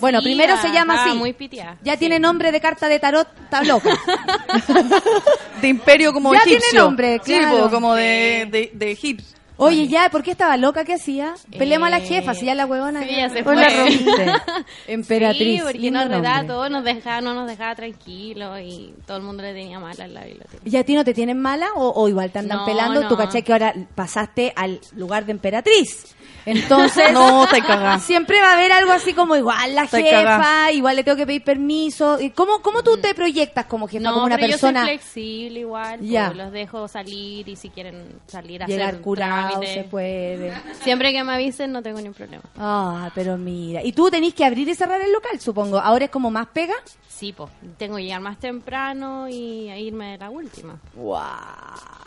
[0.00, 1.18] Bueno, primero se llama estaba así.
[1.18, 1.76] muy piteada.
[1.82, 1.98] Ya Sí.
[1.98, 3.90] tiene nombre de carta de tarot, está loca.
[5.60, 6.60] De imperio como Ya egipcio.
[6.70, 7.58] tiene nombre, claro.
[7.64, 9.36] po, como de, de, de egipcio.
[9.58, 10.84] Oye, ya, ¿por qué estaba loca?
[10.84, 11.34] ¿Qué hacía?
[11.56, 13.02] Peleamos a la Eh, jefa, si ya la huevona.
[13.04, 14.32] sí, ya se la fue.
[14.88, 15.60] Emperatriz.
[15.60, 16.46] Sí, porque nos nombre.
[16.48, 20.14] todo, nos dejaba, no nos dejaba tranquilos y todo el mundo le tenía mala en
[20.14, 20.62] la biblioteca.
[20.64, 23.02] ¿Y a ti no te tienen mala o, o igual te andan No, pelando?
[23.02, 23.08] no.
[23.08, 26.14] Tú caché que ahora pasaste al lugar de emperatriz.
[26.46, 27.62] Entonces, No, te
[28.00, 30.72] siempre va a haber algo así como igual la jefa, cagá.
[30.72, 32.20] igual le tengo que pedir permiso.
[32.20, 34.80] ¿Y ¿Cómo, cómo tú te proyectas como jefa, No, como una pero persona?
[34.80, 35.98] yo soy flexible igual.
[35.98, 36.32] pues, Ya.
[36.32, 39.74] los dejo salir y si quieren salir a Llegar hacer curado trámite.
[39.74, 40.52] se puede.
[40.82, 42.42] Siempre que me avisen no tengo ningún problema.
[42.58, 43.82] Ah, pero mira.
[43.84, 45.78] Y tú tenés que abrir y cerrar el local, supongo.
[45.78, 46.74] Ahora es como más pega.
[47.08, 50.76] Sí, pues, tengo que llegar más temprano y a irme de la última.
[50.94, 51.22] Guau.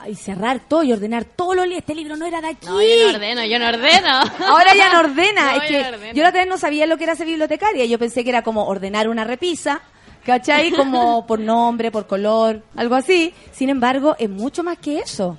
[0.10, 2.66] Y cerrar todo y ordenar todo lo li- Este libro no era de aquí.
[2.68, 4.20] No, yo no ordeno, yo no ordeno.
[4.48, 5.56] Ahora ya no ordena.
[5.56, 7.86] No, es yo que yo la otra vez no sabía lo que era ser bibliotecaria.
[7.86, 9.82] Yo pensé que era como ordenar una repisa.
[10.26, 10.72] ¿Cachai?
[10.72, 13.32] Como por nombre, por color, algo así.
[13.52, 15.38] Sin embargo, es mucho más que eso.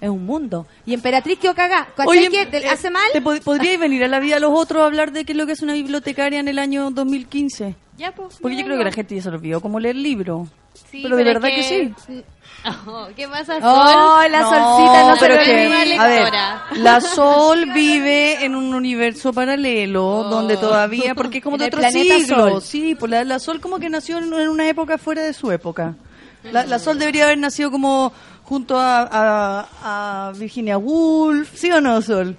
[0.00, 0.66] Es un mundo.
[0.86, 1.88] Y Emperatriz quedó cagá.
[1.96, 3.02] ¿Cachai que te eh, hace mal?
[3.12, 5.38] ¿Te pod- podríais venir a la vida de los otros a hablar de qué es
[5.38, 7.74] lo que es una bibliotecaria en el año 2015?
[7.96, 8.36] ya, pues.
[8.40, 8.90] Porque yo no, creo que no.
[8.90, 10.46] la gente ya se olvidó cómo leer libro.
[10.90, 11.92] Sí, pero de verdad que sí.
[12.86, 13.62] Oh, ¿Qué pasa, Sol?
[13.64, 16.32] Oh, la solcita no, se pero lo que, a ver,
[16.78, 22.50] la Sol vive en un universo paralelo donde todavía, porque es como de otro siglo,
[22.50, 22.62] Sol.
[22.62, 25.50] sí, pues la, la Sol como que nació en, en una época fuera de su
[25.50, 25.96] época.
[26.52, 28.12] La, la Sol debería haber nacido como
[28.48, 32.36] junto a, a- a Virginia Woolf, ¿sí o no, Sol?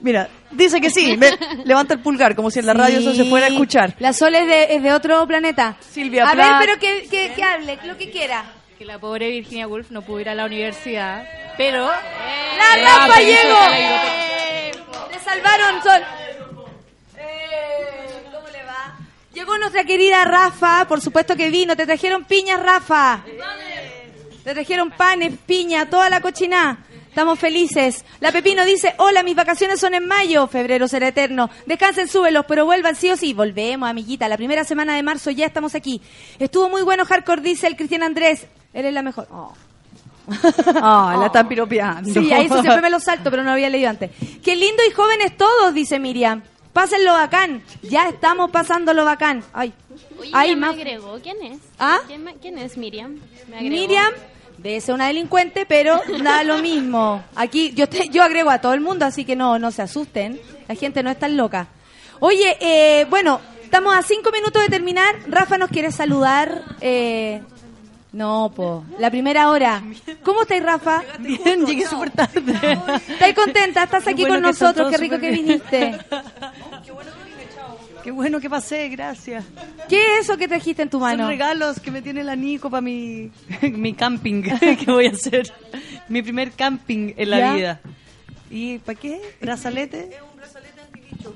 [0.00, 3.24] Mira, dice que sí, ve, levanta el pulgar como si en la radio eso se
[3.24, 3.94] fuera a escuchar.
[3.98, 5.76] La Sol es de, es de otro planeta.
[5.80, 6.60] Silvia A Plath.
[6.60, 8.44] ver, pero que, que, que hable, lo que quiera.
[8.78, 11.24] que la pobre Virginia Woolf no pudo ir a la universidad,
[11.56, 13.58] pero ¡La Eh, Rafa llegó!
[15.12, 16.02] ¡Le salvaron, Sol!
[17.18, 18.96] Eh, ¿Cómo le va?
[19.32, 21.74] Llegó nuestra querida Rafa, por supuesto que vino.
[21.76, 23.22] Te trajeron piñas, Rafa.
[24.46, 26.78] Te trajeron panes, piña, toda la cochina.
[27.08, 28.04] Estamos felices.
[28.20, 30.46] La Pepino dice, hola, mis vacaciones son en mayo.
[30.46, 31.50] Febrero será eterno.
[31.66, 33.34] Descansen, súbelos, pero vuelvan sí o sí.
[33.34, 34.28] Volvemos, amiguita.
[34.28, 36.00] La primera semana de marzo ya estamos aquí.
[36.38, 38.46] Estuvo muy bueno Hardcore, dice el Cristian Andrés.
[38.72, 39.26] Él es la mejor.
[39.32, 39.52] Oh.
[40.80, 42.08] Ah, la están piropeando.
[42.08, 44.12] Sí, ahí eso siempre me lo salto, pero no lo había leído antes.
[44.44, 46.40] Qué lindo y jóvenes todos, dice Miriam.
[46.72, 47.64] Pásenlo bacán.
[47.82, 49.42] Ya estamos pasándolo bacán.
[49.52, 49.72] Ay,
[50.20, 50.76] Oye, ay, ya me más.
[50.76, 51.18] agregó.
[51.20, 51.58] ¿Quién es?
[51.80, 51.98] ¿Ah?
[52.06, 53.18] ¿Quién, es Miriam?
[53.48, 53.62] Me.
[53.62, 54.12] Miriam
[54.58, 57.22] debe ser una delincuente, pero da lo mismo.
[57.34, 60.40] Aquí yo te- yo agrego a todo el mundo, así que no no se asusten.
[60.68, 61.68] La gente no es tan loca.
[62.20, 65.14] Oye, eh, bueno, estamos a cinco minutos de terminar.
[65.28, 66.62] Rafa nos quiere saludar.
[66.80, 67.42] Eh,
[68.12, 68.82] no, po.
[68.98, 69.82] La primera hora.
[70.22, 71.02] ¿Cómo estáis, Rafa?
[71.18, 72.78] Bien, llegué súper tarde.
[73.08, 73.82] ¿Estás contenta?
[73.82, 74.90] ¿Estás aquí bueno con nosotros?
[74.90, 75.98] Qué rico que viniste.
[76.84, 77.25] Qué bueno que
[78.50, 79.44] pasé, gracias.
[79.88, 81.28] ¿Qué es eso que trajiste en tu Son mano?
[81.28, 83.30] regalos que me tiene la Nico para mi,
[83.62, 85.52] mi camping que voy a hacer.
[86.08, 87.54] Mi primer camping en la ¿Ya?
[87.54, 87.80] vida.
[88.50, 89.20] ¿Y para qué?
[89.40, 90.10] ¿Brazalete?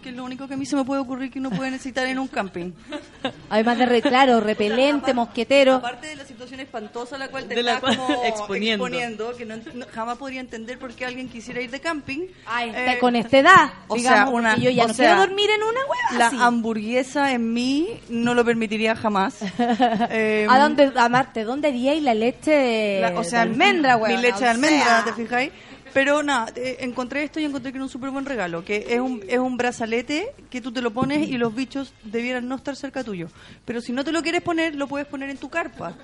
[0.03, 2.07] Que es lo único que a mí se me puede ocurrir que uno puede necesitar
[2.07, 2.73] en un camping.
[3.51, 5.75] Además de, re- claro, repelente, mosquetero.
[5.77, 8.87] Aparte de la situación espantosa a la cual te De la está cual- como exponiendo.
[8.87, 12.27] exponiendo, que no- no- jamás podría entender por qué alguien quisiera ir de camping.
[12.47, 13.71] Ay, Eh, con esta edad.
[13.89, 16.27] o digamos, sea, una- yo ya o no sea, quiero dormir en una hueva La
[16.29, 16.37] así.
[16.41, 19.39] hamburguesa en mí no lo permitiría jamás.
[20.13, 23.97] Eh, ¿A dónde, a Marte, dónde haríais la leche de, La- o sea, de almendra,
[23.97, 24.23] mi weón?
[24.23, 25.51] leche de almendra, ¿te fijáis?
[25.93, 29.01] Pero nada, eh, encontré esto y encontré que era un súper buen regalo, que es
[29.01, 32.77] un, es un brazalete que tú te lo pones y los bichos debieran no estar
[32.77, 33.29] cerca tuyo.
[33.65, 35.95] Pero si no te lo quieres poner, lo puedes poner en tu carpa.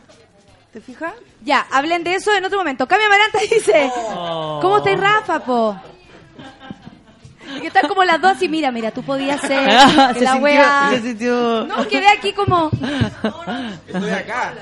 [0.72, 1.14] ¿Te fijas?
[1.42, 2.86] Ya, hablen de eso en otro momento.
[2.86, 4.58] Cami Amaranta dice, Oh.
[4.60, 5.76] ¿cómo estáis, Rafa, po?
[7.56, 10.24] Y que están como las dos y mira, mira, tú podías ser Ah, que se
[10.24, 10.88] la sintió- wea...
[10.90, 12.70] se sintió- No, quedé aquí como...
[13.86, 14.54] Estoy acá.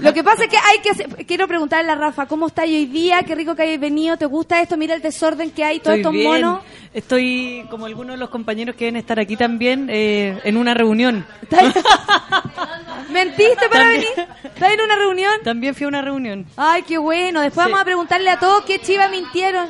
[0.00, 2.86] Lo que pasa es que hay que hacer- quiero preguntarle a Rafa, ¿cómo está hoy
[2.86, 3.22] día?
[3.22, 4.76] Qué rico que hayas venido, ¿te gusta esto?
[4.76, 6.26] Mira el desorden que hay, todos estos bien.
[6.30, 6.60] monos.
[6.94, 11.26] Estoy, como algunos de los compañeros que deben estar aquí también, eh, en una reunión.
[13.10, 14.02] ¿Mentiste para También.
[14.16, 14.28] venir?
[14.44, 15.32] ¿Estás en una reunión?
[15.44, 16.46] También fui a una reunión.
[16.56, 17.40] Ay, qué bueno.
[17.40, 17.70] Después Sí.
[17.70, 19.68] vamos a preguntarle a todos qué chiva mintieron.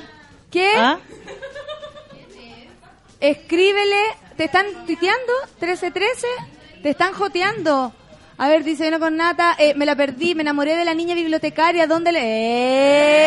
[0.51, 0.73] ¿Qué?
[0.77, 0.99] ¿Ah?
[3.21, 3.97] Escríbele.
[4.37, 5.33] ¿Te están tuiteando?
[5.61, 6.03] ¿1313?
[6.83, 7.93] ¿Te están joteando?
[8.41, 11.17] A ver, dice uno con Nata, eh, me la perdí, me enamoré de la niña
[11.17, 12.21] bibliotecaria, ¿dónde le...?
[12.23, 13.19] ¡Eh!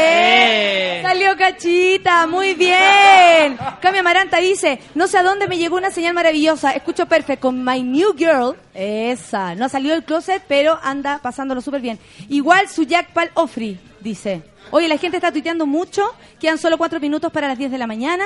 [0.99, 1.01] ¡Eh!
[1.01, 3.57] Salió cachita, muy bien.
[3.81, 7.65] Cami Amaranta dice, no sé a dónde me llegó una señal maravillosa, escucho perfecto con
[7.65, 8.55] My New Girl.
[8.73, 11.99] Esa, no salió del closet, pero anda pasándolo súper bien.
[12.29, 14.43] Igual su Jack Pal Ofri, dice.
[14.69, 17.87] Oye, la gente está tuiteando mucho, quedan solo cuatro minutos para las 10 de la
[17.87, 18.23] mañana.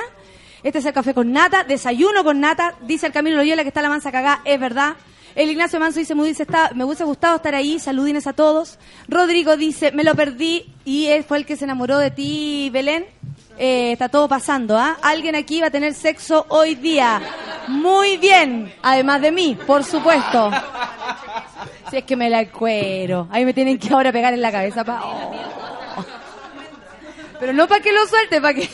[0.66, 3.82] Este es el café con nata, desayuno con nata, dice el Camilo Loyola que está
[3.82, 4.94] la mansa cagá, es verdad.
[5.36, 8.78] El Ignacio Manso dice, me hubiese, estado- me hubiese gustado estar ahí, saludines a todos.
[9.06, 13.06] Rodrigo dice, me lo perdí y él fue el que se enamoró de ti, Belén.
[13.58, 14.96] Eh, está todo pasando, ¿ah?
[15.02, 17.20] Alguien aquí va a tener sexo hoy día.
[17.68, 20.50] Muy bien, además de mí, por supuesto.
[21.90, 23.28] Si es que me la cuero.
[23.30, 24.82] Ahí me tienen que ahora pegar en la cabeza.
[24.84, 25.32] pa- oh.
[27.38, 28.68] Pero no para que lo suelte, para que...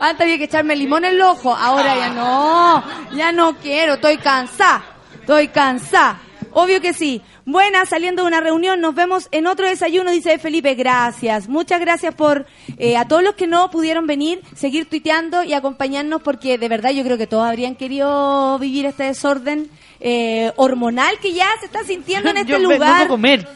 [0.00, 2.84] Antes había que echarme limón en el ojo, ahora ya no,
[3.16, 4.84] ya no quiero, estoy cansada,
[5.20, 6.20] estoy cansada.
[6.52, 7.22] Obvio que sí.
[7.44, 11.48] Buenas, saliendo de una reunión, nos vemos en otro desayuno, dice Felipe, gracias.
[11.48, 12.46] Muchas gracias por,
[12.78, 16.90] eh, a todos los que no pudieron venir, seguir tuiteando y acompañarnos porque de verdad
[16.90, 19.70] yo creo que todos habrían querido vivir este desorden
[20.00, 23.02] eh, hormonal que ya se está sintiendo en este Yo lugar.
[23.02, 23.48] a comer.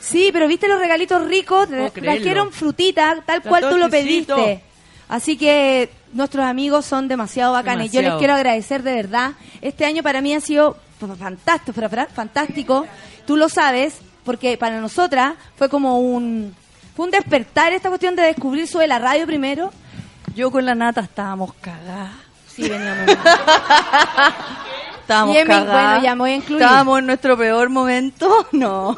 [0.00, 4.62] Sí, pero viste los regalitos ricos, trajeron frutita, tal cual tú lo pediste.
[5.10, 7.90] Así que nuestros amigos son demasiado bacanes.
[7.90, 8.18] Yo les Demasiado.
[8.20, 9.32] quiero agradecer de verdad.
[9.60, 10.76] Este año para mí ha sido
[11.18, 11.80] fantástico,
[12.14, 12.86] fantástico.
[13.26, 16.54] Tú lo sabes, porque para nosotras fue como un
[16.94, 19.72] fue un despertar esta cuestión de descubrir sobre la radio primero.
[20.36, 22.12] Yo con la nata estábamos cagadas.
[22.46, 23.10] Sí, veníamos.
[25.00, 25.90] Estábamos cagadas.
[25.90, 26.62] bueno, ya me voy a incluir.
[26.62, 28.46] Estábamos en nuestro peor momento.
[28.52, 28.96] No,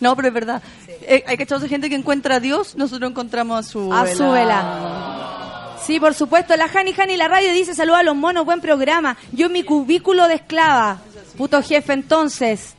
[0.00, 0.62] no, pero es verdad.
[0.88, 4.30] Eh, hay que echarse gente que encuentra a Dios, nosotros encontramos a su A su
[4.30, 5.45] vela.
[5.86, 6.56] Sí, por supuesto.
[6.56, 9.16] La Hani Hani la radio dice saluda a los monos, buen programa.
[9.30, 10.98] Yo en mi cubículo de esclava.
[11.36, 12.74] Puto jefe, entonces.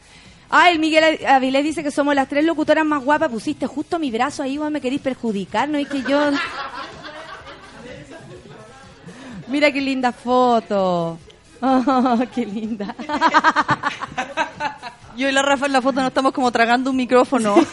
[0.50, 3.30] Ah, el Miguel Avilés dice que somos las tres locutoras más guapas.
[3.30, 5.80] Pusiste justo mi brazo ahí, vos me querís perjudicar, ¿no?
[5.80, 6.32] Y que yo...
[9.48, 11.18] Mira qué linda foto.
[11.62, 12.94] Oh, qué linda.
[15.18, 17.56] Yo y la Rafa en la foto nos estamos como tragando un micrófono.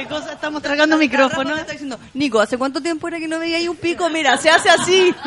[0.00, 0.32] ¿Qué cosa?
[0.32, 1.54] Estamos tragando micrófono.
[1.54, 4.08] Está diciendo, Nico, ¿hace cuánto tiempo era que no veía ahí un pico?
[4.08, 5.14] Mira, se hace así.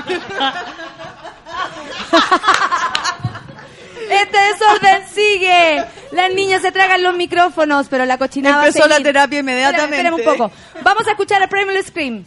[4.09, 5.85] Este desorden sigue.
[6.11, 9.95] Las niñas se tragan los micrófonos, pero la cochinada va a Empezó la terapia inmediatamente.
[9.95, 10.81] Espérame, espérame un poco.
[10.83, 12.25] Vamos a escuchar a Primal Scream.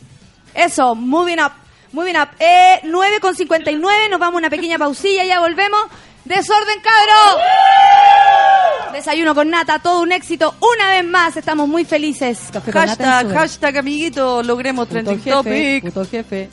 [0.54, 1.52] Eso, moving up.
[1.92, 2.28] Moving up.
[2.38, 5.82] Eh, 9 con 59, nos vamos a una pequeña pausilla, ya volvemos.
[6.26, 7.42] Desorden, cabro.
[8.92, 10.54] Desayuno con nata, todo un éxito.
[10.60, 12.38] Una vez más, estamos muy felices.
[12.52, 15.84] Café Hashtag, hashtag, amiguito, logremos Puto trending jefe, topic.
[15.84, 16.48] puto jefe.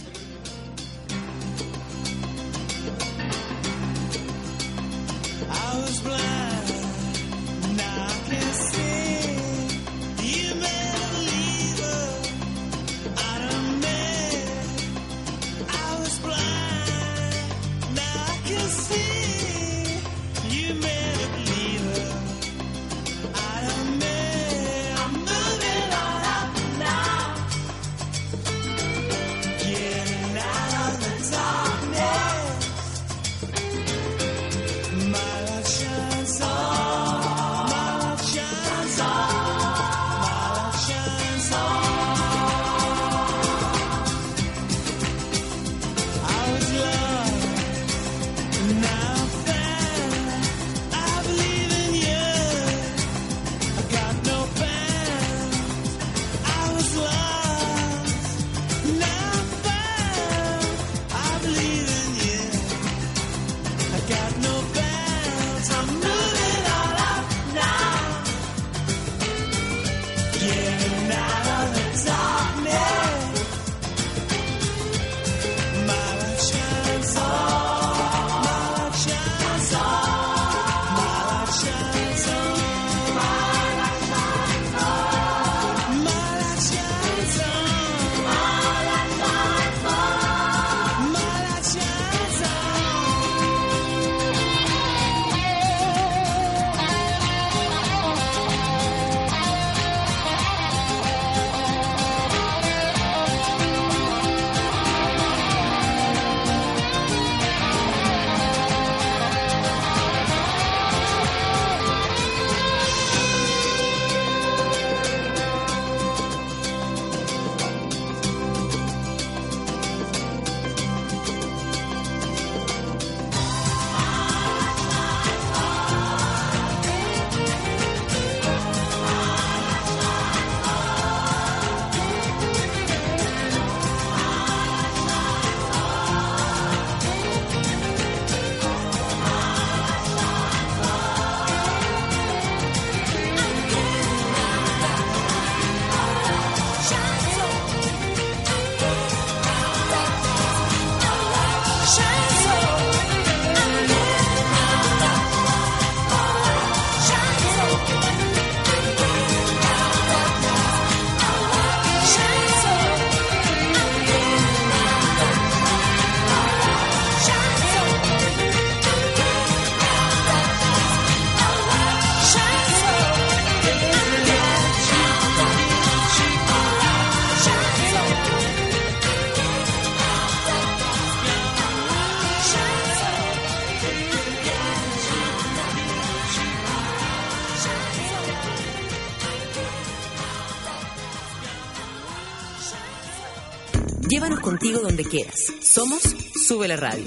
[195.13, 195.53] Quieras.
[195.61, 196.01] Somos
[196.47, 197.05] Sube la Radio.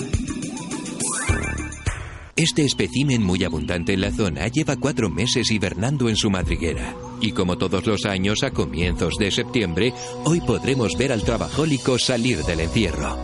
[2.36, 6.94] Este espécimen muy abundante en la zona lleva cuatro meses hibernando en su madriguera.
[7.20, 9.92] Y como todos los años a comienzos de septiembre,
[10.24, 13.16] hoy podremos ver al trabajólico salir del encierro.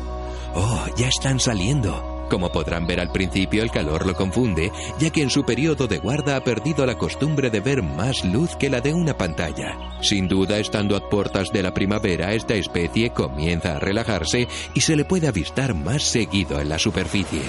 [0.57, 2.12] Oh, ya están saliendo.
[2.33, 5.99] Como podrán ver al principio, el calor lo confunde, ya que en su periodo de
[5.99, 9.77] guarda ha perdido la costumbre de ver más luz que la de una pantalla.
[10.01, 14.97] Sin duda, estando a puertas de la primavera, esta especie comienza a relajarse y se
[14.97, 17.43] le puede avistar más seguido en la superficie.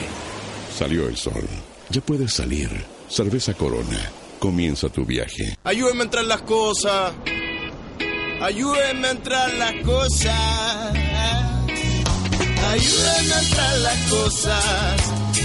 [0.78, 1.48] Salió el sol.
[1.90, 2.70] Ya puedes salir.
[3.08, 4.12] Cerveza Corona.
[4.38, 5.56] Comienza tu viaje.
[5.64, 7.14] Ayúdenme a entrar las cosas.
[8.42, 10.63] Ayúdenme a entrar las cosas.
[12.74, 15.02] Ayúdenme a entrar las cosas.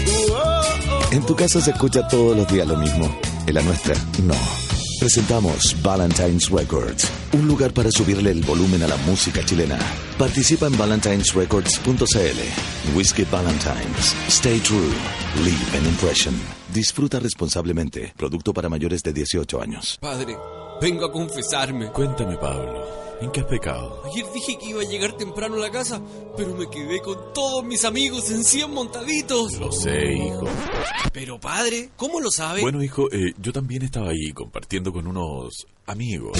[0.06, 0.62] Uh, oh,
[0.92, 1.12] oh.
[1.12, 3.14] En tu casa se escucha todos los días lo mismo.
[3.46, 4.32] En la nuestra, no.
[4.98, 9.78] Presentamos Valentine's Records, un lugar para subirle el volumen a la música chilena.
[10.16, 12.96] Participa en valentinesrecords.cl.
[12.96, 14.16] Whiskey Valentines.
[14.28, 14.90] Stay true.
[15.44, 16.34] Leave an impression.
[16.72, 18.14] Disfruta responsablemente.
[18.16, 19.98] Producto para mayores de 18 años.
[20.00, 20.34] Padre,
[20.80, 21.90] vengo a confesarme.
[21.92, 22.98] Cuéntame, Pablo.
[23.20, 24.02] ¿En qué has pecado?
[24.04, 26.00] Ayer dije que iba a llegar temprano a la casa,
[26.36, 29.58] pero me quedé con todos mis amigos en 100 montaditos.
[29.58, 30.44] Lo sé, hijo.
[31.12, 32.60] Pero padre, ¿cómo lo sabe?
[32.60, 36.38] Bueno, hijo, eh, yo también estaba ahí compartiendo con unos amigos.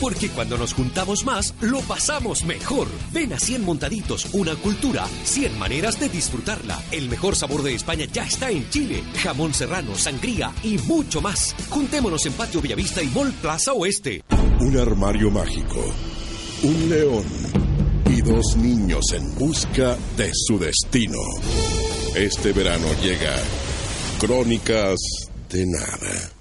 [0.00, 2.88] Porque cuando nos juntamos más, lo pasamos mejor.
[3.12, 6.82] Ven a 100 montaditos, una cultura, 100 maneras de disfrutarla.
[6.90, 9.02] El mejor sabor de España ya está en Chile.
[9.22, 11.54] Jamón serrano, sangría y mucho más.
[11.68, 14.22] Juntémonos en Patio Bellavista y Mall Plaza Oeste.
[14.60, 15.84] Un armario mágico.
[16.62, 17.24] Un león.
[18.06, 21.18] Y dos niños en busca de su destino.
[22.16, 23.36] Este verano llega
[24.18, 24.98] Crónicas
[25.50, 26.39] de Nada.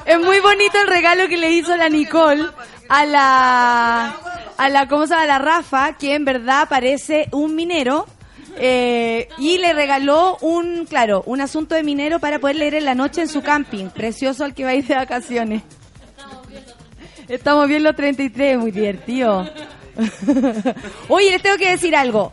[0.07, 2.49] es muy bonito el regalo que le hizo la Nicole
[2.89, 4.17] a la
[4.57, 8.09] a la cómo se llama a la Rafa, que en verdad parece un minero.
[8.59, 12.95] Eh, y le regaló un, claro, un asunto de minero para poder leer en la
[12.95, 15.63] noche en su camping, precioso al que va a ir de vacaciones.
[17.29, 19.49] Estamos bien los 33, muy divertido.
[21.09, 22.33] Oye, les tengo que decir algo.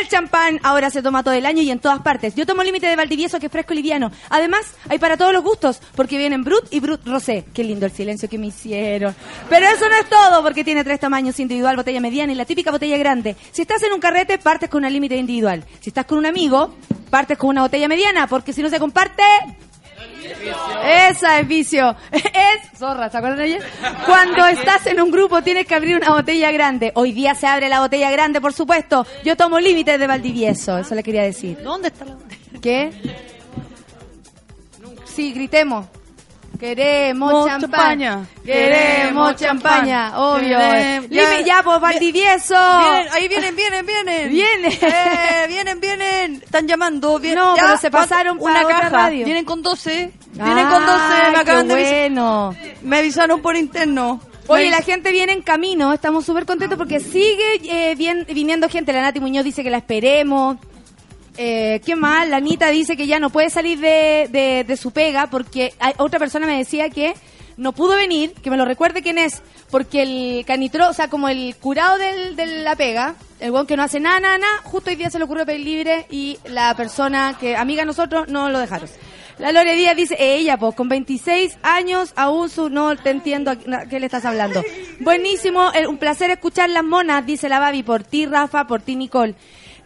[0.00, 2.34] El champán ahora se toma todo el año y en todas partes.
[2.34, 4.10] Yo tomo límite de Valdivieso que es fresco y liviano.
[4.28, 7.44] Además, hay para todos los gustos, porque vienen Brut y Brut Rosé.
[7.54, 9.14] Qué lindo el silencio que me hicieron.
[9.48, 12.70] Pero eso no es todo, porque tiene tres tamaños, individual, botella mediana y la típica
[12.70, 13.36] botella grande.
[13.52, 15.64] Si estás en un carrete, partes con una límite individual.
[15.80, 16.74] Si estás con un amigo,
[17.10, 19.22] partes con una botella mediana, porque si no se comparte...
[20.84, 21.96] Esa es vicio.
[22.12, 23.58] Es zorra, ¿se acuerdan de ella?
[24.06, 26.92] Cuando estás en un grupo tienes que abrir una botella grande.
[26.94, 29.06] Hoy día se abre la botella grande, por supuesto.
[29.24, 31.58] Yo tomo límites de Valdivieso, eso le quería decir.
[31.62, 32.60] ¿Dónde está la botella?
[32.60, 32.90] ¿Qué?
[35.04, 35.86] Sí, gritemos.
[36.58, 38.10] Queremos Mo- champaña.
[38.14, 38.26] champaña.
[38.44, 40.58] Queremos champaña, obvio.
[40.58, 42.54] Queremos- Limi- ya, pues Valdivieso.
[42.54, 44.30] Vienen, ahí vienen, vienen, vienen.
[44.30, 44.72] Vienen.
[44.82, 46.34] Eh, vienen, vienen.
[46.42, 47.18] Están llamando.
[47.18, 47.38] Vienen.
[47.44, 48.88] No, Ya, pero se pasaron una para otra caja.
[48.90, 49.24] radio.
[49.24, 50.12] Vienen con 12.
[50.32, 50.92] Vienen con 12.
[51.02, 52.54] Ah, Me acaban qué de bueno.
[52.82, 54.20] Me avisaron por interno.
[54.48, 58.92] Oye, la gente viene en camino, estamos súper contentos porque sigue eh, bien, viniendo gente.
[58.92, 60.56] La Nati Muñoz dice que la esperemos.
[61.38, 62.28] Eh, ¿Qué más?
[62.28, 65.92] La Anita dice que ya no puede salir de, de- de su pega porque hay,
[65.98, 67.14] otra persona me decía que
[67.58, 71.28] no pudo venir, que me lo recuerde quién es, porque el canitro, o sea, como
[71.28, 74.90] el curado del, de la pega, el weón que no hace nada, nada, nada, justo
[74.90, 78.50] hoy día se le ocurrió pedir libre y la persona que, amiga de nosotros, no
[78.50, 78.88] lo dejaron.
[79.38, 83.50] La Lore Díaz dice, eh, ella, pues, con 26 años, aún su, no te entiendo
[83.50, 83.56] a
[83.86, 84.62] qué le estás hablando.
[85.00, 88.96] Buenísimo, eh, un placer escuchar las monas, dice la Babi, por ti, Rafa, por ti,
[88.96, 89.34] Nicole.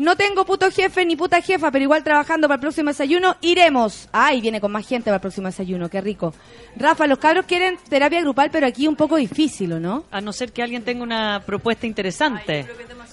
[0.01, 4.09] No tengo puto jefe ni puta jefa, pero igual trabajando para el próximo desayuno, iremos.
[4.13, 6.33] Ay, viene con más gente para el próximo desayuno, qué rico.
[6.75, 10.05] Rafa, los cabros quieren terapia grupal, pero aquí un poco difícil, ¿o no?
[10.11, 12.67] A no ser que alguien tenga una propuesta interesante.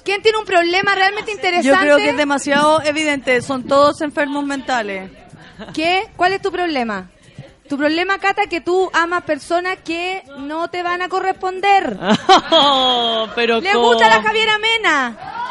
[0.05, 1.67] ¿Quién tiene un problema realmente interesante?
[1.67, 3.41] Yo creo que es demasiado evidente.
[3.41, 5.11] Son todos enfermos mentales.
[5.73, 6.03] ¿Qué?
[6.15, 7.09] ¿Cuál es tu problema?
[7.67, 11.97] Tu problema, Cata, que tú amas personas que no te van a corresponder.
[12.49, 13.89] Oh, pero ¿Le ¿cómo?
[13.89, 15.46] gusta la Javiera Mena?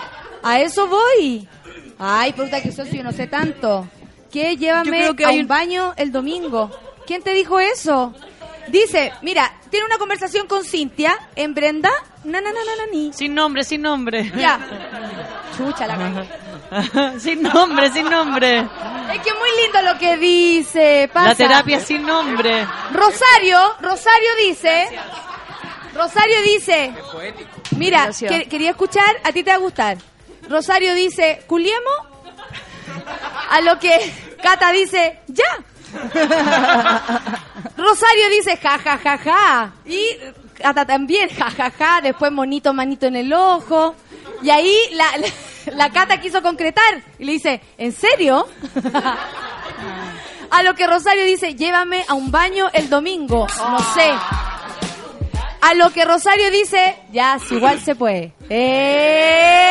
[0.46, 1.48] A eso voy.
[1.98, 3.88] Ay, puta que sos yo no sé tanto.
[4.30, 6.70] Que Yo llévame que a un baño el domingo.
[7.04, 8.14] ¿Quién te dijo eso?
[8.68, 11.90] Dice, mira, tiene una conversación con Cintia en Brenda.
[12.22, 13.12] Na, na, na, na, na, ni.
[13.12, 14.30] Sin nombre, sin nombre.
[14.36, 14.60] Ya.
[15.56, 16.26] Chucha la
[17.18, 18.58] sin nombre, sin nombre.
[18.60, 21.10] Es que es muy lindo lo que dice.
[21.12, 21.28] Pasa.
[21.30, 22.64] La terapia sin nombre.
[22.92, 24.86] Rosario, Rosario dice.
[25.92, 26.94] Rosario dice.
[27.76, 28.10] Mira,
[28.48, 29.98] quería escuchar, a ti te va a gustar.
[30.48, 31.90] Rosario dice, ¿culiemo?
[33.50, 35.44] A lo que Cata dice, ya.
[37.76, 39.72] Rosario dice, ja, ja, ja, ja.
[39.84, 40.16] Y
[40.54, 42.00] Cata también, ja, ja, ja.
[42.00, 43.94] Después monito, manito en el ojo.
[44.42, 45.28] Y ahí la, la,
[45.74, 47.02] la Cata quiso concretar.
[47.18, 48.46] Y le dice, ¿en serio?
[50.50, 53.46] A lo que Rosario dice, llévame a un baño el domingo.
[53.58, 54.12] No sé.
[55.60, 58.32] A lo que Rosario dice, ya, si igual se puede.
[58.48, 59.65] ¡Eh!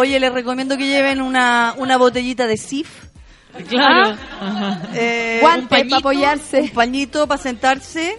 [0.00, 2.88] Oye, les recomiendo que lleven una, una botellita de Sif.
[3.68, 4.16] Claro.
[4.94, 6.60] Eh, Guantes un pañito, pa' apoyarse.
[6.62, 8.16] Un pañito para sentarse.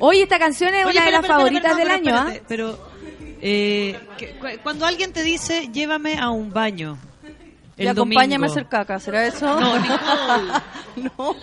[0.00, 2.20] Oye, esta canción es Oye, una de las favoritas del año, ¿ah?
[2.32, 2.78] espérate, Pero
[3.40, 6.98] eh, que- cu- cuando alguien te dice, llévame a un baño.
[7.76, 9.58] El y acompáñame a hacer caca, ¿será eso?
[9.58, 10.52] No, Nicole.
[11.18, 11.36] no.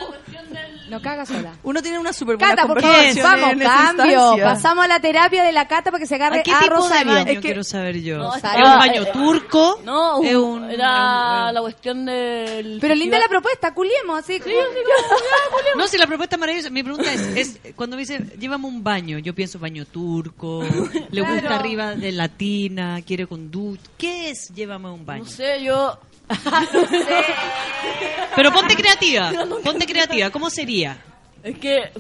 [0.92, 1.54] No caga sola.
[1.64, 4.36] Uno tiene una súper buena Cata, por favor, vamos, cambio.
[4.44, 6.76] Pasamos a la terapia de la Cata para que se agarre ¿A qué a tipo
[6.76, 7.14] Rosario.
[7.14, 8.18] de baño Es que- quiero saber yo?
[8.18, 9.82] No, ¿Es un ah, baño eh, turco?
[9.84, 12.78] No, Es un- era un- la cuestión del.
[12.80, 14.40] Pero linda la propuesta, culiemos, así.
[14.40, 14.54] como-
[15.78, 16.70] No, si la propuesta es maravillosa.
[16.70, 17.22] Mi pregunta es,
[17.66, 20.64] es cuando me dice, llévame un baño, yo pienso baño turco,
[21.10, 21.56] le gusta Claro.
[21.56, 23.82] arriba de latina, quiere con ducha.
[23.98, 25.24] ¿Qué es llévame a un baño?
[25.24, 25.98] No sé, yo.
[28.36, 29.32] Pero ponte creativa,
[29.64, 30.30] ponte creativa.
[30.30, 30.98] ¿Cómo sería?
[31.44, 31.92] Es que.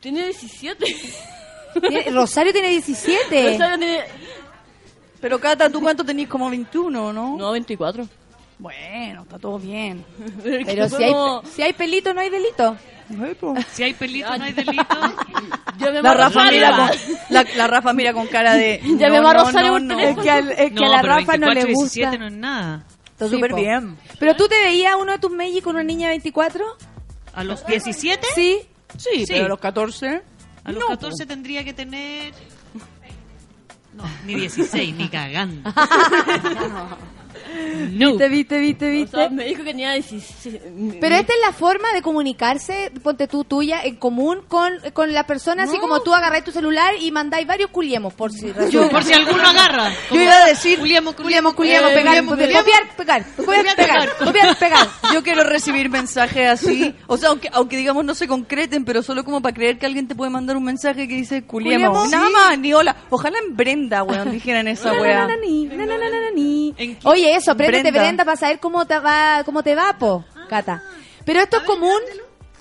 [0.00, 0.84] Tiene 17.
[1.80, 3.52] Tiene- Rosario tiene 17.
[3.52, 4.00] Rosario tiene.
[5.20, 6.28] Pero Cata, ¿tú cuánto tenés?
[6.28, 7.36] Como 21, ¿no?
[7.36, 8.06] No, 24.
[8.58, 10.04] Bueno, está todo bien.
[10.42, 11.14] Pero si hay,
[11.54, 12.76] si hay pelito, no hay delito.
[13.72, 14.84] Si hay pelito, no hay delito.
[16.02, 16.90] La Rafa, mira con,
[17.30, 18.80] la, la Rafa mira con cara de.
[18.98, 20.22] Llamemos a Rosario por Es teléfono.
[20.22, 21.94] que, al- es que No, a la pero Rafa no le 24, gusta.
[22.10, 22.84] 17 no es nada.
[23.24, 23.56] Está Sí, súper po.
[23.56, 23.96] bien.
[24.18, 26.64] ¿Pero tú te veías uno de tus Meiji con una niña de 24?
[27.34, 28.26] ¿A los 17?
[28.34, 28.60] Sí.
[28.98, 30.22] Sí, pero a los 14.
[30.64, 32.34] A los no, 14 tendría que tener...
[33.94, 35.70] No, ni 16, ni cagando.
[37.92, 38.10] No.
[38.10, 39.16] ¿Viste, viste, viste, O viste?
[39.16, 40.56] sea, me dijo que tenía 16.
[41.00, 45.24] Pero esta es la forma de comunicarse, ponte tú tuya, en común con, con las
[45.24, 48.88] personas, así como tú agarráis tu celular y mandáis varios culiemos, por si resulta.
[48.90, 49.90] Por si alguno agarra.
[50.10, 50.78] Yo iba a decir.
[50.78, 52.94] Culiamo, Culiemos, culiemos, Eh, pegar, culiemos, copiar, culiemos.
[52.96, 54.88] pegar, copiar, pegar, copiar, pegar.
[55.14, 56.94] Yo quiero recibir mensajes así.
[57.06, 60.08] O sea, aunque, aunque digamos no se concreten, pero solo como para creer que alguien
[60.08, 61.88] te puede mandar un mensaje que dice culiemos.
[61.90, 62.10] ¿Culiemos?
[62.10, 62.96] Nada más, ni hola.
[63.10, 65.28] Ojalá en Brenda, weón, dijeran esa weá.
[67.04, 68.00] Oye, eso, préndete Brenda.
[68.00, 70.82] Brenda para saber cómo te va, cómo te va, po, Cata.
[71.24, 72.00] Pero esto es común,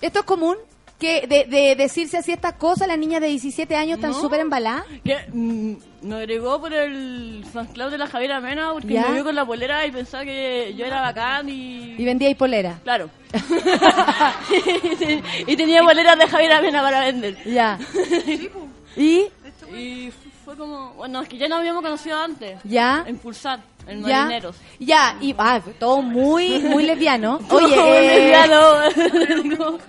[0.01, 0.57] esto es común,
[1.01, 4.85] que de, de decirse así estas cosas, las niñas de 17 años están súper embaladas.
[5.03, 5.73] Que mm,
[6.03, 9.07] me agregó por el fan club de la Javiera Mena porque ¿Ya?
[9.07, 11.95] me vio con la polera y pensaba que yo era bacán y.
[11.97, 12.79] Y vendíais polera.
[12.83, 13.09] Claro.
[15.47, 17.35] y tenía poleras de Javiera Mena para vender.
[17.45, 17.79] Ya.
[18.95, 19.25] ¿Y?
[19.75, 20.11] Y
[20.45, 20.93] fue como.
[20.93, 22.59] Bueno, es que ya nos habíamos conocido antes.
[22.63, 23.03] ¿Ya?
[23.07, 24.23] En Pulsar, en ¿Ya?
[24.23, 24.55] Marineros.
[24.79, 27.39] Ya, y ah, todo muy, muy lesbiano.
[27.49, 29.77] Oye, eh, lesbiano.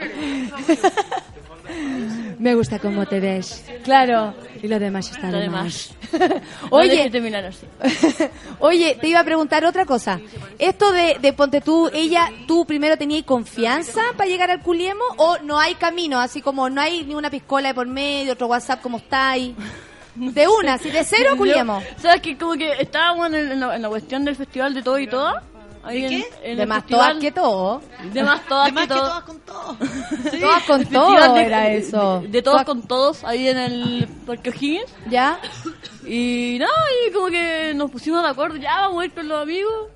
[2.39, 3.65] me gusta cómo te ves.
[3.85, 4.35] Claro.
[4.63, 5.95] Y lo demás está Lo de demás.
[6.71, 7.11] Oye.
[8.59, 10.21] Oye, te iba a preguntar otra cosa.
[10.59, 15.39] Esto de, de ponte tú, ella, tú primero tenías confianza para llegar al culiemo o
[15.39, 18.81] no hay camino, así como no hay ni una piscola de por medio, otro WhatsApp
[18.81, 19.55] como estáis.
[20.15, 21.81] De una, si de cero culiemo.
[21.81, 24.75] Yo, ¿Sabes que Como que estábamos en, el- en la, en la cuestión del festival
[24.75, 25.43] de todo y toda.
[25.85, 26.29] Ahí ¿De en- qué?
[26.51, 27.83] en De el más festival- todas que todo.
[28.13, 29.09] De más todas De más que que todo.
[29.09, 29.77] todas con todo.
[30.41, 32.21] Todas con El festival todo de- era de- eso.
[32.21, 34.95] De, de todos con todos, ahí en el Parque O'Higgins.
[35.11, 35.41] ¿Ya?
[36.07, 36.73] Y nada,
[37.09, 39.89] y como que nos pusimos de acuerdo, ya vamos a ir con los amigos.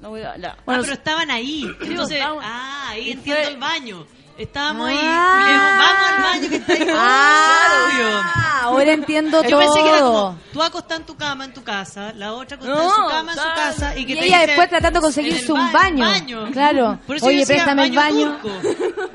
[0.00, 0.52] No voy a, ya.
[0.58, 1.62] ah, pero estaban ahí.
[1.80, 4.06] Sí, Entonces, ah, ahí y entiendo fue- el baño.
[4.38, 4.98] Estábamos ahí.
[5.00, 5.78] Ah.
[5.78, 6.86] Vamos al baño que está ahí.
[7.00, 10.12] Ah, ahora entiendo Yo pensé que era todo.
[10.26, 13.08] como, tú acostás en tu cama en tu casa, la otra acostás en No, su
[13.08, 15.52] cama en su casa y que Y te ella dice, después tratando de en conseguirse
[15.52, 16.46] un ba- baño.
[16.52, 16.98] Claro.
[17.06, 18.38] Por eso Oye, préstame el baño.
[18.42, 18.50] turco.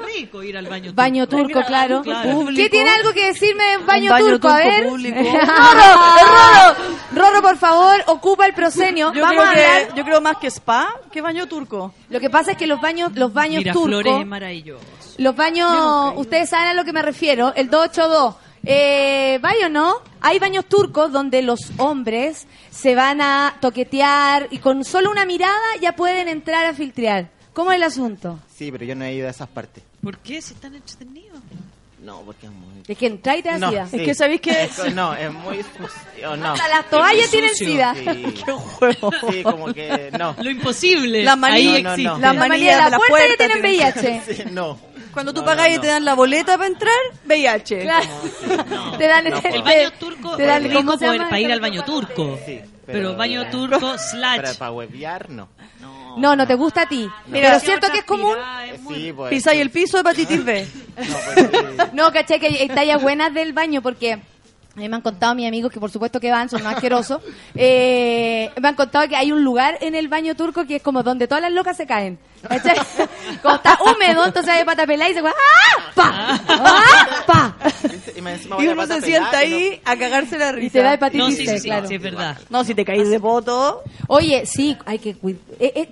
[0.05, 0.95] Rico ir al baño turco.
[0.95, 2.01] Baño turco, claro.
[2.01, 2.45] Claro.
[2.55, 4.47] ¿Qué tiene algo que decirme baño, baño turco?
[4.49, 4.83] A ver.
[4.85, 6.75] ¡El Rolo!
[7.13, 9.13] Rorro, por favor, ocupa el proscenio.
[9.13, 11.93] Yo Vamos creo, a que, yo creo más que spa que baño turco.
[12.13, 14.85] Lo que pasa es que los baños, los baños Miraflores turcos, es maravilloso.
[15.17, 18.35] los baños, ustedes saben a lo que me refiero, el 282.
[18.65, 19.95] Eh, ¿Vaya o no?
[20.21, 25.57] Hay baños turcos donde los hombres se van a toquetear y con solo una mirada
[25.81, 27.29] ya pueden entrar a filtrear.
[27.53, 28.39] ¿Cómo es el asunto?
[28.55, 29.83] Sí, pero yo no he ido a esas partes.
[30.01, 30.39] ¿Por qué?
[30.41, 31.39] Si están entretenidos.
[32.03, 32.73] No, porque es muy...
[32.85, 33.87] Es que entrar y te da No, sida.
[33.87, 33.95] sí.
[33.97, 35.57] Es que sabéis que Es- no, es muy...
[35.63, 36.51] sucio, no.
[36.51, 37.95] Hasta las toallas tienen sida.
[37.95, 38.05] Sí.
[38.45, 39.11] Qué juego.
[39.31, 40.35] Sí, como que no.
[40.41, 41.23] Lo imposible.
[41.23, 42.03] La manía, Ahí No, no, existe.
[42.11, 42.17] no.
[42.19, 44.21] la La manía manía de la la puerta ya puerta tienen tiene- VIH.
[44.35, 44.77] Sí, no.
[45.13, 45.93] Cuando tú No, pagas no, y te no.
[45.93, 46.93] dan la boleta para entrar,
[47.25, 47.79] VIH.
[47.83, 48.05] Claro.
[48.69, 49.45] no, te dan no el.
[49.55, 52.37] El baño turco te dan ¿cómo rico para ir al baño turco.
[52.45, 54.57] Sí, Pero, baño turco slash.
[54.57, 55.29] para huevear,
[56.17, 56.29] no.
[56.29, 57.09] No, no te gusta a ti.
[57.27, 58.35] Mira, Pero es cierto que es común.
[58.93, 59.29] Sí, pues.
[59.29, 60.67] Pisáis el piso, hepatitis B.
[61.93, 64.19] No, caché que hay tallas buenas del baño porque
[64.75, 67.21] a mí me han contado mis amigos que por supuesto que van, son más asquerosos.
[67.53, 71.03] Eh, me han contado que hay un lugar en el baño turco que es como
[71.03, 72.17] donde todas las locas se caen.
[72.47, 72.75] ¿Cachai?
[73.41, 75.91] Como está húmedo, entonces hay pata pelada y se va ¡Ah!
[75.95, 76.11] ¡Pa!
[76.49, 77.23] ¡Ah!
[77.25, 77.55] ¡Pa!
[78.17, 78.37] Y, me
[78.73, 80.67] uno se sienta no- ahí a cagarse la risa.
[80.67, 81.87] Y te da hepatitis No, sí, C, sí, sí, claro.
[81.87, 82.37] sí, es verdad.
[82.49, 83.83] No, si te caís de poto.
[84.07, 85.39] Oye, sí, hay que cuidar.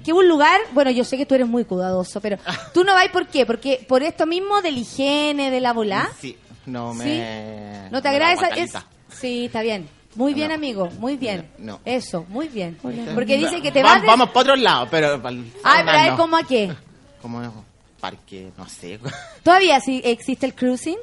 [0.03, 2.37] que un lugar, bueno, yo sé que tú eres muy cuidadoso, pero
[2.73, 3.45] tú no vas por qué?
[3.45, 6.09] Porque por esto mismo de la higiene, de la volá.
[6.19, 6.35] Sí,
[6.71, 7.03] no me.
[7.03, 7.89] ¿Sí?
[7.91, 8.47] ¿No te da agrada esa?
[8.49, 8.73] es-
[9.09, 9.87] Sí, está bien.
[10.15, 10.55] Muy bien, No.
[10.55, 11.49] amigo, muy bien.
[11.57, 11.79] No.
[11.85, 12.77] Eso, muy bien.
[12.81, 14.01] Porque dice que te Va- vas...
[14.01, 15.09] de- Vamos para otro lado, pero.
[15.21, 16.17] sauna pero es no.
[16.17, 16.73] como a qué.
[17.21, 17.65] Como
[17.99, 18.99] parque, no sé.
[19.43, 20.97] Todavía sí existe el cruising.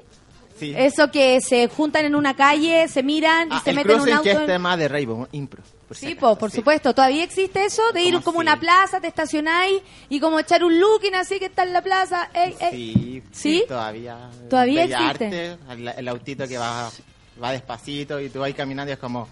[0.59, 0.75] Sí.
[0.77, 4.01] Eso que se juntan en una calle, se miran y Ah, se el meten en
[4.01, 4.23] un auto.
[4.25, 5.63] que es tema de Rainbow, impro.
[5.89, 6.57] Por si Sí, acaso, po, por sí.
[6.59, 6.95] supuesto.
[6.95, 8.49] Todavía existe eso de ir ¿Cómo como así?
[8.49, 12.29] una plaza, te estacionáis y como echar un looking así que está en la plaza.
[12.35, 13.23] Ey, ey.
[13.33, 13.65] Sí, ¿Sí?
[13.67, 14.29] todavía.
[14.51, 15.03] Todavía existe.
[15.25, 16.91] Arte, el, el autito que va,
[17.43, 19.27] va despacito y tú vas caminando y es como.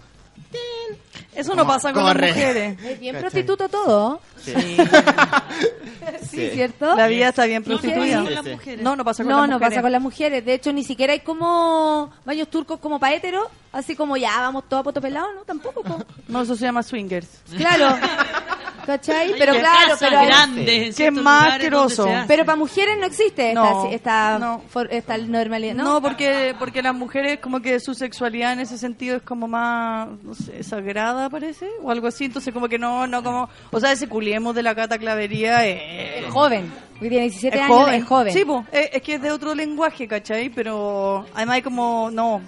[1.35, 2.79] Eso no pasa con las re- mujeres.
[2.83, 3.21] Es bien ¿Cachai?
[3.29, 4.21] prostituto todo.
[4.37, 4.53] Sí.
[6.21, 6.49] Sí, Sí.
[6.53, 6.95] ¿cierto?
[6.95, 8.17] La vida está bien No, no prostituida.
[8.17, 8.55] pasa con las Sí, sí.
[8.55, 8.83] mujeres.
[8.83, 9.69] No, no pasa con No, las no mujeres.
[9.75, 10.45] pasa con las mujeres.
[10.45, 13.17] De hecho, ni siquiera hay como baños turcos como para.
[13.73, 15.41] Así como ya, vamos todos a poto pelado, ¿no?
[15.41, 15.83] Tampoco.
[15.83, 15.99] po.
[16.27, 17.27] No, eso se llama swingers.
[17.57, 17.97] Claro.
[18.87, 19.33] ¿Cachai?
[19.37, 20.21] Pero Hay claro, casas pero...
[20.25, 22.07] grandes Qué más asqueroso.
[22.25, 24.61] Pero para mujeres no existe esta, No, esta, no.
[24.69, 25.83] for- esta normalidad, ¿no?
[25.83, 30.07] No, porque, porque las mujeres como que su sexualidad en ese sentido es como más,
[30.23, 33.91] no sé, sagrada parece, o algo así, entonces como que no, no como, o sea,
[33.91, 36.71] ese culiemos de la cata clavería eh, Es joven.
[36.93, 37.93] porque Tiene 17 es años, joven.
[37.95, 38.33] es joven.
[38.33, 40.49] Sí, po, es, es que es de otro lenguaje, ¿cachai?
[40.49, 42.41] Pero además hay como, no,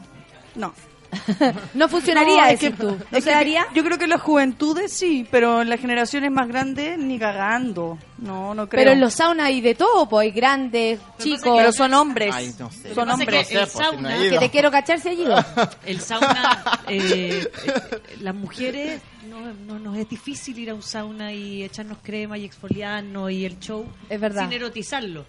[0.56, 0.74] no.
[1.74, 2.88] no funcionaría, No, decir tú.
[3.12, 3.66] ¿No es se que daría?
[3.74, 7.98] Yo creo que en las juventudes sí, pero en las generaciones más grandes ni cagando.
[8.18, 8.82] No, no creo.
[8.82, 11.54] Pero en los saunas hay de todo, pues hay grandes, chicos.
[11.58, 12.34] Pero son hombres.
[12.36, 12.94] Ay, no sé.
[12.94, 13.42] Son que hombres.
[13.42, 15.10] es que el sauna- que te quiero cachar si.
[15.86, 21.34] El sauna, eh, eh, las mujeres, no, no nos es difícil ir a un sauna
[21.34, 24.44] y echarnos crema y exfoliarnos y el show Es verdad.
[24.44, 25.26] sin erotizarlo.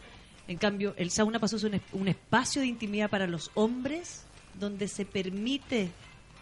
[0.49, 3.51] En cambio, el sauna pasó a ser un, es- un espacio de intimidad para los
[3.55, 4.25] hombres
[4.61, 5.91] donde se permite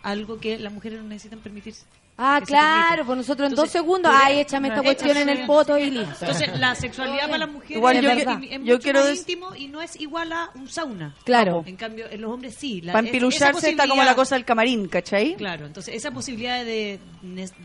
[0.02, 1.84] algo que las mujeres no necesitan permitirse.
[2.20, 5.78] Ah, claro, pues nosotros en Entonces, dos segundos, ay, échame esta cuestión en el poto
[5.78, 6.16] y listo.
[6.26, 9.18] Entonces, la sexualidad para las mujeres Igual es, yo es mucho yo quiero más dec-
[9.18, 11.14] íntimo y no es igual a un sauna.
[11.22, 11.62] Claro.
[11.64, 12.80] En cambio, en los hombres sí.
[12.80, 15.36] La- Para es- empilucharse esa está como posibilidad- la cosa del camarín, ¿cachai?
[15.36, 16.98] Claro, entonces esa posibilidad de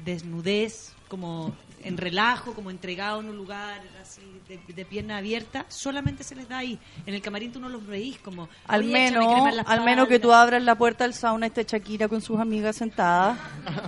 [0.06, 6.24] desnudez, como en relajo, como entregado en un lugar así de, de pierna abierta, solamente
[6.24, 6.78] se les da ahí.
[7.06, 8.50] En el camarín tú no los veís como...
[8.68, 10.42] Al "Oye, échame menos, la al menos que tú espalda".
[10.44, 13.38] abras la puerta del sauna y esté Shakira con sus amigas sentadas.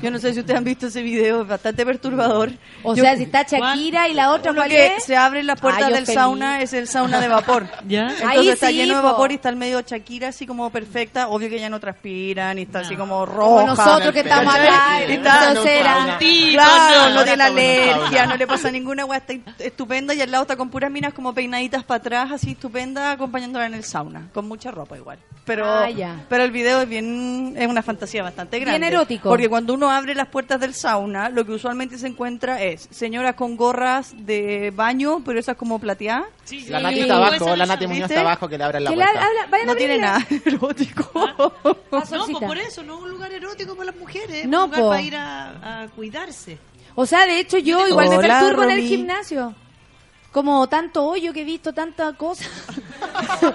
[0.01, 2.51] Yo no sé si ustedes han visto ese video, es bastante perturbador.
[2.83, 5.03] O Yo- sea, si está Shakira y la otra, Uno ¿cuál que es?
[5.03, 6.13] se abren las puertas Ah, del feliz.
[6.13, 7.67] sauna es el sauna de vapor.
[7.87, 8.01] ¿Ya?
[8.03, 9.07] Entonces Ahí está sí, lleno de po.
[9.07, 11.27] vapor y está el medio Shakira así como perfecta.
[11.29, 13.45] Obvio que ya no transpiran y está así como roja.
[13.45, 17.53] Como nosotros que estamos acá Y está- entonces era- Claro, no tiene Ahora
[17.93, 18.25] sauna.
[18.27, 21.33] no le pasa ninguna weá, está estupenda y al lado está con puras minas como
[21.33, 25.19] peinaditas para atrás, así estupenda, acompañándola en el sauna, con mucha ropa igual.
[25.45, 26.25] Pero, Ah, ya.
[26.27, 28.87] pero el video es bien, es una fantasía bastante Bien grande.
[28.87, 29.29] erótico.
[29.29, 33.35] Porque cuando uno abre las puertas del sauna, lo que usualmente se encuentra es señoras
[33.35, 36.25] con gorras de baño, pero esas como plateadas.
[36.25, 36.67] La Sí.
[36.71, 37.87] Nati está abajo, la no Nati.
[37.87, 39.25] Muñoz está abajo que le abran la Que la- puerta.
[39.45, 41.11] habla- No tiene nada erótico.
[41.15, 42.39] No, Solcita.
[42.39, 44.81] pues por eso, no es un lugar erótico para las mujeres, es No, un lugar
[44.81, 44.89] po.
[44.89, 46.57] para ir a, a cuidarse.
[46.95, 49.53] O sea, de hecho, yo igual me perturbo en el gimnasio.
[50.31, 52.43] Como tanto hoyo que he visto, tanta cosa.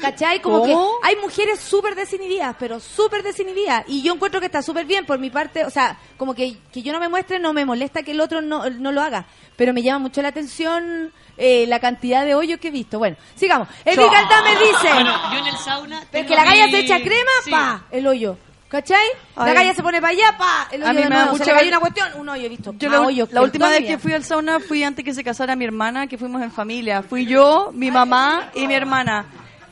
[0.00, 0.40] ¿Cachai?
[0.42, 1.00] Como ¿Cómo?
[1.00, 3.84] que hay mujeres súper desinhibidas, pero súper desinhibidas.
[3.88, 5.64] Y yo encuentro que está súper bien por mi parte.
[5.64, 8.42] O sea, como que, que yo no me muestre, no me molesta que el otro
[8.42, 9.26] no, no lo haga.
[9.56, 12.98] Pero me llama mucho la atención eh, la cantidad de hoyos que he visto.
[12.98, 13.68] Bueno, sigamos.
[13.84, 14.10] El Chao.
[14.44, 14.92] me dice...
[14.92, 16.04] Bueno, yo en el sauna...
[16.10, 17.50] Tengo que la galla mi- se echa crema, Sí.
[17.50, 18.36] pa, el hoyo.
[18.68, 19.06] ¿Cachai?
[19.36, 21.36] La galla se pone para allá, pa, el hoyo A mí de me da nuevo.
[21.38, 22.74] Se mucha le cayó gal- una cuestión, un hoyo, he visto.
[22.76, 25.22] Yo más la, hoyos la última vez que fui al sauna fui antes que se
[25.22, 27.02] casara mi hermana, que fuimos en familia.
[27.02, 29.26] Fui yo, mi mamá y mi hermana.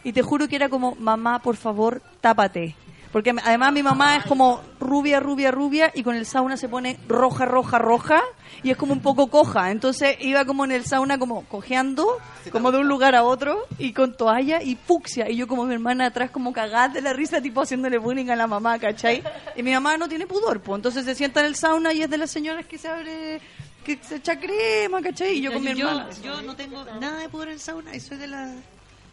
[0.04, 2.76] Y te juro que era como, mamá, por favor, tápate.
[3.14, 6.98] Porque además mi mamá es como rubia, rubia, rubia y con el sauna se pone
[7.06, 8.20] roja, roja, roja
[8.64, 9.70] y es como un poco coja.
[9.70, 12.18] Entonces iba como en el sauna como cojeando,
[12.50, 15.30] como de un lugar a otro y con toalla y fucsia.
[15.30, 18.34] Y yo como mi hermana atrás como cagada de la risa, tipo haciéndole bullying a
[18.34, 19.22] la mamá, ¿cachai?
[19.54, 20.78] Y mi mamá no tiene pudor, pues.
[20.78, 23.40] Entonces se sienta en el sauna y es de las señoras que se abre,
[23.84, 25.38] que se echa crema, ¿cachai?
[25.38, 26.10] Y yo con mi yo, hermana.
[26.20, 28.52] yo no tengo nada de poder en sauna y soy de la...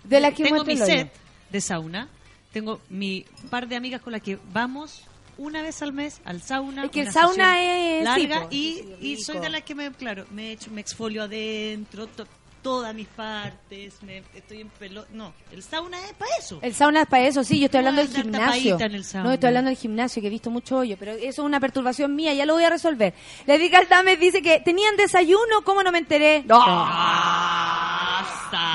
[0.03, 1.13] De la que Tengo mi set
[1.51, 2.09] de sauna.
[2.51, 5.03] Tengo mi par de amigas con las que vamos
[5.37, 6.85] una vez al mes al sauna.
[6.85, 9.91] Es que el una sauna es- larga sí, y, y soy de las que me,
[9.91, 12.27] claro, me, echo, me exfolio adentro, to-
[12.61, 15.03] todas mis partes, me, estoy en pelo...
[15.13, 16.59] No, el sauna es para eso.
[16.61, 18.45] El sauna es para eso, sí, yo estoy No hablando del gimnasio.
[18.75, 19.27] tapadita en el sauna.
[19.29, 22.15] No, estoy hablando del gimnasio, que he visto mucho hoyo, pero eso es una perturbación
[22.15, 23.15] mía, ya lo voy a resolver.
[23.47, 26.43] Le diga al Dames dice que tenían desayuno, ¿cómo no me enteré?
[26.45, 26.59] No.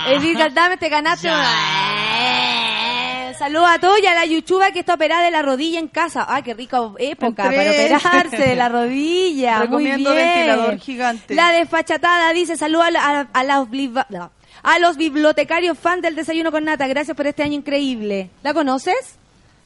[0.09, 1.45] Edith Galdames, te ganaste una...
[3.39, 6.25] Saludos a todos y a la Yuchuba que está operada de la rodilla en casa.
[6.29, 9.61] Ah, qué rica época para operarse de la rodilla.
[9.61, 10.35] Recomiendo Muy bien.
[10.35, 11.35] ventilador gigante.
[11.35, 14.31] La desfachatada dice, saludos a, la- a, los bliva- no,
[14.63, 16.87] a los bibliotecarios fan del desayuno con nata.
[16.87, 18.31] Gracias por este año increíble.
[18.43, 19.17] ¿La conoces?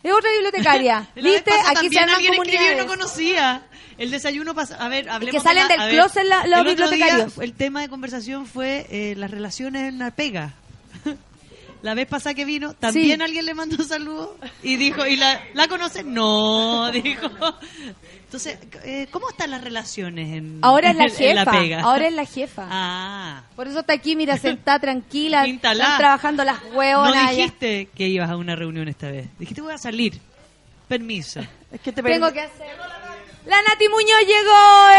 [0.02, 1.08] Es otra bibliotecaria.
[1.14, 1.52] La ¿Viste?
[1.68, 2.78] Aquí se arman comunidades.
[2.78, 3.62] no conocía.
[3.98, 4.76] El desayuno pasa.
[4.84, 7.38] A ver, hablemos que salen de del a ver, closet la- los bibliotecarios.
[7.38, 10.54] el tema de conversación fue eh, las relaciones en la pega.
[11.82, 13.22] La vez pasada que vino, también Sí.
[13.22, 14.30] alguien le mandó saludos
[14.62, 16.02] y dijo, ¿y la, la conoce?
[16.04, 17.26] No, dijo.
[18.24, 21.50] Entonces, eh, ¿cómo están las relaciones en, Ahora es la en- en jefa.
[21.50, 21.80] pega?
[21.80, 22.66] Ahora es la jefa.
[22.70, 25.46] Ah, Por eso está aquí, mira, sentada tranquila.
[25.48, 25.82] Instalá.
[25.84, 27.14] Están trabajando las huevonas.
[27.14, 27.30] no allá.
[27.36, 29.26] dijiste que ibas a una reunión esta vez.
[29.38, 30.20] Dijiste voy a salir.
[30.86, 31.40] Permiso.
[31.72, 32.66] Es que te Tengo que hacer.
[33.46, 34.90] La Nati Muñoz llegó.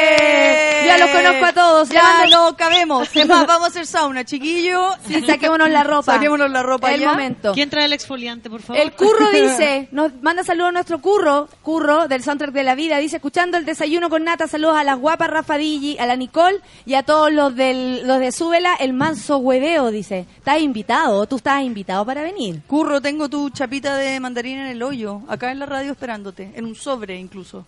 [0.00, 0.82] ¡eh!
[0.86, 1.88] Ya los conozco a todos.
[1.90, 3.08] Ya no cabemos.
[3.14, 4.90] Es más, vamos a hacer sauna, chiquillo.
[5.06, 6.14] Sí, saquémonos la ropa.
[6.14, 7.10] Saquémonos la ropa El ya.
[7.10, 7.52] momento.
[7.52, 8.80] ¿Quién trae el exfoliante, por favor?
[8.82, 12.98] El curro dice, nos manda saludos a nuestro curro, curro del soundtrack de la vida,
[12.98, 16.60] dice, escuchando el desayuno con nata, saludos a las guapas Rafa Digi, a la Nicole
[16.86, 20.26] y a todos los del, los de Súbela, el manso hueveo, dice.
[20.38, 22.62] Estás invitado, tú estás invitado para venir.
[22.66, 26.66] Curro, tengo tu chapita de mandarina en el hoyo, acá en la radio esperándote, en
[26.70, 27.66] un sobre incluso,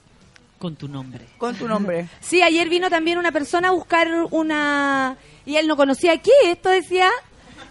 [0.59, 1.27] Con tu nombre.
[1.39, 2.09] con tu nombre.
[2.21, 5.17] Sí, ayer vino también una persona a buscar una...
[5.45, 7.11] Y él no conocía qué, esto decía...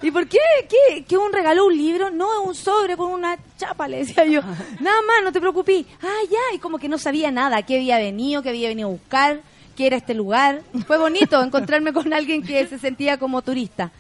[0.04, 0.40] ¿Y por qué?
[0.68, 1.04] ¿Qué?
[1.06, 2.10] ¿Que un regaló un libro?
[2.10, 4.42] No, un sobre con una chapa, le decía yo.
[4.80, 5.86] Nada más, no te preocupes.
[6.02, 8.92] Ah, ya, y como que no sabía nada, qué había venido, qué había venido a
[8.92, 9.42] buscar,
[9.78, 10.64] qué era este lugar.
[10.88, 13.92] Fue bonito encontrarme con alguien que se sentía como turista.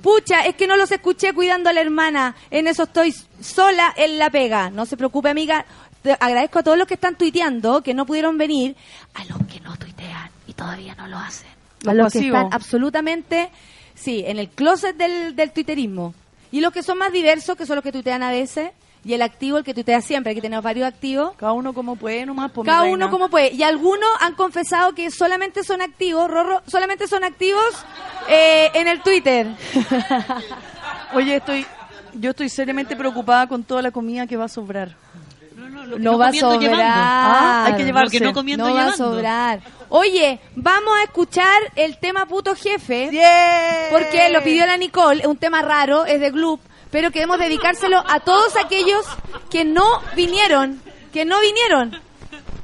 [0.00, 2.36] Pucha, es que no los escuché cuidando a la hermana.
[2.52, 4.70] En eso estoy sola en la pega.
[4.70, 5.66] No se preocupe, amiga.
[6.02, 8.76] Te agradezco a todos los que están tuiteando, que no pudieron venir,
[9.14, 11.48] a los que no tuitean y todavía no lo hacen.
[11.82, 13.50] Los a los que están absolutamente,
[13.94, 16.14] sí, en el closet del, del tuiterismo.
[16.50, 18.70] Y los que son más diversos, que son los que tuitean a veces,
[19.04, 20.32] y el activo, el que tuitea siempre.
[20.32, 21.32] Aquí tenemos varios activos.
[21.36, 22.50] Cada uno como puede nomás.
[22.50, 23.54] pues, mi Cada uno como puede.
[23.54, 27.64] Y algunos han confesado que solamente son activos, Rorro, solamente son activos
[28.28, 29.46] eh, en el Twitter.
[31.14, 31.64] Oye, estoy,
[32.14, 34.94] yo estoy seriamente preocupada con toda la comida que va a sobrar.
[35.88, 36.80] Lo que no, no va a sobrar.
[36.80, 38.14] Ah, hay que llevarse.
[38.14, 39.60] Lo que no comiendo, no va a sobrar.
[39.88, 43.10] Oye, vamos a escuchar el tema puto jefe.
[43.90, 46.60] Porque lo pidió la Nicole, es un tema raro, es de Gloop,
[46.90, 49.04] pero queremos dedicárselo a todos aquellos
[49.50, 49.84] que no
[50.14, 50.80] vinieron,
[51.12, 51.98] que no vinieron,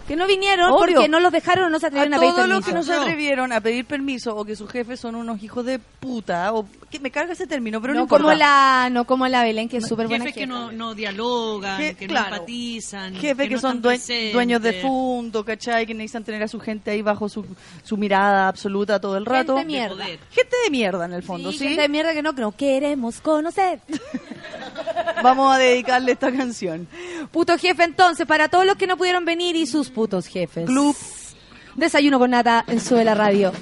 [0.07, 0.95] que no vinieron Obvio.
[0.97, 2.71] porque no los dejaron o no se atrevieron a, pedir todos los permiso.
[2.71, 5.79] que no se atrevieron a pedir permiso o que sus jefes son unos hijos de
[5.79, 9.69] puta, o que me carga ese término, pero no, como la no como la Belén
[9.69, 12.29] que es súper buena Jefes que no, no dialogan, Je- que claro.
[12.31, 13.15] no empatizan.
[13.17, 14.33] Jefes que, no son due- presentes.
[14.33, 15.87] dueños de fondo, ¿cachai?
[15.87, 17.45] Que necesitan tener a su gente ahí bajo su,
[17.83, 19.57] su mirada absoluta todo el rato.
[19.57, 20.05] Gente mierda.
[20.05, 21.59] Gente de mierda, en el fondo, ¿sí?
[21.67, 23.81] gente de mierda que no, que no queremos conocer.
[25.23, 26.87] Vamos a dedicarle esta canción.
[27.31, 30.67] Puto jefe entonces, para todos los que no pudieron venir y sus putos jefes.
[30.67, 30.97] Club.
[31.77, 33.53] Desayuno con nata en Sube la Radio.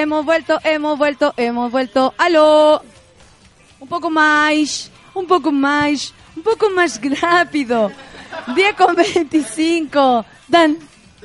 [0.00, 2.14] Hemos vuelto, hemos vuelto, hemos vuelto.
[2.16, 2.80] ¡Aló!
[3.80, 7.92] Un poco más, un poco más, un poco más rápido.
[8.54, 10.24] 10 con 25.
[10.48, 10.78] Dan,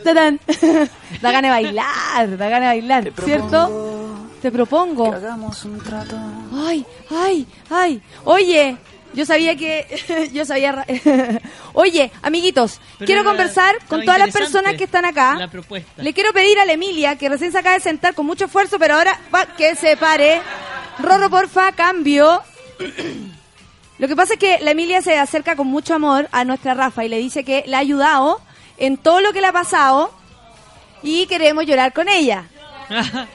[0.04, 0.40] dan, dan.
[1.22, 4.28] Da gana de bailar, da gana de bailar, ¿cierto?
[4.42, 5.14] Te propongo.
[5.14, 6.18] hagamos un trato.
[6.54, 8.02] Ay, ay, ay.
[8.26, 8.76] Oye,
[9.16, 10.30] yo sabía que.
[10.34, 10.86] yo sabía.
[11.74, 15.36] Oye, amiguitos, Pero quiero era- conversar con todas las personas que están acá.
[15.36, 16.02] La propuesta.
[16.04, 18.78] Le quiero pedir a la Emilia, que recién se acaba de sentar con mucho esfuerzo,
[18.78, 20.42] pero ahora va, que se pare.
[21.00, 22.42] Rorro, porfa, cambio.
[23.98, 27.06] Lo que pasa es que la Emilia se acerca con mucho amor a nuestra Rafa
[27.06, 28.42] y le dice que le ha ayudado
[28.78, 30.14] en todo lo que le ha pasado
[31.02, 32.44] y queremos llorar con ella.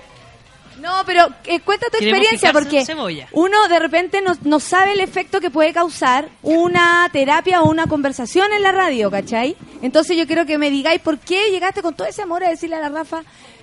[0.81, 2.85] No, pero eh, cuenta tu Queremos experiencia porque
[3.32, 7.86] uno de repente no, no sabe el efecto que puede causar una terapia o una
[7.86, 9.57] conversación en la radio, ¿cachai?
[9.82, 12.77] Entonces yo quiero que me digáis por qué llegaste con todo ese amor a decirle
[12.77, 13.23] a la Rafa,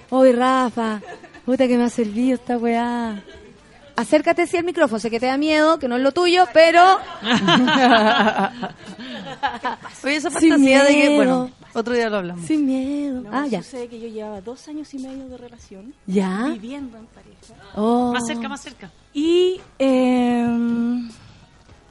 [0.09, 1.01] oye Rafa,
[1.45, 3.23] puta que me ha servido esta weá.
[3.97, 6.83] Acércate sí al micrófono, sé que te da miedo, que no es lo tuyo, pero...
[10.03, 11.15] Oye, esa Sin fantasía de que, miedo.
[11.15, 12.45] bueno, otro día lo hablamos.
[12.45, 13.21] Sin miedo.
[13.21, 13.63] No, ah, ya.
[13.63, 15.95] Sucede que yo llevaba dos años y medio de relación.
[16.05, 16.45] ¿Ya?
[16.45, 17.55] Viviendo en pareja.
[17.75, 18.13] Oh.
[18.13, 18.91] Más cerca, más cerca.
[19.15, 19.59] Y.
[19.79, 21.09] Eh,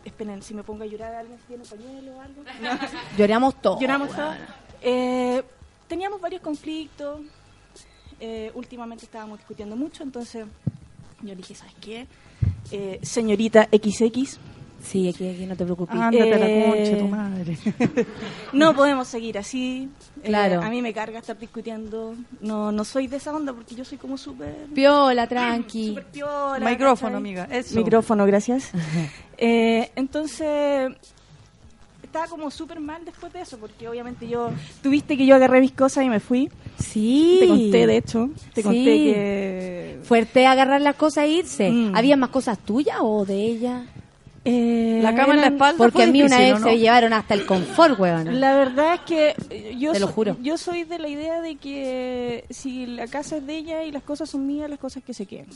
[0.05, 2.45] esperen, si me pongo a llorar, ¿alguien tiene pañuelo o algo?
[3.19, 3.81] Lloramos todos.
[3.81, 4.37] Lloramos todos.
[4.81, 5.43] Eh,
[5.89, 7.19] teníamos varios conflictos.
[8.21, 10.47] Eh, últimamente estábamos discutiendo mucho, entonces
[11.23, 12.07] yo le dije, ¿sabes qué?
[12.71, 14.39] Eh, señorita XX.
[14.83, 15.97] Sí, aquí, aquí no te preocupes.
[15.97, 17.59] Ándate a la Eh, concha, tu madre.
[18.53, 19.89] no podemos seguir así.
[20.23, 20.63] Eh, Claro.
[20.63, 22.15] a mí me carga estar discutiendo.
[22.41, 24.55] No, no soy de esa onda porque yo soy como súper...
[24.75, 25.89] Piola, tranqui.
[25.89, 27.17] Súper piola, Micrófono, ¿cachai?
[27.17, 27.75] amiga, eso.
[27.75, 28.71] Micrófono, gracias.
[29.39, 30.93] Eh, entonces,
[32.17, 34.51] estaba como súper mal después de eso, porque obviamente yo,
[34.83, 36.51] tuviste que yo agarré mis cosas y me fui.
[36.79, 37.37] Sí.
[37.41, 38.63] Te conté, de hecho, te Sí.
[38.63, 39.99] conté que...
[40.05, 41.71] Fuerte agarrar las cosas e irse.
[41.71, 41.95] Mm.
[41.95, 43.85] ¿Había más cosas tuyas o de ella?
[44.45, 46.67] Eh, La cama en la espalda Porque a mí una vez ¿o no?
[46.69, 48.41] se llevaron hasta el confort, weón.
[48.41, 50.37] La verdad es que yo, Te lo so- juro.
[50.41, 54.05] yo soy de la idea de que si la casa es de ella y las
[54.05, 55.47] cosas son mías, las cosas que se queden.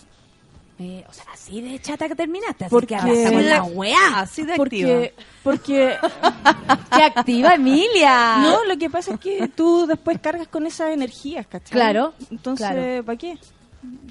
[0.82, 2.64] Eh, o sea, así de chata que terminaste.
[2.64, 4.20] Así Porque- que ahora con la weá.
[4.20, 5.12] Así de Porque,
[5.42, 5.94] porque
[6.96, 8.38] ¡Qué activa, Emilia!
[8.38, 11.72] no, lo que pasa es que tú después cargas con esas energías, ¿cachai?
[11.72, 13.04] Claro, Entonces, claro.
[13.04, 13.36] ¿para qué?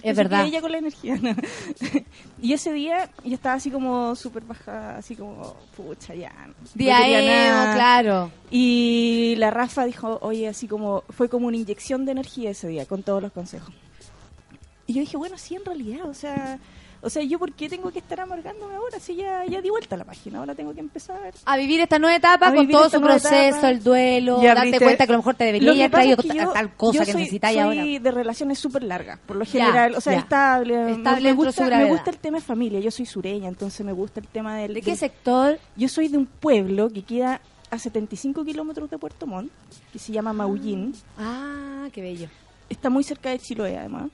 [0.01, 0.45] Es verdad.
[0.45, 1.15] ella con la energía.
[1.21, 1.35] ¿no?
[2.41, 6.31] y ese día yo estaba así como súper bajada, así como, pucha, ya.
[6.47, 7.73] no Día nada.
[7.73, 8.31] claro.
[8.51, 12.85] Y la Rafa dijo, oye, así como, fue como una inyección de energía ese día,
[12.85, 13.73] con todos los consejos.
[14.89, 16.57] Y yo dije, bueno, sí, en realidad, o sea,
[17.01, 19.95] o sea, yo por qué tengo que estar amargándome ahora si ya, ya di vuelta
[19.95, 21.35] la página, ahora tengo que empezar a ver.
[21.45, 23.69] A vivir esta nueva etapa A con todo su proceso, etapa.
[23.69, 26.51] el duelo, darte cuenta que a lo mejor te debería haber traído es que yo-
[26.51, 27.81] tal cosa yo que necesitáis ahora.
[27.83, 30.19] soy de relaciones súper largas, por lo Ya, general, o sea, ya.
[30.19, 30.75] estable.
[30.85, 33.93] me- Estable me, gusta, me gusta el tema de familia, yo soy sureña, entonces me
[33.93, 34.73] gusta el tema del...
[34.73, 35.59] ¿De qué del- sector?
[35.77, 39.51] Yo soy de un pueblo que queda a 75 kilómetros de Puerto Montt,
[39.93, 40.95] que se llama Maullín.
[41.17, 42.27] Ah, qué bello.
[42.67, 44.09] Está muy cerca de Chiloé, además.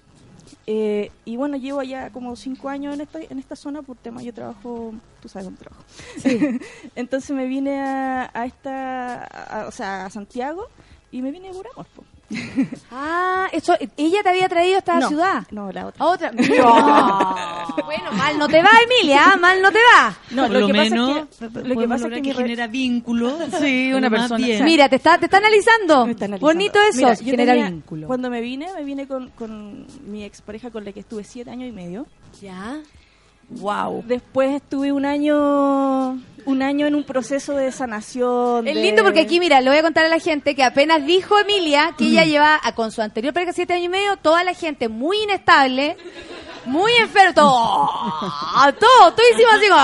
[0.67, 4.21] Eh, y bueno, llevo allá como cinco años en esta, en esta zona por tema,
[4.23, 5.83] yo trabajo, tú sabes dónde trabajo.
[6.95, 10.67] Entonces me vine a, a esta, a- o sea, a Santiago
[11.11, 11.67] y me vine amor.
[11.95, 12.03] po.
[12.91, 15.43] Ah, eso, ella te había traído a esta No, ciudad.
[15.51, 16.03] No, la otra.
[16.03, 16.31] ¿A otra?
[16.31, 16.45] No.
[17.85, 19.35] bueno, mal no te va, Emilia, ¿ah?
[19.37, 20.15] mal no te va.
[20.31, 22.15] No, Por lo, lo que menos pasa es que, lo que, podemos pasa es lograr
[22.15, 23.37] que que mi re- genera vínculo.
[23.59, 24.45] Sí, una persona.
[24.45, 24.63] bien.
[24.63, 26.05] Mira, te está, te está analizando.
[26.05, 26.47] Me está analizando.
[26.53, 28.07] Bonito eso, Mira, genera tenía- vínculo.
[28.07, 31.67] Cuando me vine, me vine con, con mi expareja con la que estuve siete años
[31.69, 32.07] y medio.
[32.41, 32.77] Ya.
[33.49, 34.03] Wow.
[34.05, 38.67] Después estuve un año un año en un proceso de sanación.
[38.67, 41.03] Es de- lindo porque aquí, mira, le voy a contar a la gente que apenas
[41.05, 44.43] dijo Emilia que ella lleva a- con su anterior pareja siete años y medio, toda
[44.43, 45.97] la gente muy inestable,
[46.65, 47.89] muy enfermo, todo,
[48.79, 49.81] todo, todo hicimos así como...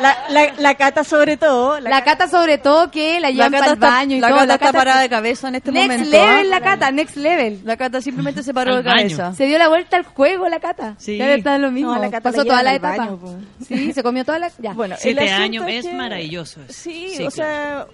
[0.00, 1.78] La, la, la cata sobre todo.
[1.80, 4.38] La, cata sobre todo que la llevan para el está- baño y la todo.
[4.40, 6.10] Cata está parada de cabeza en este next momento.
[6.10, 6.42] level ¿ah?
[6.44, 7.60] la cata, next level.
[7.64, 9.16] La Cata simplemente se paró Al de baño.
[9.16, 9.34] cabeza.
[9.34, 10.96] Se dio la vuelta al juego la cata.
[10.98, 11.16] Sí.
[11.16, 11.94] Ya está lo mismo.
[11.94, 12.96] No, la Cata Pasó la toda la etapa.
[13.06, 13.20] baño,
[13.66, 14.50] sí, se comió toda la...
[14.58, 14.72] Ya.
[14.72, 16.60] Bueno, Siete años es que- maravilloso.
[16.62, 16.72] eso.
[16.72, 17.30] Sí, Sí, o claro.
[17.30, 17.86] sea,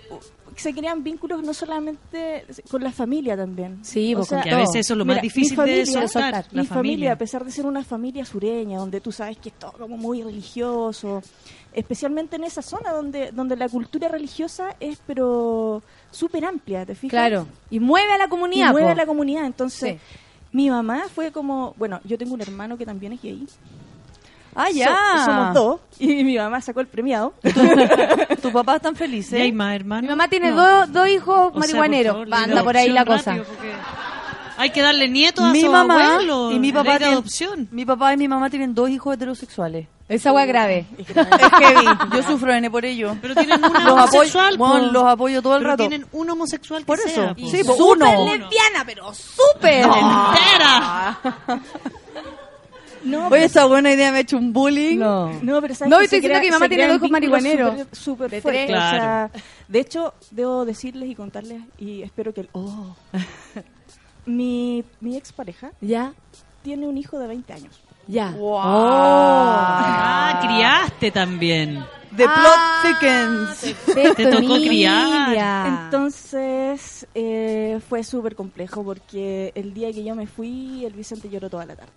[0.57, 3.79] se crean vínculos no solamente con la familia también.
[3.83, 5.87] Sí, o con Que a veces eso es lo más mira, difícil mi familia, de
[6.09, 7.13] soltar, la mi familia, familia.
[7.13, 10.23] a pesar de ser una familia sureña, donde tú sabes que es todo como muy
[10.23, 11.23] religioso,
[11.73, 17.11] especialmente en esa zona donde donde la cultura religiosa es pero súper amplia, ¿te fijas?
[17.11, 17.47] Claro.
[17.71, 18.71] Y mueve a la Y comunidad.
[18.73, 18.93] mueve po.
[18.93, 20.17] a la comunidad, entonces Sí.
[20.53, 23.47] mi mamá fue como, bueno, yo tengo un hermano que también es gay.
[24.53, 24.97] Ah, So- ya.
[25.25, 27.33] somos dos y mi mamá sacó el premiado.
[28.43, 29.39] Tus papás están felices.
[29.39, 30.03] ¿Y hay más hermanos?
[30.03, 30.57] Mi mamá tiene No.
[30.57, 32.13] dos, dos hijos O sea, por marihuaneros.
[32.15, 33.31] favor, Anda ley por ahí la cosa.
[33.37, 33.73] rápido, porque
[34.61, 36.51] Hay que darle nietos a mi su mamá abuelo.
[36.53, 37.69] y mi papá tienen- adopción.
[37.71, 39.87] mi papá y mi mamá tienen dos hijos heterosexuales.
[40.09, 40.87] Esa hueá grave.
[40.99, 41.87] Es heavy.
[42.17, 43.17] Yo sufro N por ello.
[43.23, 45.89] Pero tienen una los homosexual, apoyo, bueno, los apoyo todo el Pero rato.
[45.89, 47.35] tienen un homosexual que Por sea, eso.
[47.37, 47.49] po.
[47.49, 48.25] Sí, po, Súper uno.
[48.25, 49.85] lesbiana, pero súper.
[49.85, 51.19] ¡Entera!
[53.03, 54.99] No, Oye, esa buena idea me ha hecho un bullying.
[54.99, 55.33] No.
[55.43, 57.75] No, pero ¿sabes No, que estoy diciendo que mi mamá tiene dos hijos marihuaneros.
[57.93, 58.43] súper- fuertes.
[58.43, 58.69] tres.
[58.69, 59.31] o sea,
[59.69, 62.47] de hecho, debo decirles y contarles, y espero que...
[62.53, 62.95] Oh.
[64.27, 66.13] mi, mi expareja Ya,
[66.63, 67.81] tiene un hijo de 20 años.
[68.07, 68.35] ya.
[68.63, 71.85] Ah, criaste también.
[72.17, 73.77] The Ah, plot thickens.
[73.87, 75.67] perfecto, Te tocó criar.
[75.67, 81.49] Entonces, eh, fue súper complejo porque el día que yo me fui, el Vicente lloró
[81.49, 81.93] toda la tarde.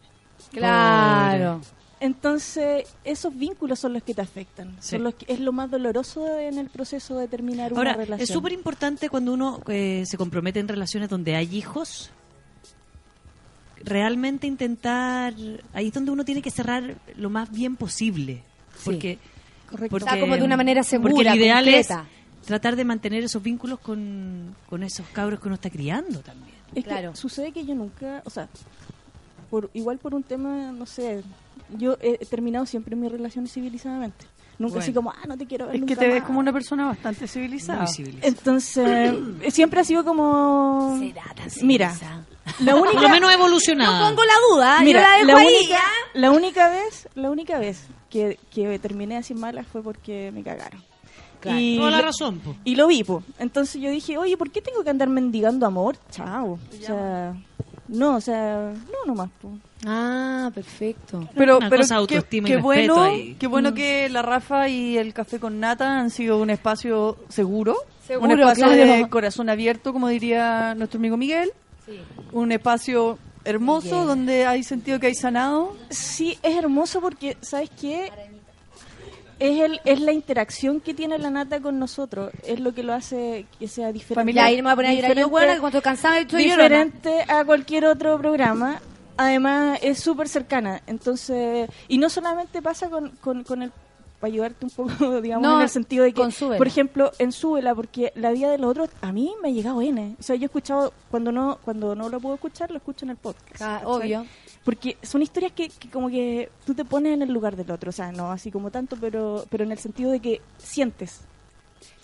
[0.51, 1.61] Claro.
[2.03, 4.75] Entonces, esos vínculos son los que te afectan.
[4.81, 4.97] Sí.
[4.97, 8.19] Son los que, es lo más doloroso en el proceso de terminar Ahora, una relación.
[8.19, 12.11] es súper importante cuando uno eh, se compromete en relaciones donde hay hijos,
[13.85, 15.33] realmente intentar,
[15.71, 18.43] ahí es donde uno tiene que cerrar lo más bien posible.
[18.83, 19.17] Porque,
[19.71, 21.87] porque, O sea, como de una manera segura, porque el ideal es
[22.45, 26.53] tratar de mantener esos vínculos con, con esos cabros que uno está criando también.
[26.75, 27.11] Es Claro.
[27.11, 28.49] que sucede que yo nunca, o sea,
[29.49, 31.23] por igual por un tema, no sé,
[31.69, 34.25] yo he terminado siempre mis relaciones civilizadamente.
[34.59, 34.83] Nunca Bueno.
[34.83, 37.27] así como, ah, no te quiero ver Es que te ves como una persona bastante
[37.27, 37.85] civilizada.
[37.97, 38.19] Muy.
[38.21, 38.87] Entonces,
[39.41, 40.99] eh, siempre ha sido como...
[41.63, 41.93] Mira,
[42.59, 42.93] la única...
[42.93, 43.99] Por lo menos evolucionada.
[43.99, 45.55] No pongo la duda, Mira, yo la dejo la ahí.
[45.57, 45.79] única,
[46.13, 50.83] la única vez, la única vez que, que terminé así malas fue porque me cagaron.
[51.39, 51.59] Claro.
[51.59, 52.55] Y Toda la lo- razón, po.
[52.63, 53.23] Y lo vi, po.
[53.39, 55.97] Entonces yo dije, oye, ¿por qué tengo que andar mendigando amor?
[56.11, 56.53] Chao.
[56.53, 57.33] O sea,
[57.87, 59.49] no, o sea, no nomás, po.
[59.85, 61.27] Ah, perfecto.
[61.35, 62.63] Pero, Una pero cosa qué, autoestima y qué respeto
[62.95, 63.35] bueno, ahí.
[63.39, 67.75] qué bueno que la Rafa y el café con nata han sido un espacio seguro,
[68.07, 68.93] Seguro, un espacio claro.
[68.93, 71.51] de corazón abierto, como diría nuestro amigo Miguel,
[72.31, 75.75] un espacio hermoso donde hay sentido que hay sanado.
[75.89, 78.11] Sí, es hermoso porque, ¿sabes qué?
[79.39, 82.31] Es, el, es la interacción que tiene la nata con nosotros.
[82.45, 84.31] Es lo que lo hace que sea diferente.
[84.31, 87.25] Ya, ahí me voy a poner a llorar yo, que cuando estoy cansada estoy diferente
[87.27, 88.79] a cualquier otro programa.
[89.17, 90.81] Además, es súper cercana.
[90.87, 93.71] Entonces, y no solamente pasa con, con, con el
[94.23, 96.25] para ayudarte un poco, digamos, No, en el sentido de que,
[96.57, 99.81] por ejemplo, en Súbela, porque la vida de los otros, a mí me ha llegado
[99.81, 100.15] N.
[100.17, 103.09] O sea, yo he escuchado, cuando no cuando no lo puedo escuchar, lo escucho en
[103.09, 103.61] el podcast.
[103.61, 104.25] Ah, obvio.
[104.63, 107.89] porque son historias que, que como que tú te pones en el lugar del otro,
[107.89, 111.19] o sea, no así como tanto, pero, pero en el sentido de que sientes.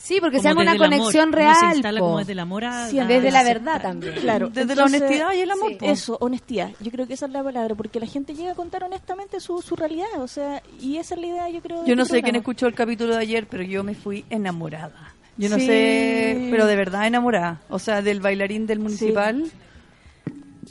[0.01, 0.85] Sí, porque Como se llama una amor.
[0.89, 1.55] conexión Uno real.
[1.59, 2.05] se instala po.
[2.05, 4.13] como desde el amor a- Sí, desde la verdad también.
[4.15, 4.49] Claro.
[4.49, 5.77] Desde la honestidad y el amor, sí.
[5.81, 6.71] Eso, honestidad.
[6.79, 9.61] Yo creo que esa es la palabra, porque la gente llega a contar honestamente su,
[9.61, 11.85] su realidad, o sea, y esa es la idea, yo creo.
[11.85, 15.13] Yo no este sé quién escuchó el capítulo de ayer, pero yo me fui enamorada.
[15.37, 15.67] Yo no Sí.
[15.67, 17.61] sé, pero de verdad enamorada.
[17.69, 19.45] O sea, del bailarín del municipal.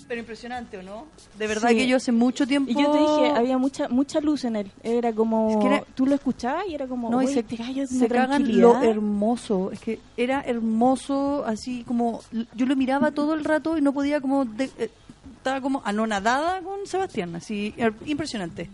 [0.08, 1.04] Pero impresionante, ¿o no?
[1.38, 1.76] De verdad Sí.
[1.76, 2.70] que yo hace mucho tiempo...
[2.70, 4.70] Y yo te dije, había mucha mucha luz en él.
[4.82, 5.50] Era como.
[5.50, 7.10] Es que era- Tú lo escuchabas y era como.
[7.10, 8.82] No, y "Oye, se, se cagan tranquilidad".
[8.82, 9.70] lo hermoso.
[9.70, 12.20] Es que era hermoso, así como...
[12.54, 14.46] Yo lo miraba todo el rato y no podía como...
[14.46, 14.90] de- eh,
[15.36, 18.68] estaba como anonadada con Sebastián, así, er- impresionante.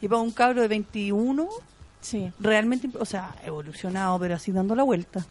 [0.00, 1.48] Y para un cabro de 21,
[2.00, 2.30] sí.
[2.40, 5.24] realmente, o sea, evolucionado, pero así dando la vuelta.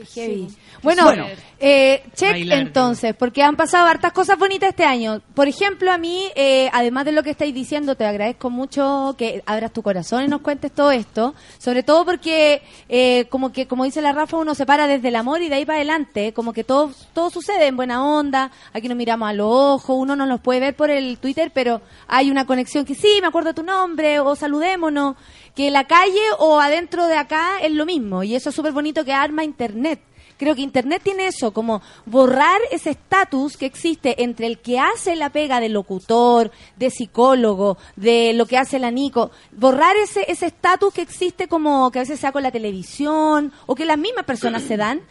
[0.00, 0.48] Qué heavy.
[0.48, 0.56] Sí.
[0.82, 1.26] Bueno, Bueno.
[1.58, 5.20] eh, check Bailar, entonces, porque han pasado hartas cosas bonitas este año.
[5.34, 9.42] Por ejemplo, a mí, eh, además de lo que estáis diciendo, te agradezco mucho que
[9.46, 11.34] abras tu corazón y nos cuentes todo esto.
[11.58, 15.16] Sobre todo porque, eh, como que, como dice la Rafa, uno se para desde el
[15.16, 16.32] amor y de ahí para adelante.
[16.32, 18.50] Como que todo, todo sucede en buena onda.
[18.72, 21.82] Aquí nos miramos a los ojos, uno no nos puede ver por el Twitter, pero
[22.08, 25.16] hay una conexión que sí, me acuerdo tu nombre, o saludémonos.
[25.60, 28.22] Que la calle o adentro de acá es lo mismo.
[28.22, 30.00] Y eso es súper bonito que arma Internet.
[30.38, 35.16] Creo que Internet tiene eso, como borrar ese estatus que existe entre el que hace
[35.16, 39.32] la pega de locutor, de psicólogo, de lo que hace la Nico.
[39.52, 43.74] Borrar ese ese estatus que existe como que a veces sea con la televisión o
[43.74, 45.02] que las mismas personas se dan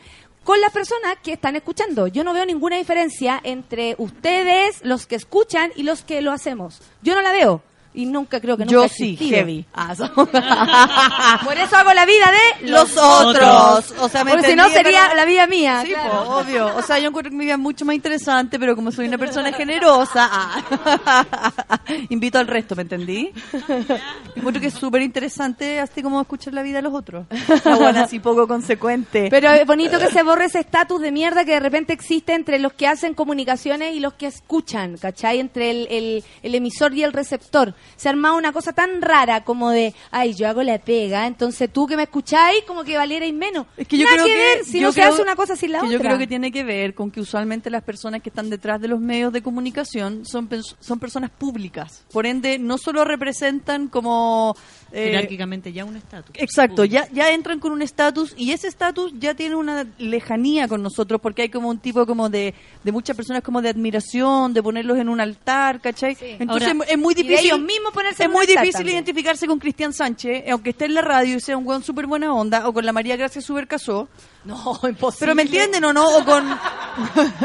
[0.43, 2.07] con las personas que están escuchando.
[2.07, 6.81] Yo no veo ninguna diferencia entre ustedes, los que escuchan y los que lo hacemos.
[7.03, 7.61] Yo no la veo.
[7.91, 9.65] Y nunca creo que nunca Yo sí, heavy.
[9.73, 9.95] Ah,
[11.43, 13.93] Por eso hago la vida de los otros.
[13.99, 15.81] O sea, ¿me Porque si no sería Pero- la vida mía.
[15.83, 16.23] Sí, claro.
[16.25, 16.75] po, obvio.
[16.77, 19.17] O sea, yo encuentro que mi vida es mucho más interesante, pero como soy una
[19.17, 21.79] persona generosa, ah,
[22.09, 23.31] invito al resto, ¿me entendí?
[24.35, 27.25] Encuentro que es súper interesante así como escuchar la vida de los otros.
[27.63, 29.27] Buena así poco consecuente.
[29.29, 32.59] Pero es bonito que se borre ese estatus de mierda que de repente existe entre
[32.59, 35.39] los que hacen comunicaciones y los que escuchan, ¿cachai?
[35.39, 37.73] Entre el, el- el emisor y el receptor.
[37.95, 41.71] Se ha armado una cosa tan rara como de, ay, yo hago la pega, entonces
[41.71, 43.67] tú que me escucháis como que valierais menos.
[43.77, 45.79] Es que yo Nada creo que, ver si no se hace una cosa sin la
[45.79, 45.91] otra.
[45.91, 48.87] Yo creo que tiene que ver con que usualmente las personas que están detrás de
[48.87, 50.49] los medios de comunicación son
[50.79, 52.05] son personas públicas.
[52.11, 54.55] Por ende, no solo representan como
[54.91, 56.35] eh, Jerárquicamente ya un estatus.
[56.35, 60.81] Exacto, ya, ya entran con un estatus y ese estatus ya tiene una lejanía con
[60.81, 62.53] nosotros porque hay como un tipo como de,
[62.83, 66.17] de muchas personas como de admiración, de ponerlos en un altar, ¿cachai?
[66.21, 67.45] Entonces Ahora, es muy difícil.
[67.45, 68.95] ellos mismos ponerse es muy difícil también.
[68.95, 72.07] identificarse con Cristian Sánchez, eh, aunque esté en la radio y sea un weón súper
[72.07, 74.07] buena onda, o con la María Gracia Super Casó.
[74.45, 75.19] No, imposible.
[75.19, 76.45] Pero me entienden o no, o con...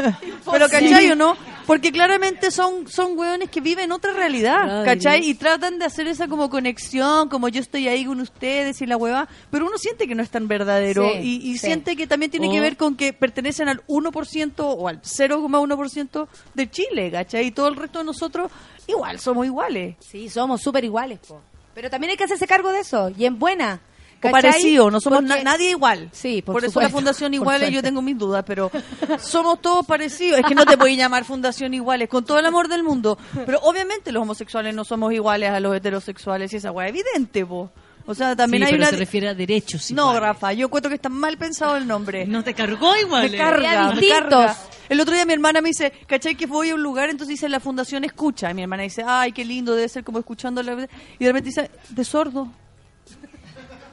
[0.51, 1.37] Pero ¿cachai o no?
[1.65, 5.21] Porque claramente son, son weones que viven otra realidad, Ay, ¿cachai?
[5.21, 5.31] Dios.
[5.31, 8.97] Y tratan de hacer esa como conexión, como yo estoy ahí con ustedes y la
[8.97, 11.65] hueva, pero uno siente que no es tan verdadero Sí, y, y sí.
[11.67, 16.69] siente que también tiene que ver con que pertenecen al 1% o al 0,1% de
[16.69, 17.47] Chile, ¿cachai?
[17.47, 18.51] Y todo el resto de nosotros
[18.87, 19.95] igual, somos iguales.
[19.99, 21.41] Sí, somos súper iguales, po.
[21.73, 23.81] Pero también hay que hacerse cargo de eso, y en buena.
[24.27, 26.09] O parecido, no somos na- nadie igual.
[26.11, 28.71] Sí, por, Por, eso la Fundación Iguales yo tengo mis dudas, pero
[29.19, 30.39] somos todos parecidos.
[30.39, 33.17] Es que no te puedes llamar Fundación Iguales, con todo el amor del mundo.
[33.45, 37.45] Pero obviamente los homosexuales no somos iguales a los heterosexuales y esa weá es evidente,
[37.45, 37.71] po.
[38.07, 38.89] O sea, también Sí, hay pero una...
[38.91, 39.91] se refiere a derechos.
[39.91, 40.21] No, iguales.
[40.21, 42.27] Rafa, yo encuentro que está mal pensado el nombre.
[42.27, 43.31] No te cargó igual.
[43.31, 44.57] Me carga, Sería me carga.
[44.89, 47.09] El otro día mi hermana me dice, ¿cachai que voy a un lugar?
[47.09, 48.51] Entonces dice la fundación escucha.
[48.51, 50.61] Y mi hermana dice, ay, qué lindo, debe ser como escuchando.
[50.61, 50.87] la-".
[51.17, 52.47] Y de repente dice, de sordo.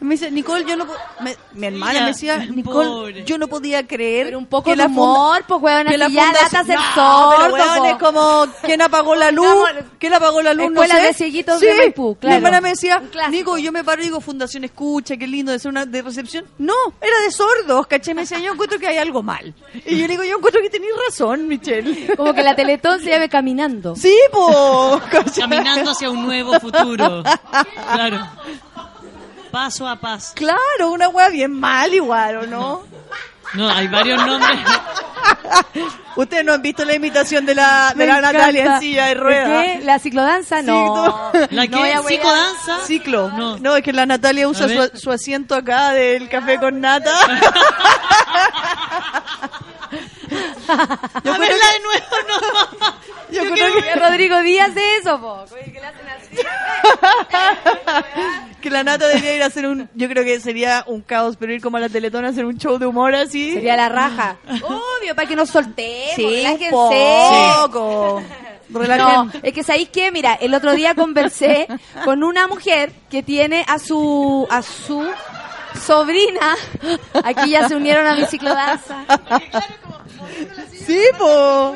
[0.03, 0.95] Me dice, Nicole, yo no po-".
[1.20, 3.24] me- Mi hermana me decía, Nicole, pobre.
[3.24, 5.97] yo no podía creer Pero un poco que de la funda- humor, pues, weón, que
[5.99, 7.87] la ya fundación- lata ser No, sordo, pero, weón, po.
[7.87, 9.47] es como, ¿quién apagó la luz?
[9.99, 10.66] ¿Quién apagó la luz?
[10.66, 11.07] Escuela no sé.
[11.07, 12.33] de cieguitos de Maipú, claro.
[12.33, 13.03] Mi hermana me decía.
[13.31, 16.45] Nico, yo me paro y digo, Fundación Escucha, qué lindo de ser una de recepción.
[16.59, 18.15] No, era de sordos, ¿cachai?
[18.15, 19.55] Me decía, yo encuentro que hay algo mal.
[19.87, 22.09] Y yo le digo, yo encuentro que tenéis razón, Michelle.
[22.16, 23.95] Como que la Teletón se llame caminando.
[23.97, 25.01] Sí, po.
[25.39, 27.23] Caminando hacia un nuevo futuro.
[27.93, 28.27] Claro.
[29.53, 30.33] Paso a paso.
[30.35, 32.83] Claro, una wea bien mal igual, ¿o no?
[33.55, 34.59] No, hay varios nombres.
[36.16, 38.20] Ustedes no han visto la imitación de la, de la.
[38.20, 39.65] Natalia en silla de ruedas.
[39.65, 39.81] ¿Qué?
[39.85, 40.62] ¿La ciclodanza?
[40.62, 41.31] No.
[41.51, 42.79] ¿La No, que ya voy a- ¿Psicodanza?
[42.87, 43.31] Ciclo.
[43.31, 43.59] No.
[43.59, 43.77] No.
[43.77, 47.11] es que la Natalia usa su, su asiento acá del café con nata.
[50.35, 52.37] Yo A creo verla que- de nuevo, no.
[53.33, 55.45] Yo Yo creo que, Que Rodrigo Díaz de eso, po.
[55.55, 56.37] Que le hacen así.
[58.61, 59.89] que la nata debería ir a hacer un.
[59.95, 62.59] Yo creo que sería un caos, pero ir como a la Teletón a hacer un
[62.59, 63.53] show de humor así.
[63.55, 64.37] Sería la raja.
[64.63, 66.71] Obvio, para que nos soltemos, Sí, un relájense.
[66.71, 68.23] poco.
[68.71, 69.07] Relajen.
[69.07, 71.67] No, es que sabéis que, mira, el otro día conversé
[72.05, 75.07] con una mujer que tiene a su a su
[75.85, 76.57] sobrina.
[77.25, 79.05] Aquí ya se unieron a mi ciclodanza.
[80.87, 81.75] Sí, po.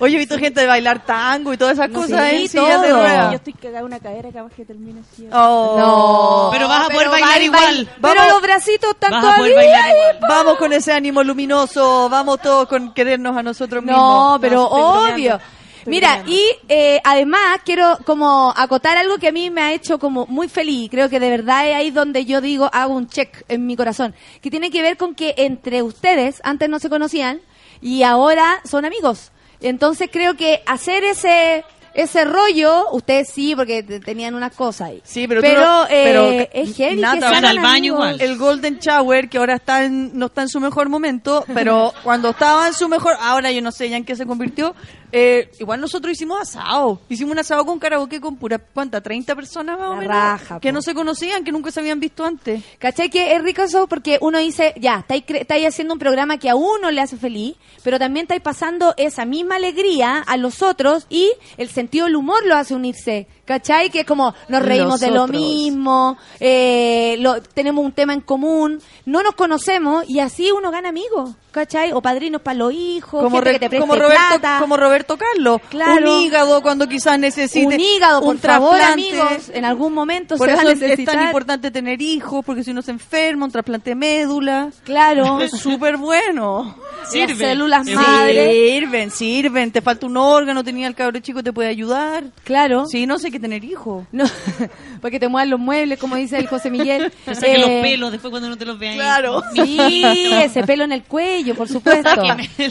[0.00, 2.92] Oye, he visto gente de bailar tango y todas esas cosas sí, en sillas de
[2.92, 3.30] ruedas.
[3.30, 5.28] Yo estoy cagada una cadera capaz que termine así.
[5.32, 5.76] Oh.
[5.78, 6.48] No.
[6.52, 7.62] Pero vas a poder Pero bailar bail- igual.
[7.62, 8.32] bail- Pero Vamos.
[8.32, 9.86] los bracitos están todavía.
[10.28, 14.00] Vamos con ese ánimo luminoso, vamos todos con querernos a nosotros mismos.
[14.32, 15.38] No, pero obvio.
[15.86, 20.26] Mira, y eh, además quiero como acotar algo que a mí me ha hecho como
[20.26, 20.88] muy feliz.
[20.90, 24.14] Creo que de verdad es ahí donde yo digo, hago un check en mi corazón.
[24.40, 27.40] Que tiene que ver con que entre ustedes antes no se conocían
[27.82, 29.30] y ahora son amigos.
[29.60, 31.64] Entonces creo que hacer ese
[31.94, 35.02] ese rollo, ustedes sí, porque te- tenían unas cosas ahí.
[35.04, 36.28] Sí, pero, tú pero, no- eh, pero
[36.62, 38.18] es heavy Nata, que van sean al baño igual.
[38.18, 42.30] El Golden Shower, que ahora está en- no está en su mejor momento, pero cuando
[42.30, 44.74] estaba en su mejor, ahora yo no sé ya en qué se convirtió,
[45.12, 47.00] eh, igual nosotros hicimos asado.
[47.08, 49.02] Hicimos un asado con karaoke con pura, ¿cuánta?
[49.02, 50.06] ¿30 personas más o menos?
[50.14, 50.74] raja, que po.
[50.74, 52.62] no se conocían, que nunca se habían visto antes.
[52.78, 53.10] ¿Cachai?
[53.10, 56.90] Que es rico eso porque uno dice, ya, estáis, haciendo un programa que a uno
[56.90, 61.68] le hace feliz, pero también estáis pasando esa misma alegría a los otros y el
[61.68, 63.26] sentido del humor lo hace unirse.
[63.44, 63.90] ¿Cachai?
[63.90, 68.80] Que es como nos reímos de lo mismo, eh, lo- tenemos un tema en común,
[69.04, 71.30] no nos conocemos y así uno gana amigos.
[71.50, 71.92] ¿Cachai?
[71.92, 74.56] O padrinos para los hijos, Como, gente Re- que te como Roberto, plata.
[74.58, 75.60] como Roberto Carlos.
[75.68, 76.14] Claro.
[76.18, 77.66] Un hígado cuando quizás necesite.
[77.66, 79.10] un hígado, por un favor, trasplante.
[79.20, 81.14] amigos, en algún momento Por se va a eso es- necesitar.
[81.16, 84.70] tan importante tener hijos, porque si uno se enferma, un trasplante de médula.
[84.84, 85.40] Claro.
[85.42, 86.76] Es súper bueno.
[87.14, 88.52] Las células Sí, madre.
[88.52, 89.70] Sirven, sirven.
[89.72, 92.24] Te falta un órgano, tenía el cabro chico, te puede ayudar.
[92.44, 92.86] Claro.
[92.86, 94.06] Sí, no sé qué tener hijos.
[94.12, 94.24] No,
[95.00, 97.12] porque te muevan los muebles, como dice el José Miguel.
[97.24, 98.94] Te saque los Eh, pelos después cuando no te los vean.
[98.94, 99.42] Claro.
[99.54, 100.02] Sí,
[100.32, 102.10] ese pelo en el cuello, por supuesto.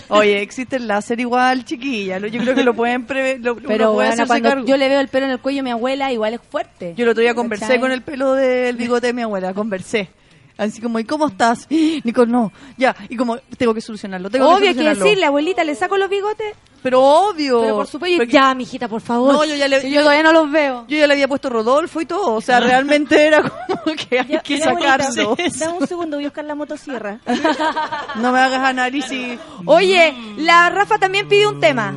[0.09, 2.19] Oye, existe el láser igual, chiquilla.
[2.27, 3.39] Yo creo que lo pueden prever.
[3.41, 4.65] Lo, Pero puede bueno, cuando cargo.
[4.65, 6.93] yo le veo el pelo en el cuello a mi abuela, igual es fuerte.
[6.97, 10.09] Yo el otro día conversé con el pelo del bigote de mi abuela, conversé.
[10.57, 11.65] Así como, ¿y cómo estás?
[12.03, 12.95] Nicole, no, ya.
[13.09, 15.03] Y como, tengo que solucionarlo, tengo Obvio que hay que solucionarlo.
[15.05, 16.53] decirle, abuelita, ¿le saco los bigotes?
[16.83, 17.61] Pero obvio.
[17.61, 19.33] Pero por supuesto, Porque- ya, mijita, por favor.
[19.33, 20.85] No, yo ya le- Si yo todavía no los veo.
[20.87, 22.33] Yo ya le había puesto Rodolfo y todo.
[22.33, 25.35] O sea, realmente era como que hay que Ya, sacarlo.
[25.59, 27.19] Dame un segundo, voy a buscar la motosierra.
[28.15, 29.39] No me hagas análisis.
[29.65, 31.93] Oye, la Rafa también pidió un tema.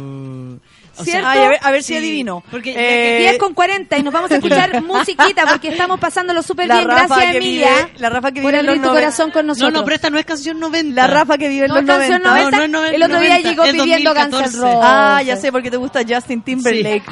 [1.03, 1.27] ¿Cierto?
[1.29, 2.43] Ay, a ver, a ver si Sí, adivino.
[2.51, 6.67] porque Eh, 10 con 40 y nos vamos a escuchar musiquita porque estamos pasándolo súper
[6.69, 6.87] bien.
[6.89, 9.53] Rafa Gracias, Emilia, vive- la Rafa que por vive en abrir tu corazón con No,
[9.53, 9.73] nosotros.
[9.73, 10.95] no, pero esta no es canción 90.
[10.95, 12.51] La Rafa que vive en No, los canción 90.
[12.51, 12.57] 90.
[12.59, 14.59] No, no, no, el otro día 90, llegó es pidiendo Guns N' 2014.
[14.61, 14.81] Roses.
[14.83, 17.05] Ah, ya sé, porque te gusta Justin Timberlake.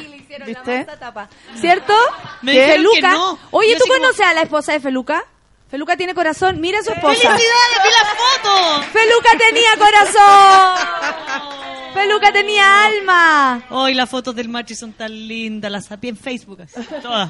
[0.45, 0.87] ¿Viste?
[1.59, 1.93] ¿Cierto?
[2.41, 3.11] Me que Feluca.
[3.11, 3.37] no.
[3.51, 5.23] Oye, ¿tú como- conoces a la esposa de Feluca?
[5.69, 6.61] Feluca tiene corazón.
[6.61, 7.13] Mira a su esposa.
[7.15, 7.43] ¡Felicidades!
[7.83, 8.05] ¡Vi la
[8.49, 8.83] foto!
[8.93, 11.73] Feluca tenía corazón.
[11.93, 13.65] Feluca tenía alma.
[13.69, 16.61] Hoy las fotos del machi son tan lindas, las sapié en Facebook.
[16.61, 17.29] así, todas.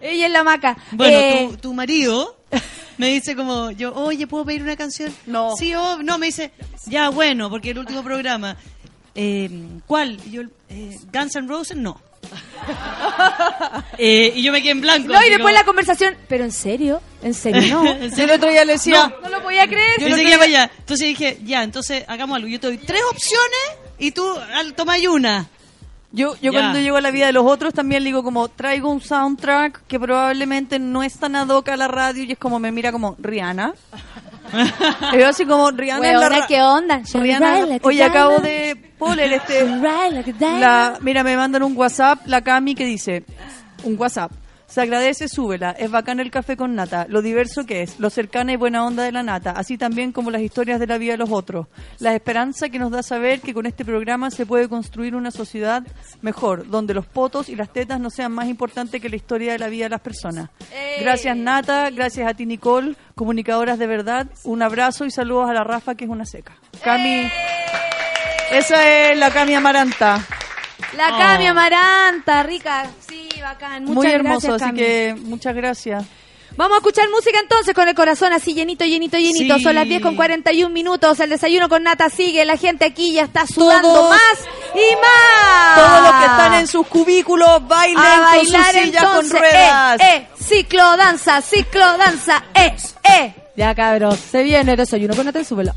[0.00, 0.76] Ella es la maca.
[0.92, 2.36] Bueno, Eh, tu, tu marido
[2.98, 5.14] me dice como, yo, oye, ¿puedo pedir una canción?
[5.26, 5.54] No.
[5.56, 6.52] Sí, o no, me dice,
[6.86, 8.56] ya, bueno, porque el último programa.
[9.14, 9.50] Eh,
[9.86, 10.18] ¿Cuál?
[10.26, 12.00] Y yo, eh, Guns N' Roses, no.
[13.98, 15.08] Eh, y yo me quedé en blanco.
[15.12, 16.16] no, y después como- la conversación.
[16.28, 17.00] ¿Pero en serio?
[17.22, 17.86] ¿En serio no?
[17.92, 18.24] ¿En Yo serio?
[18.24, 19.28] el otro día le decía, No.
[19.28, 20.00] No lo podía creer.
[20.00, 20.70] Yo seguía para allá.
[20.78, 22.48] Entonces dije, ya, entonces hagamos algo.
[22.48, 23.60] Yo te doy tres opciones
[24.06, 24.24] y tú
[24.54, 25.46] al- tomáis una.
[26.14, 26.60] Yo, yo Ya.
[26.60, 29.86] cuando llego a la vida de los otros también le digo como traigo un soundtrack
[29.86, 32.92] que probablemente no es tan ad hoc a la radio y es como me mira
[32.92, 33.72] como Rihanna.
[35.14, 37.00] y yo así como Rihanna es la ¿qué onda?
[37.14, 39.64] Rihanna, oye, acabo de poner este
[40.60, 43.24] la, mira, me mandan un WhatsApp la Cami que dice,
[43.84, 44.32] un WhatsApp.
[44.72, 45.72] Se agradece, súbela.
[45.72, 47.04] Es bacán el café con nata.
[47.06, 48.00] Lo diverso que es.
[48.00, 49.50] Lo cercana y buena onda de la nata.
[49.50, 51.66] Así también como las historias de la vida de los otros.
[51.98, 55.82] La esperanza que nos da saber que con este programa se puede construir una sociedad
[56.22, 56.66] mejor.
[56.70, 59.68] Donde los potos y las tetas no sean más importantes que la historia de la
[59.68, 60.48] vida de las personas.
[61.00, 61.90] Gracias Nata.
[61.90, 62.96] Gracias a ti Nicole.
[63.14, 64.26] Comunicadoras de verdad.
[64.44, 66.54] Un abrazo y saludos a la Rafa que es una seca.
[66.82, 67.30] Cami.
[68.50, 70.24] Esa es la Cami Amaranta.
[70.96, 72.86] La Cami Amaranta, rica.
[73.06, 73.84] Sí, bacán.
[73.84, 76.04] Muchas Muy hermoso, gracias, así que muchas gracias.
[76.54, 79.56] Vamos a escuchar música entonces con el corazón así llenito, llenito, llenito.
[79.56, 79.62] Sí.
[79.62, 81.18] Son las 10 con 41 minutos.
[81.20, 82.44] El desayuno con nata sigue.
[82.44, 84.38] La gente aquí ya está sudando Todos- más
[84.74, 85.76] y más.
[85.76, 89.30] Todos los que están en sus cubículos bailen a con bailar su silla entonces.
[89.32, 90.00] con ruedas.
[90.00, 92.44] Eh, eh, ciclo danza, ciclo danza.
[92.54, 93.34] Eh, eh.
[93.56, 95.72] Ya cabros, se viene el desayuno con nata en súbelo.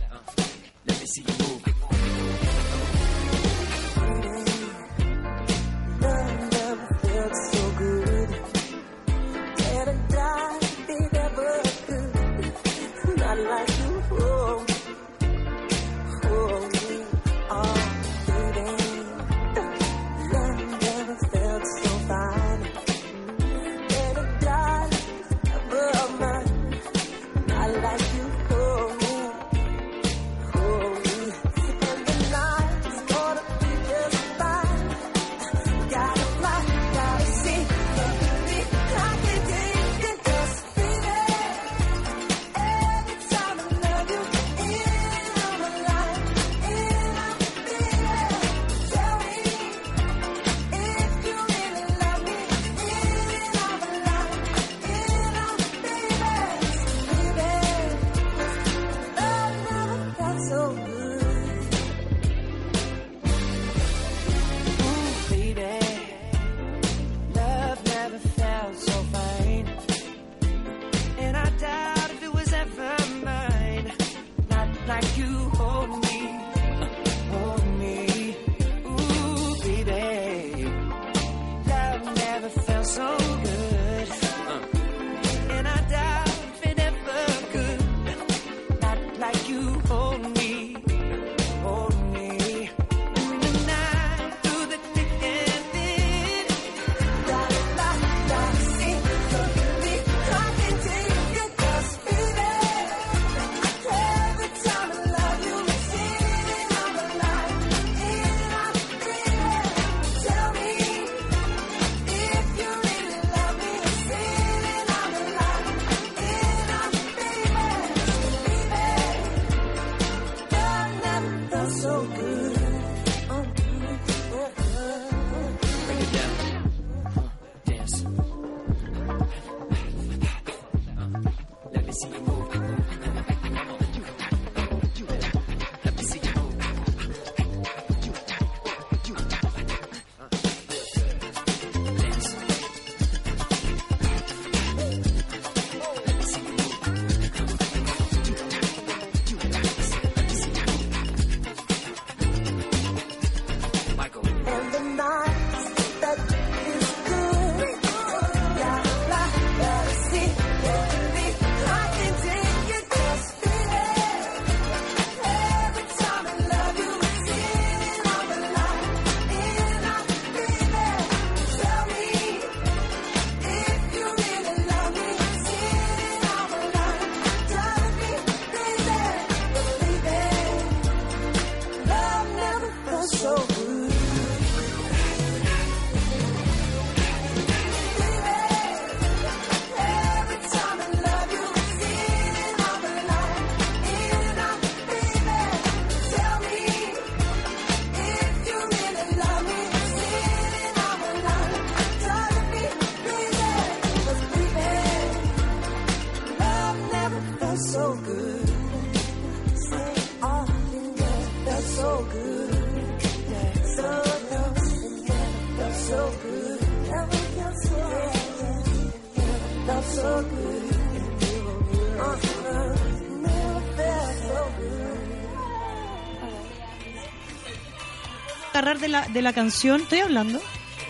[228.76, 230.40] Agarrar de la, de la canción, estoy hablando,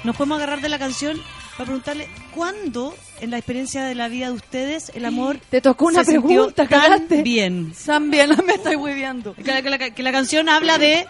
[0.04, 1.18] nos podemos agarrar de la canción
[1.58, 5.86] para preguntarle cuándo en la experiencia de la vida de ustedes el amor Te tocó
[5.86, 7.24] una se pregunta, tan cagaste.
[7.24, 7.74] bien.
[7.86, 9.34] También me estoy hueveando.
[9.36, 11.06] Que la, que la- que la canción habla de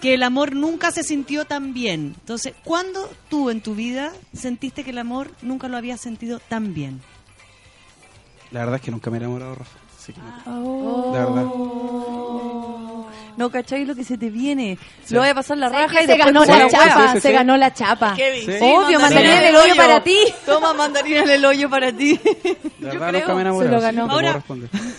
[0.00, 2.14] que el amor nunca se sintió tan bien.
[2.20, 6.72] Entonces, ¿cuándo tú en tu vida sentiste que el amor nunca lo habías sentido tan
[6.74, 7.00] bien?
[8.52, 9.76] La verdad es que nunca me he enamorado, Rafa.
[10.00, 10.42] Así que no.
[10.46, 11.12] Oh.
[11.12, 11.44] Verdad.
[13.38, 14.76] No, ¿cachai lo que se te viene?
[15.04, 15.14] Sí.
[15.14, 17.12] Lo voy a pasar la ¿Sabes raja y se ganó la la chapa?
[17.14, 18.12] Sí, se ganó la chapa.
[18.60, 20.18] Obvio, mandarina en el hoyo para ti.
[20.44, 22.18] Toma mandarina en el hoyo para ti.
[22.82, 23.62] He enamorado.
[23.62, 24.10] Se lo ganó.
[24.10, 24.42] Ahora,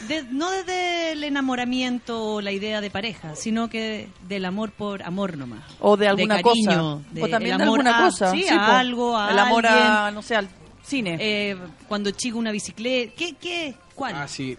[0.08, 5.04] de- no desde el enamoramiento o la idea de pareja, sino que del amor por
[5.04, 5.62] amor nomás.
[5.82, 7.10] O de alguna cariño, cosa.
[7.12, 8.32] de- o también de amor alguna a- cosa.
[8.32, 8.56] Sí, po.
[8.56, 10.48] a algo, a El amor a, no sé, al
[10.84, 11.18] cine.
[11.20, 11.58] Eh,
[11.88, 13.14] cuando chico una bicicleta.
[13.18, 13.34] ¿Qué?
[13.34, 13.76] ¿Qué?
[13.96, 14.16] ¿Cuál?
[14.16, 14.58] Ah, sí.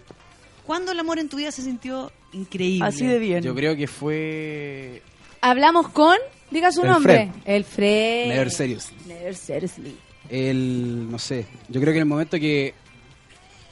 [0.65, 2.87] ¿Cuándo el amor en tu vida se sintió increíble?
[2.87, 3.43] Así de bien.
[3.43, 5.01] Yo creo que fue
[5.41, 6.15] Hablamos con,
[6.51, 7.31] diga su El nombre.
[7.43, 7.55] Fred.
[7.55, 8.27] El Fred.
[8.29, 8.91] Never Serious.
[9.07, 9.95] Never Seriously.
[10.29, 12.73] El, no sé, yo creo que en el momento que,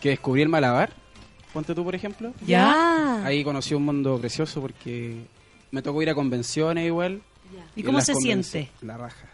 [0.02, 0.92] que descubrí el malabar,
[1.54, 3.24] ponte tú por ejemplo, Ya.
[3.26, 5.16] ahí conocí un mundo precioso porque
[5.72, 7.22] me tocó ir a convenciones igual.
[7.76, 8.70] ¿Y en cómo se siente?
[8.82, 9.28] La raja,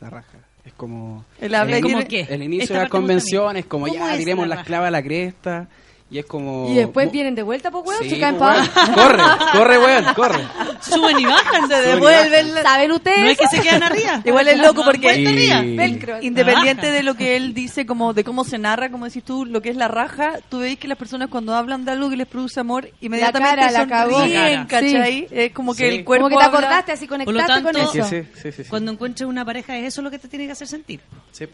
[0.00, 0.38] la raja.
[0.64, 1.24] Es como...
[1.40, 2.34] El habla y ¿Cómo tiene- qué?
[2.34, 5.02] el inicio Esta de las convenciones, como ¿Cómo ya tiremos la las clavas a la
[5.02, 5.68] cresta.
[6.12, 6.68] Y es como...
[6.68, 8.02] Y después vienen de vuelta, pues, weón.
[8.02, 8.94] Sí, se caen pues, para weón.
[8.94, 9.22] Corre,
[9.52, 10.44] corre, weón, corre.
[10.82, 11.66] Suben y bajan.
[11.68, 12.62] Se devuelven.
[12.62, 13.18] ¿Saben ustedes?
[13.20, 14.20] No es que se quedan arriba.
[14.24, 16.20] Igual es loco porque Velcro.
[16.22, 19.62] independiente de lo que él dice, como de cómo se narra, como decís tú, lo
[19.62, 22.26] que es la raja, tú veis que las personas cuando hablan de algo que les
[22.26, 24.20] produce amor, inmediatamente cara la cagó.
[24.26, 24.66] La cara.
[24.68, 25.28] ¿cachai?
[25.30, 25.96] Es como que Sí.
[25.96, 28.08] el cuerpo Como que te habla- acordaste, así Por lo conectaste con tanto- eso.
[28.08, 28.68] Sí, sí, sí, sí.
[28.68, 31.00] Cuando encuentres una pareja, es eso lo que te tiene que hacer sentir.
[31.30, 31.46] Sí.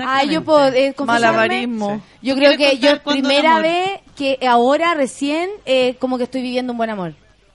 [0.00, 1.36] Ah, yo puedo eh, confesarme.
[1.36, 2.02] Malabarismo.
[2.22, 6.72] Yo creo ¿Quieres que yo primera vez que ahora recién eh, como que estoy viviendo
[6.72, 7.14] un buen amor.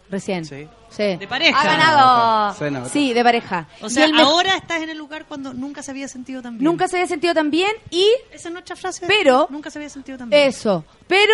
[0.10, 0.46] Recién.
[0.46, 0.68] Sí.
[0.90, 1.16] Sí.
[1.16, 1.60] De pareja.
[1.62, 2.90] Ha ganado.
[2.90, 3.68] Sí, de pareja.
[3.82, 6.66] O sea, me- ahora estás en el lugar cuando nunca se había sentido tan bien.
[6.66, 9.06] nunca se había sentido tan bien y Esa es nuestra frase.
[9.08, 10.50] Pero- Nunca se había sentido tan bien.
[10.50, 10.84] eso.
[11.08, 11.34] Pero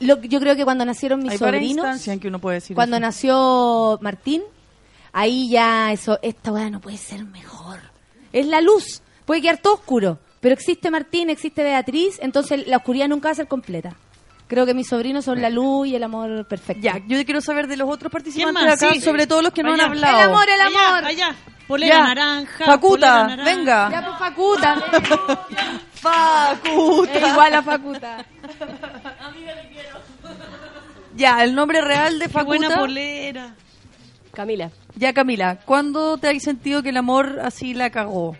[0.00, 2.96] lo, yo creo que cuando nacieron mis Hay sobrinos, en que uno puede decir cuando
[2.96, 3.00] eso.
[3.00, 4.42] nació Martín,
[5.12, 7.80] ahí ya eso, esta weá no puede ser mejor.
[8.32, 9.02] Es la luz.
[9.28, 10.18] Puede quedar todo oscuro.
[10.40, 13.94] Pero existe Martín, existe Beatriz, entonces la oscuridad nunca va a ser completa.
[14.46, 16.80] Creo que mis sobrinos son la luz y el amor perfecto.
[16.82, 19.00] Ya, yo quiero saber de los otros participantes de acá, Sí.
[19.02, 20.18] sobre todo los que no han hablado.
[20.18, 21.04] El amor, el amor.
[21.04, 21.34] allá.
[21.66, 22.02] Polera Ya.
[22.04, 22.64] naranja.
[22.64, 23.44] Facuta, polera naranja.
[23.44, 23.90] venga.
[23.90, 24.76] Ya, pues, Facuta.
[25.92, 27.12] Facuta.
[27.12, 28.24] Es igual a Facuta.
[31.16, 32.80] Ya, el nombre real de Qué buena Facuta.
[32.80, 33.54] polera.
[34.32, 38.36] Camila, Ya, Camila, ¿cuándo te has sentido que el amor así la cagó?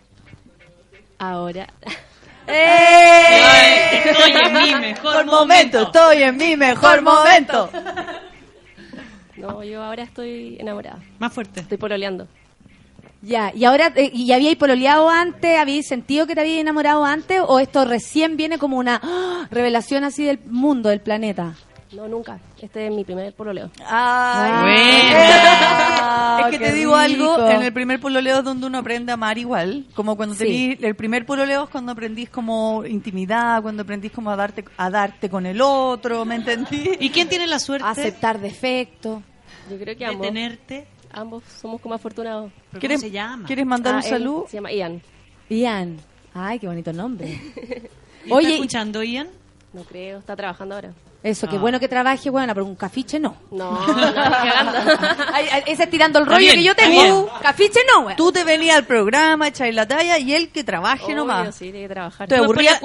[1.18, 1.68] Ahora.
[2.48, 5.82] Estoy en mi mejor momento.
[5.82, 7.70] estoy en mi mejor momento.
[9.36, 10.98] No, yo ahora estoy enamorada.
[11.20, 11.60] Más fuerte.
[11.60, 12.26] Estoy pololeando.
[13.22, 15.56] Ya, y ahora, eh, ¿y habíais pololeado antes?
[15.58, 17.40] ¿Habíais sentido que te habíais enamorado antes?
[17.46, 19.46] ¿O esto recién viene como una ¡ah!
[19.50, 21.54] revelación así del mundo, del planeta?
[21.92, 22.38] No, nunca.
[22.60, 23.70] Este es mi primer pololeo.
[23.86, 26.48] Ah, Buena.
[26.50, 27.34] Es que te digo rico.
[27.34, 30.44] algo, en el primer pololeo es donde uno aprende a amar igual, como cuando Sí.
[30.44, 34.90] tenís- el primer pololeo es cuando aprendís como intimidad, cuando aprendís como a darte a
[34.90, 36.90] darte con el otro, ¿me entendí?
[37.00, 39.22] ¿Y quién tiene la suerte Aceptar defectos.
[39.70, 40.86] Yo creo que de ambos, tenerte?
[41.12, 42.50] ambos somos como afortunados.
[42.52, 43.46] ¿Pero ¿Cómo ¿Quieres, se llama?
[43.46, 44.46] ¿Quieres mandar Ah, un él saludo?
[44.48, 45.00] Se llama Ian.
[45.48, 45.96] Ian.
[46.34, 47.28] Ay, qué bonito nombre.
[48.26, 49.28] ¿Y Oye, ¿Está escuchando, Ian?
[49.72, 50.92] No creo, está trabajando ahora.
[51.20, 51.58] Eso, qué Ah.
[51.58, 53.36] bueno que trabaje, bueno, pero un cafiche no.
[53.50, 54.12] No, no,
[55.66, 57.28] ese es tirando el rollo bien, que yo tengo.
[57.42, 58.14] Cafiche no, güey.
[58.16, 61.54] Tú te venías al programa, echáis la talla y él que trabaje Obvio, nomás.
[61.56, 62.28] sí, tiene que trabajar.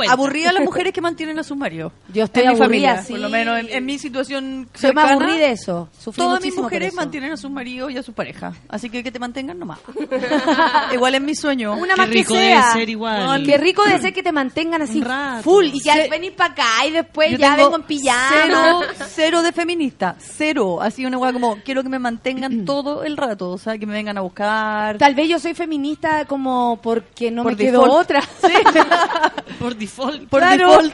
[0.09, 1.91] Aburría a las mujeres que mantienen a sus maridos.
[2.11, 2.65] Yo estoy en mi aburrida,
[2.95, 3.13] familia, sí.
[3.13, 5.89] por lo menos en, en mi situación Yo me aburrí de eso.
[5.99, 6.95] Sufrí Todas mis mujeres eso.
[6.97, 8.53] mantienen a sus maridos y a su pareja.
[8.67, 11.73] Así que que te mantengan nomás.Igual es mi sueño.
[11.75, 12.73] Una Qué más rico que debe sea.
[12.73, 13.41] ser igual.
[13.41, 15.03] No, Qué rico debe ser que te mantengan así
[15.43, 16.09] full y que Sí.
[16.09, 18.22] venís para acá y después Yo ya tengo vengo en pijama.
[18.29, 20.15] Cero, cero de feminista.
[20.19, 20.81] Cero.
[20.81, 23.49] Así una hueá como, quiero que me mantengan todo el rato.
[23.51, 24.97] O sea, que me vengan a buscar.
[24.97, 28.01] Tal vez yo soy feminista como porque no Por me quedó default.
[28.03, 28.21] otra.
[29.59, 30.27] Por default.
[30.29, 30.77] Por Claro.
[30.81, 30.93] default.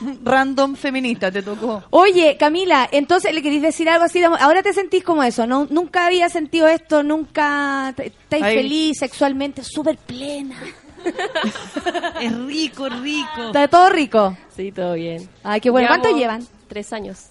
[0.24, 1.84] Random feminista te tocó.
[1.90, 5.66] Oye, Camila, entonces le querís decir algo así, ahora te sentís como eso, ¿no?
[5.68, 10.56] Nunca había sentido esto, nunca estáis feliz sexualmente, súper plena.
[12.20, 13.46] Es rico, rico.
[13.46, 14.36] ¿Está todo rico?
[14.54, 15.28] Sí, todo bien.
[15.42, 15.88] Ay, qué bueno.
[15.88, 16.46] ¿Cuánto llevan?
[16.68, 17.26] Tres años.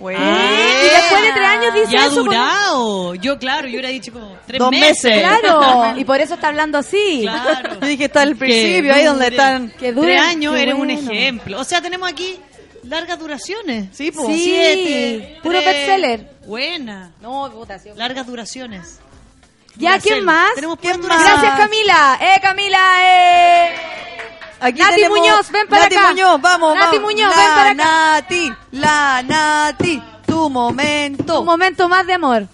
[0.00, 2.22] Ah, y después de tres años dice ya eso.
[2.22, 3.14] durado.
[3.16, 5.18] Yo, claro, yo hubiera dicho como tres Dos meses.
[5.18, 7.20] Claro, y por eso está hablando así.
[7.22, 7.80] Claro.
[7.80, 9.70] Yo dije, está al Que principio, ahí donde están.
[9.72, 10.12] Que dure.
[10.14, 11.00] Tres años Qué eres un bueno.
[11.00, 11.60] ejemplo.
[11.60, 12.38] O sea, tenemos aquí
[12.84, 13.88] largas duraciones.
[13.92, 14.24] Sí, po.
[14.26, 15.66] Sí, Siete, puro tres.
[15.74, 16.30] bestseller.
[16.46, 17.10] Buena.
[17.20, 17.98] No, votación.
[17.98, 19.00] Largas duraciones.
[19.78, 19.98] Ya.
[20.00, 20.54] ¿quién más?
[20.54, 21.22] Tenemos ¿Quién más?
[21.22, 22.18] Gracias, Camila.
[22.20, 22.78] ¡Eh, Camila!
[23.00, 23.68] ¡Eh!
[24.60, 26.10] Aquí Nati tenemos- Muñoz, ven para Nati acá.
[26.10, 27.12] Muñoz, vamos, Nati vamos.
[27.12, 27.74] Muñoz, la ven para acá.
[28.20, 31.40] Nati, la Nati, tu momento.
[31.40, 32.46] Un momento más de amor.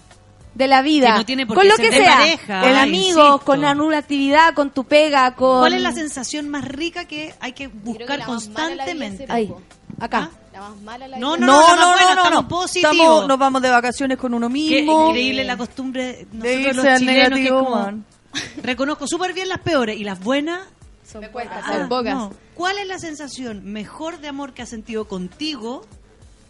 [0.53, 1.13] De la vida.
[1.13, 2.15] Que no tiene por con qué lo ser que de sea.
[2.15, 3.39] pareja, amigos, insisto.
[3.39, 5.59] con alguna actividad, con tu pega, con.
[5.59, 9.25] ¿Cuál es la sensación más rica que hay que buscar la la constantemente?
[9.27, 9.51] Ahí,
[9.99, 10.29] acá.
[10.55, 12.65] La más mala la No, no, No, no, no, buena, no.
[12.65, 15.09] Estamos- nos vamos de vacaciones con uno Qué mismo.
[15.09, 18.05] increíble la costumbre de nosotros irse los al chilenos que negativo, como- man.
[18.63, 20.61] reconozco súper bien las peores y las buenas
[21.05, 21.49] Son pocas.
[21.51, 22.13] Ah, Son pocas.
[22.15, 22.31] no.
[22.53, 25.85] ¿Cuál es la sensación mejor de amor que has sentido contigo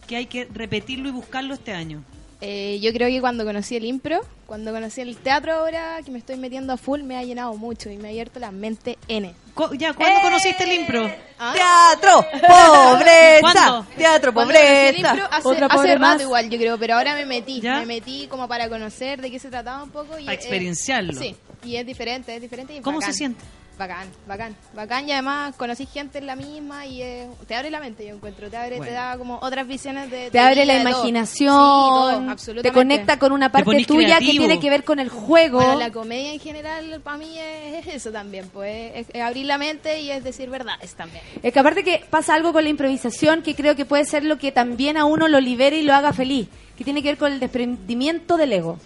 [0.06, 2.04] que hay que repetirlo y buscarlo este año?
[2.42, 6.18] Eh, yo creo que cuando conocí el impro, cuando conocí el teatro ahora que me
[6.18, 9.34] estoy metiendo a full, me ha llenado mucho y me ha abierto la mente N.
[9.54, 11.10] Cu- Ya, ¿cuándo conociste el impro?
[11.38, 11.54] ¿Ah?
[11.54, 13.40] Teatro, pobreza.
[13.40, 13.86] ¿Cuándo?
[13.96, 15.10] Teatro, Cuando conocí el pobreza.
[15.14, 16.20] impro, hace, Otra hace pobre rato más.
[16.22, 17.60] igual, yo creo, pero ahora me metí.
[17.60, 17.78] ¿Ya?
[17.80, 20.18] Me metí como para conocer de qué se trataba un poco.
[20.18, 21.14] Y Para es- experienciarlo.
[21.14, 21.34] Sí,
[21.64, 22.76] y es diferente, es diferente.
[22.76, 23.12] Y ¿Cómo bacán.
[23.12, 23.42] se siente?
[23.78, 27.78] Bacán, bacán, bacán y además conocí gente en la misma y eh, te abre la
[27.78, 30.64] mente, yo encuentro, te abre, te da como otras visiones de Te de abre vida,
[30.64, 30.90] la de todo.
[30.92, 35.10] imaginación, Sí, todo, te conecta con una parte tuya que tiene que ver con el
[35.10, 35.58] juego.
[35.58, 39.44] Bueno, la comedia en general para mí es, es eso también, pues es, es abrir
[39.44, 41.22] la mente y es decir verdades también.
[41.42, 44.38] Es que aparte que pasa algo con la improvisación que creo que puede ser lo
[44.38, 46.48] que también a uno lo libere y lo haga feliz,
[46.78, 48.78] que tiene que ver con el desprendimiento del ego.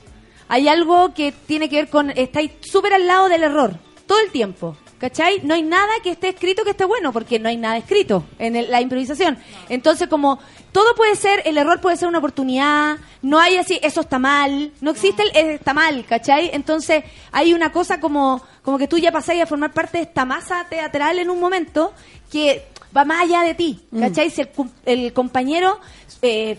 [0.49, 3.79] Hay algo que tiene que ver con, estáis súper al lado del error,
[4.11, 4.77] todo el tiempo.
[4.99, 5.41] ¿Cachai?
[5.45, 8.57] No hay nada que esté escrito que esté bueno, porque no hay nada escrito en
[8.57, 9.39] el- la improvisación.
[9.69, 10.39] Entonces, como
[10.73, 14.73] todo puede ser, el error puede ser una oportunidad, no hay así, eso está mal,
[14.81, 16.51] no existe el "Eh, está mal, ¿cachai?
[16.53, 20.25] Entonces, hay una cosa como, como que tú ya pasáis a formar parte de esta
[20.27, 21.95] masa teatral en un momento
[22.31, 24.29] que va más allá de ti, ¿cachai?
[24.31, 24.49] Si el,
[24.85, 25.79] el compañero,
[26.21, 26.59] eh,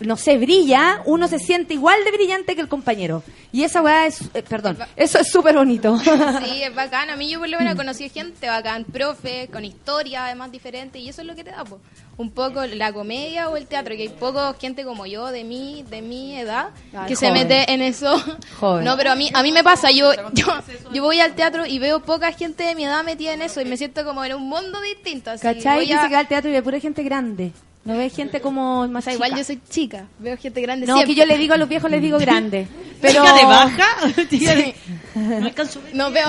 [0.00, 3.22] no sé, brilla, uno se siente igual de brillante que el compañero.
[3.52, 5.98] Y esa weá es, eh, perdón, eso es súper bonito.
[6.44, 7.10] Sí, es bacán.
[7.10, 11.08] A mí yo por lo menos conocí gente bacán, profe, con historia además diferente y
[11.08, 11.80] eso es lo que te da, po.
[12.16, 15.82] un poco la comedia o el teatro, que hay poco gente como yo de mi,
[15.84, 18.22] de mi edad Ay, que se mete en eso.
[18.60, 18.84] Joven.
[18.84, 20.46] No, pero a mí, a mí me pasa, yo, yo,
[20.92, 23.64] yo voy al teatro y veo poca gente de mi edad metida en eso y
[23.64, 25.30] me siento como en un mundo distinto.
[25.30, 25.76] Así, ¿Cachai?
[25.76, 27.52] voy a- que al teatro y ve pura gente grande.
[27.88, 29.26] No ve gente como más o sea, chica.
[29.26, 31.14] igual yo soy chica, veo gente grande No, siempre.
[31.14, 32.68] que yo le digo a los viejos, les digo grande.
[33.00, 33.22] Pero...
[33.24, 33.86] ¿Chica de baja?
[34.28, 34.74] Chica de- Sí.
[35.14, 35.80] No alcanzo.
[35.94, 36.26] No veo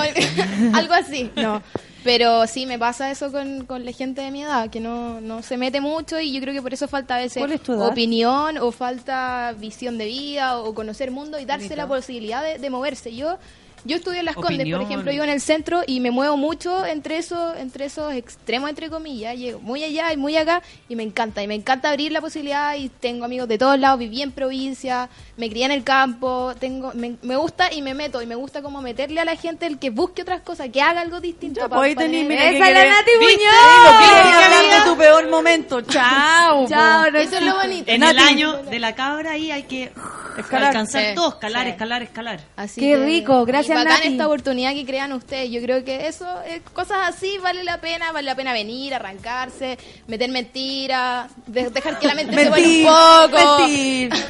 [0.74, 1.62] algo así, no.
[2.02, 5.42] Pero sí, me pasa eso con, con la gente de mi edad, que no, no
[5.42, 9.54] se mete mucho y yo creo que por eso falta a veces opinión o falta
[9.58, 11.76] visión de vida o conocer mundo y darse Bonito.
[11.82, 13.14] la posibilidad de, de moverse.
[13.14, 13.36] Yo
[13.84, 16.84] yo estudio en Las Condes, por ejemplo, vivo en el centro y me muevo mucho
[16.86, 19.36] entre esos, entre esos extremos, entre comillas.
[19.36, 21.42] Llego muy allá y muy acá y me encanta.
[21.42, 25.08] Y me encanta abrir la posibilidad y tengo amigos de todos lados, viví en provincia,
[25.36, 28.62] me crié en el campo, tengo me, me gusta y me meto y me gusta
[28.62, 31.60] como meterle a la gente el que busque otras cosas, que haga algo distinto.
[31.68, 33.10] pa- Pues ahí pa tenés, tener- mira, que ¡Esa es la Nati.
[33.20, 34.84] Muñoz!
[34.84, 35.80] De tu peor momento.
[35.82, 36.66] Chao.
[36.68, 37.90] Chao, Eso es lo bonito.
[37.90, 38.12] En Nati.
[38.12, 39.92] el año de la cabra ahí hay que
[40.38, 40.68] Escalar.
[40.68, 41.70] alcanzar Sí, todo, escalar, sí.
[41.70, 42.40] escalar, escalar.
[42.56, 44.08] Así Qué que- rico, gracias, bacán Nati.
[44.08, 45.50] esta oportunidad que crean ustedes.
[45.50, 49.78] Yo creo que eso, eh, cosas así vale la pena, vale la pena venir, arrancarse,
[50.06, 53.58] meter mentiras, de- dejar que la mente se vaya Mentir, un poco.
[53.58, 54.10] mentir.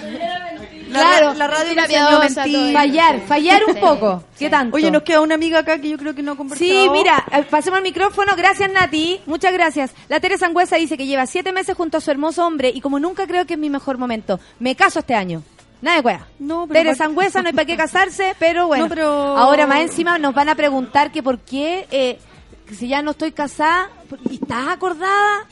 [0.90, 2.72] La, Claro, la radio me enseñó piadosa, mentir.
[2.74, 4.24] Fallar, fallar un Sí, poco.
[4.36, 4.74] ¿Qué tanto?
[4.74, 6.68] Oye, nos queda una amiga acá que yo creo que no ha conversado.
[6.68, 8.34] Sí, mira, eh, pasemos al micrófono.
[8.36, 9.20] Gracias, Nati.
[9.26, 9.92] Muchas gracias.
[10.08, 12.98] La Teresa Sangüesa dice que lleva siete meses junto a su hermoso hombre y como
[12.98, 14.40] nunca creo que es mi mejor momento.
[14.58, 15.44] Me caso este año.
[15.82, 16.26] Nada de cueva.
[16.38, 18.84] No, pero Teresa pa- Sangüesa, no hay para qué casarse, pero bueno.
[18.88, 22.18] No, pero- Ahora más encima nos van a preguntar que por qué, eh,
[22.72, 23.88] si ya no estoy casada,
[24.30, 25.46] ¿y estás acordada?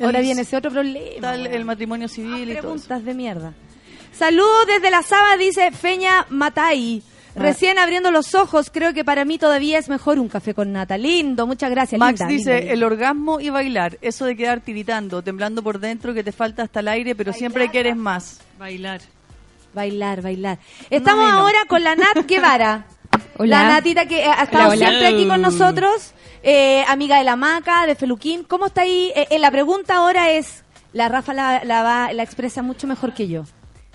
[0.00, 0.98] Ahora El- viene ese otro problema.
[1.14, 2.60] Está el, el matrimonio civil y todo.
[2.62, 3.54] Preguntas de mierda.
[4.12, 7.02] Saludos desde la Saba, dice Feña Matai.
[7.36, 7.40] Ah.
[7.40, 10.98] Recién abriendo los ojos, creo que para mí todavía es mejor un café con nata.
[10.98, 11.98] Lindo, muchas gracias.
[11.98, 12.72] Max linda, dice, linda, linda.
[12.74, 16.80] el orgasmo y bailar, eso de quedar tiritando, temblando por dentro, que te falta hasta
[16.80, 18.40] el aire, pero siempre quieres más.
[18.58, 19.00] Bailar.
[19.74, 20.58] Bailar, bailar.
[20.90, 21.38] Estamos No, no.
[21.40, 22.86] ahora con la Nat Guevara.
[23.38, 23.62] Hola.
[23.64, 24.86] La Natita que eh, ha estado Hola, hola.
[24.88, 28.44] siempre aquí con nosotros, eh, amiga de la Maca, de Feluquín.
[28.44, 29.12] ¿Cómo está ahí?
[29.16, 33.14] Eh, eh, la pregunta ahora es, la Rafa la, la, va- la expresa mucho mejor
[33.14, 33.44] que yo.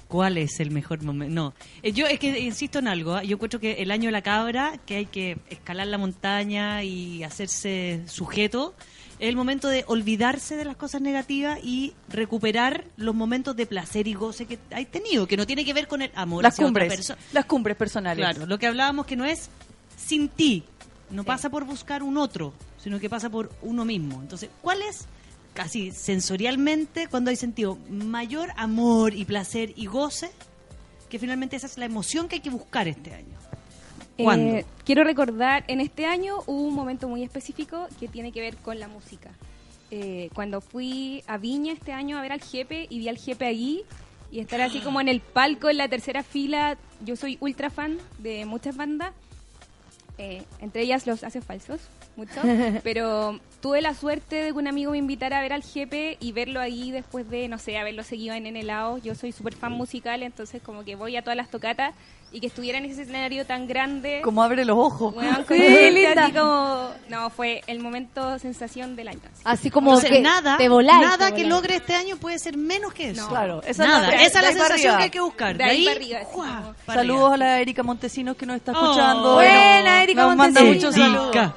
[0.07, 1.33] ¿Cuál es el mejor momento?
[1.33, 1.53] No,
[1.83, 3.15] Eh, yo es que insisto en algo.
[3.15, 3.23] ¿ah?
[3.23, 7.23] Yo encuentro que el año de la cabra, que hay que escalar la montaña y
[7.23, 8.73] hacerse sujeto,
[9.19, 14.07] es el momento de olvidarse de las cosas negativas y recuperar los momentos de placer
[14.07, 16.65] y goce que hay tenido, que no tiene que ver con el amor Las hacia
[16.65, 18.17] cumbres, las cumbres personales.
[18.17, 19.49] Claro, lo que hablábamos que no es
[19.97, 20.63] sin ti,
[21.09, 24.21] no pasa por buscar un otro, sino que pasa por uno mismo.
[24.21, 25.05] Entonces, ¿cuál es,
[25.53, 30.29] casi sensorialmente, cuando hay sentido mayor amor y placer y goce?
[31.09, 33.37] Que finalmente esa es la emoción que hay que buscar este año.
[34.17, 38.55] Eh, quiero recordar, en este año hubo un momento muy específico que tiene que ver
[38.57, 39.31] con la música.
[39.91, 43.45] Eh, cuando fui a Viña este año a ver al Jepe y vi al Jepe
[43.45, 43.83] allí
[44.31, 47.97] y estar así como en el palco en la tercera fila, yo soy ultra fan
[48.17, 49.11] de muchas bandas,
[50.17, 51.81] eh, entre ellas los Haces Falsos,
[52.17, 52.41] mucho,
[52.83, 56.31] pero tuve la suerte de que un amigo me invitara a ver al Jepe y
[56.31, 58.97] verlo ahí después de, no sé, haberlo seguido en Enelao.
[58.99, 61.93] Yo soy súper fan musical, entonces como que voy a todas las tocatas
[62.31, 64.19] y que estuviera en ese escenario tan grande.
[64.23, 65.15] Como abre los ojos.
[65.15, 65.57] Weón, Sí,
[65.91, 66.25] linda.
[66.25, 69.21] así como, no, fue el momento sensación del año.
[69.45, 72.57] Así como Entonces, que nada, te voláis, nada te que logre este año puede ser
[72.57, 73.21] menos que eso.
[73.23, 73.29] No.
[73.29, 74.97] Claro, esa es la- esa es sensación arriba.
[74.97, 75.57] que hay que buscar.
[75.57, 77.33] De ahí para arriba, así como- Saludos arriba.
[77.33, 79.33] a la Erika Montesinos que nos está Oh, escuchando.
[79.35, 80.75] buena, Erika Nos manda Montesinos.
[80.75, 81.53] muchos saludos.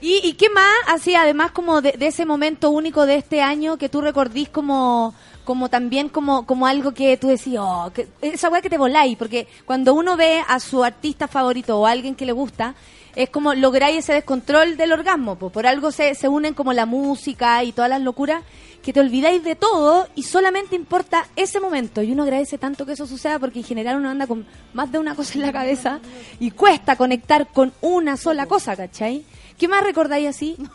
[0.00, 0.74] ¿Y, y qué más?
[0.88, 5.14] Así, además como de, de ese momento único de este año que tú recordís como
[5.44, 9.16] como también como como algo que tú decís, oh, que, esa weá que te voláis,
[9.16, 12.74] porque cuando uno ve a su artista favorito o a alguien que le gusta,
[13.14, 15.50] es como lográis ese descontrol del orgasmo, po.
[15.50, 18.42] por algo se, se unen como la música y todas las locuras,
[18.82, 22.02] que te olvidáis de todo y solamente importa ese momento.
[22.02, 24.98] Y uno agradece tanto que eso suceda porque en general uno anda con más de
[24.98, 25.98] una cosa en la cabeza
[26.38, 29.24] y cuesta conectar con una sola cosa, ¿cachai?
[29.58, 30.56] ¿Qué más recordáis así?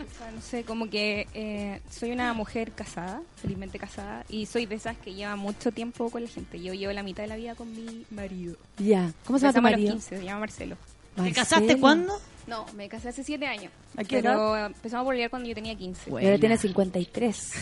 [0.00, 4.64] O sea, no sé, como que eh, soy una mujer casada, felizmente casada, y soy
[4.64, 6.58] de esas que lleva mucho tiempo con la gente.
[6.60, 8.56] Yo llevo la mitad de la vida con mi marido.
[8.78, 9.12] Ya.
[9.26, 9.92] ¿Cómo se llama tu Empezamos a los marido?
[9.94, 10.76] 15, se llama Marcelo.
[11.22, 12.18] ¿Te casaste cuándo?
[12.46, 13.72] No, me casé hace 7 años.
[13.96, 16.10] ¿A qué pero empezamos a volver cuando yo tenía 15.
[16.10, 17.52] Y ahora tiene 53.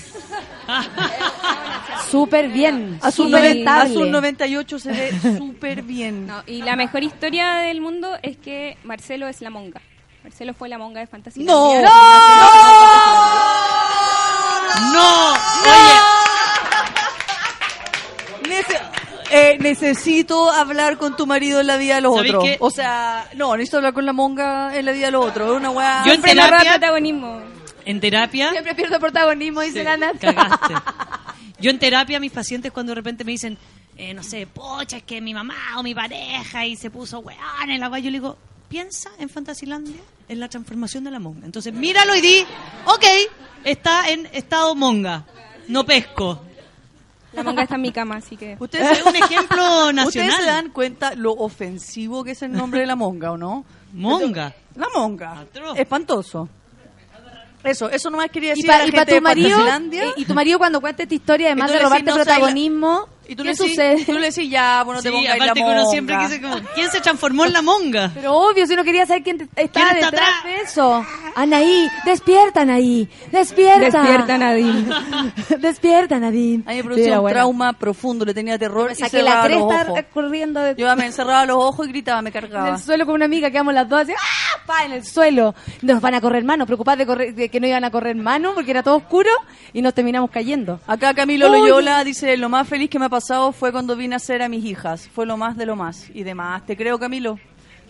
[2.11, 2.99] Súper bien.
[3.03, 6.27] A sus noven- a sus 98 se ve súper bien.
[6.27, 9.81] No, y la mejor historia del mundo es que Marcelo es la monga.
[10.29, 11.43] Marcelo fue la monga de fantasía.
[11.43, 11.73] ¡No!
[14.93, 15.35] ¡No!
[18.43, 18.81] Nece-
[19.31, 22.45] eh, necesito hablar con tu marido en la vida de los ¿Sabéis otros.
[22.45, 22.57] qué?
[22.61, 25.51] O sea, no, necesito hablar con la monga en la vida de los otros.
[25.51, 26.03] Es una weá.
[26.07, 27.41] Yo en terapia, protagonismo.
[27.87, 30.35] en terapia, Siempre pierdo protagonismo, dice la Nata.
[30.35, 30.75] cagaste.
[31.61, 33.59] Yo en terapia, mis pacientes cuando de repente me dicen,
[33.97, 37.71] eh, no sé, pocha, es que mi mamá o mi pareja y se puso weón
[37.71, 38.39] en la guay, yo le digo,
[38.69, 41.47] piensa en Fantasilandia, en la transformación de la monga.
[41.47, 42.45] Entonces, míralo y di,
[42.87, 43.05] ok,
[43.65, 45.25] está en estado monga,
[45.69, 46.43] no pesco.
[47.33, 48.57] La monga está en mi cama, así que...
[48.59, 50.37] Ustedes Es un ejemplo ¿Ustedes nacional.
[50.41, 53.65] se dan cuenta lo ofensivo que es el nombre de la monga o no?
[53.93, 54.55] Monga.
[54.75, 55.41] La monga.
[55.41, 55.79] Atroz.
[55.79, 56.49] Espantoso.
[57.65, 60.05] Eso, eso nomás quería Y decir a para la y tu de marido, Fantasilandia.
[60.17, 63.37] y, y tu marido cuando cuente esta historia, además Y de robarte no, protagonismo, Y
[63.37, 64.05] tú ¿qué le decís, sucede?
[64.07, 65.91] tú le decís, ya, bueno, te Sí, pongas la aparte que uno monga.
[65.91, 68.11] siempre quise como, ¿quién se transformó en la monga?
[68.15, 70.45] Pero obvio, si uno quería saber quién estaba ¿Quién está detrás atrás?
[70.45, 71.05] de eso.
[71.37, 74.01] Anaí, despierta, Anaí, despierta.
[74.03, 74.87] Despierta, Nadine.
[75.61, 76.63] despierta, Nadine.
[76.67, 77.35] A mí me Sí, producía un buena.
[77.37, 81.87] trauma profundo, le tenía terror saqué la cresta corriendo de- Yo me encerraba los ojos
[81.87, 82.71] y gritaba, me en cargaba.
[82.71, 84.61] el suelo con una amiga, quedamos las dos así, ¡ah!
[84.67, 85.55] Pa, en el suelo.
[85.83, 88.53] Nos van a correr mano, preocupadas de, correr- de que no iban a correr mano
[88.55, 89.31] porque era todo oscuro
[89.73, 90.81] y nos terminamos cayendo.
[90.87, 91.61] Acá Camilo Oye.
[91.61, 93.18] Loyola dice, lo más feliz que me ha pasado
[93.53, 95.09] fue cuando vine a ser a mis hijas.
[95.15, 96.65] Fue lo más de lo más y demás.
[96.67, 97.39] Te creo, Camilo.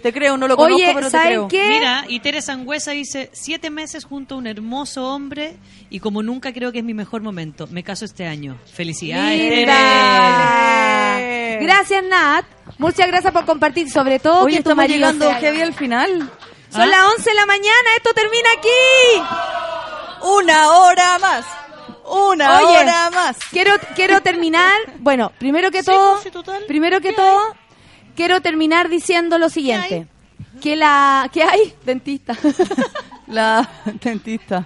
[0.03, 1.49] Te creo, no lo conozco, Oye, pero te ¿saben creo.
[1.49, 1.69] qué?
[1.71, 5.57] Mira, y Tere Sangüesa dice, siete meses junto a un hermoso hombre
[5.91, 7.67] y como nunca creo que es mi mejor momento.
[7.67, 8.57] Me caso este año.
[8.73, 9.65] Felicidades, Tere.
[11.61, 12.45] Gracias, Nat.
[12.79, 16.31] Muchas gracias por compartir, sobre todo Oye, que tu estamos marido llegando heavy al final.
[16.71, 16.87] Son ¿Ah?
[16.87, 19.23] las 11 de la mañana, esto termina aquí.
[20.23, 21.45] Una hora más.
[22.11, 23.37] Una Oye, hora más.
[23.51, 26.65] Quiero, quiero terminar, bueno, primero que Sí, todo, pues, total.
[26.67, 27.41] primero que todo,
[28.17, 30.07] quiero terminar diciendo lo siguiente.
[30.63, 31.75] Que la, que hay?
[31.85, 32.37] Dentista.
[33.29, 33.69] La
[34.03, 34.65] dentista.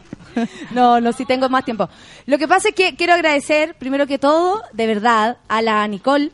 [0.71, 1.89] No, no, si tengo más tiempo.
[2.27, 6.31] Lo que pasa es que quiero agradecer, primero que todo, de verdad, a la Nicole,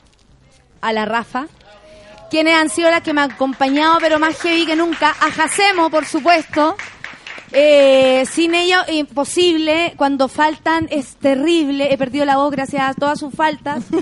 [0.83, 1.47] a la Rafa,
[2.31, 5.17] quienes han sido las que me han acompañado, pero más heavy que nunca.
[5.19, 6.77] A Jacemo, por supuesto.
[7.53, 9.95] Eh, sin ello, imposible.
[9.97, 11.93] Cuando faltan es terrible.
[11.93, 13.85] He perdido la voz gracias a todas sus faltas.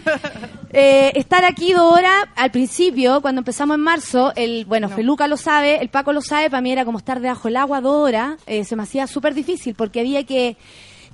[0.79, 5.39] Eh, estar aquí dos horas, al principio, cuando empezamos en marzo, el bueno, Feluca lo
[5.39, 8.39] sabe, el Paco lo sabe, para mí era como estar debajo del agua dos horas.
[8.47, 10.59] Eh, se me hacía súper difícil porque había que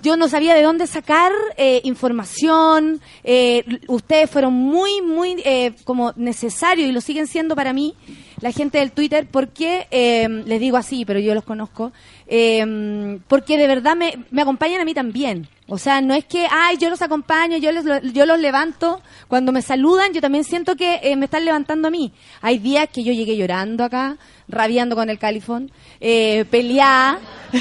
[0.02, 3.00] yo no sabía de dónde sacar eh, información.
[3.22, 7.94] eh, ustedes fueron muy, muy eh, como necesarios y lo siguen siendo para mí,
[8.40, 11.92] la gente del Twitter, porque, eh, les digo así, pero yo los conozco,
[12.34, 15.46] eh, porque de verdad me, me acompañan a mí también.
[15.68, 17.84] O sea, no es que, ay, yo los acompaño, yo, les,
[18.14, 19.02] yo los levanto.
[19.28, 22.10] Cuando me saludan, yo también siento que eh, me están levantando a mí.
[22.40, 24.16] Hay días que yo llegué llorando acá,
[24.48, 27.18] rabiando con el califón, eh, peleada.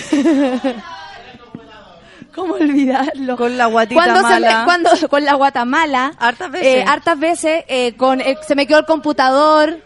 [2.33, 3.35] ¿Cómo olvidarlo?
[3.35, 4.61] Con la guatita Cuando me- mala.
[4.63, 6.13] cuando, con la guatamala.
[6.17, 6.67] Hartas veces.
[6.77, 7.63] Eh, hartas veces.
[7.67, 9.79] eh, con, se me quedó el computador.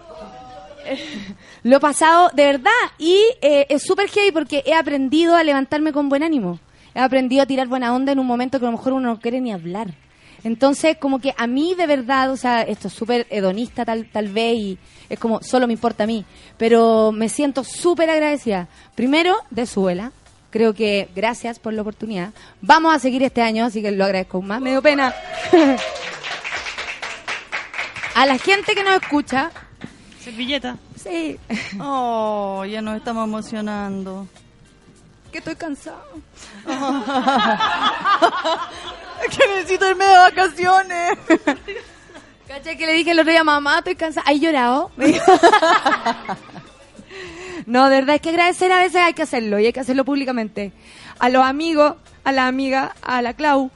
[1.65, 2.69] Lo he pasado de verdad.
[2.99, 6.59] Y eh, es súper heavy porque he aprendido a levantarme con buen ánimo.
[6.93, 9.19] He aprendido a tirar buena onda en un momento que a lo mejor uno no
[9.19, 9.87] quiere ni hablar.
[10.43, 14.27] Entonces, como que a mí de verdad, o sea, esto es súper hedonista tal, tal
[14.27, 14.77] vez y
[15.09, 16.23] es como solo me importa a mí,
[16.55, 18.67] pero me siento súper agradecida.
[18.93, 20.11] Primero, de Suela.
[20.51, 22.29] Creo que gracias por la oportunidad.
[22.61, 24.61] Vamos a seguir este año, así que lo agradezco más.
[24.61, 25.15] Me dio pena.
[28.13, 29.49] a la gente que nos escucha.
[30.23, 30.77] Servilleta.
[31.05, 31.39] Sí.
[31.79, 34.27] Oh, ya nos estamos emocionando.
[35.31, 36.01] Que estoy cansado.
[39.21, 41.17] Es que necesito irme de vacaciones.
[42.47, 44.25] ¿Cachai que le dije el otro día, mamá, estoy cansada?
[44.27, 44.89] ¿Hay llorado?
[47.67, 50.05] no, de verdad, es que agradecer a veces hay que hacerlo y hay que hacerlo
[50.05, 50.71] públicamente.
[51.19, 53.69] A los amigos, a la amiga, a la Clau,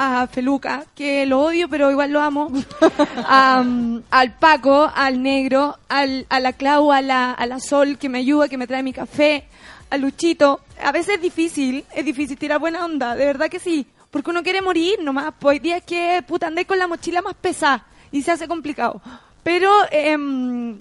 [0.00, 2.52] a Feluca, que lo odio, pero igual lo amo.
[3.26, 8.08] Am, al Paco, al Negro, al, a la Clau, a la, a la Sol, que
[8.08, 9.48] me ayuda, que me trae mi café,
[9.90, 10.60] a Luchito.
[10.80, 13.88] A veces es difícil, es difícil tirar buena onda, de verdad que sí.
[14.12, 17.34] Porque uno quiere morir nomás, pues hay días que puta andé con la mochila más
[17.34, 19.02] pesada y se hace complicado.
[19.42, 20.78] Pero, em,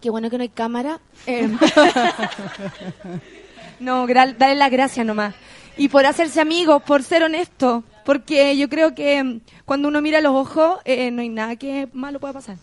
[0.00, 0.98] qué bueno que no hay cámara.
[1.26, 1.56] Em,
[3.78, 5.34] no, dale las gracias nomás.
[5.76, 7.84] Y por hacerse amigos, por ser honesto.
[8.08, 11.90] Porque yo creo que em, cuando uno mira los ojos, eh, no hay nada que
[11.92, 12.56] malo pueda pasar.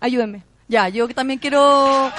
[0.00, 0.42] Ayúdenme.
[0.66, 2.10] Ya, yo también quiero...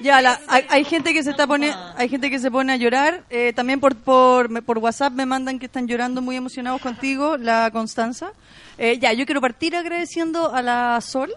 [0.00, 2.76] Ya, la- hay, hay gente que se está pone, hay gente que se pone a
[2.76, 3.24] llorar.
[3.30, 7.70] eh, también por, por por WhatsApp me mandan que están llorando muy emocionados contigo, la
[7.72, 8.32] Constanza.
[8.78, 11.32] Eh, ya, yo quiero partir agradeciendo a la Sol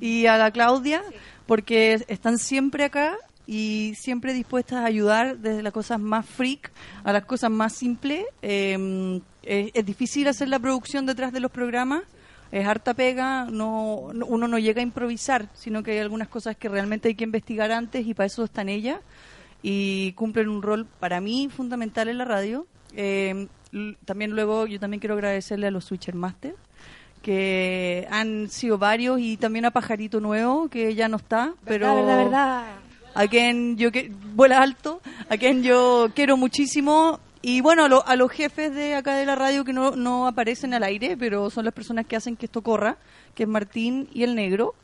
[0.00, 1.02] y a la Claudia
[1.46, 6.70] porque están siempre acá y siempre dispuestas a ayudar desde las cosas más freak
[7.04, 8.24] a las cosas más simples.
[8.42, 12.02] Eh, es, difícil hacer la producción detrás de los programas.
[12.52, 16.56] Es harta pega, no, no- uno no llega a improvisar, sino que hay algunas cosas
[16.56, 19.00] que realmente hay que investigar antes y para eso están ellas
[19.62, 22.66] y cumplen un rol para mí fundamental en la radio.
[22.94, 23.48] L-
[24.04, 26.54] también luego yo también quiero agradecerle a los Switcher Master
[27.26, 32.16] que han sido varios y también a Pajarito Nuevo que ya no está, pero verdad,
[32.24, 32.64] verdad.
[33.14, 38.06] a quien yo que vuela alto, a quien yo quiero muchísimo y bueno, a, lo-
[38.06, 41.50] a los jefes de acá de la radio que no, no aparecen al aire, pero
[41.50, 42.96] son las personas que hacen que esto corra,
[43.34, 44.74] que es Martín y el Negro.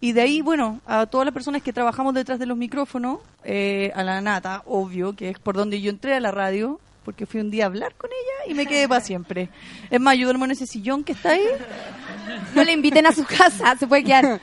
[0.00, 3.92] Y de ahí, bueno, a todas las personas que trabajamos detrás de los micrófonos, eh,
[3.94, 7.40] a la Nata, obvio, que es por donde yo entré a la radio, porque fui
[7.40, 9.48] un día a hablar con ella y me quedé para siempre.
[9.90, 11.44] Es más, yo duermo en ese sillón que está ahí.
[12.54, 14.40] No le inviten a su casa, se puede quedar.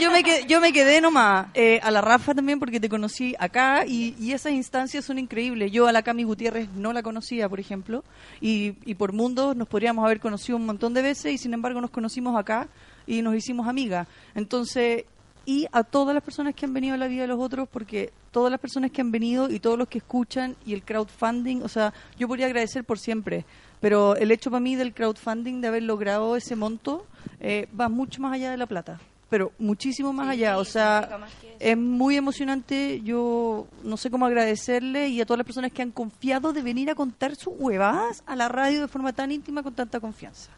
[0.00, 1.48] Yo, me quedé, nomás.
[1.54, 5.70] Eh, a la Rafa también porque te conocí acá y, y esas instancias son increíbles.
[5.72, 8.04] Yo a la Cami Gutiérrez no la conocía, por ejemplo,
[8.40, 11.80] y, y por mundo nos podríamos haber conocido un montón de veces y sin embargo
[11.80, 12.68] nos conocimos acá
[13.06, 14.06] y nos hicimos amigas.
[14.34, 15.04] Entonces,
[15.48, 18.12] y a todas las personas que han venido a la vida de los otros, porque
[18.32, 21.68] todas las personas que han venido y todos los que escuchan y el crowdfunding, o
[21.68, 23.46] sea, yo podría agradecer por siempre,
[23.80, 27.06] pero el hecho para mí del crowdfunding, de haber logrado ese monto,
[27.40, 29.00] eh, va mucho más allá de la plata,
[29.30, 31.18] pero muchísimo más allá, o sea,
[31.58, 35.92] es muy emocionante, yo no sé cómo agradecerle y a todas las personas que han
[35.92, 39.72] confiado de venir a contar sus huevadas a la radio de forma tan íntima con
[39.72, 40.50] tanta confianza.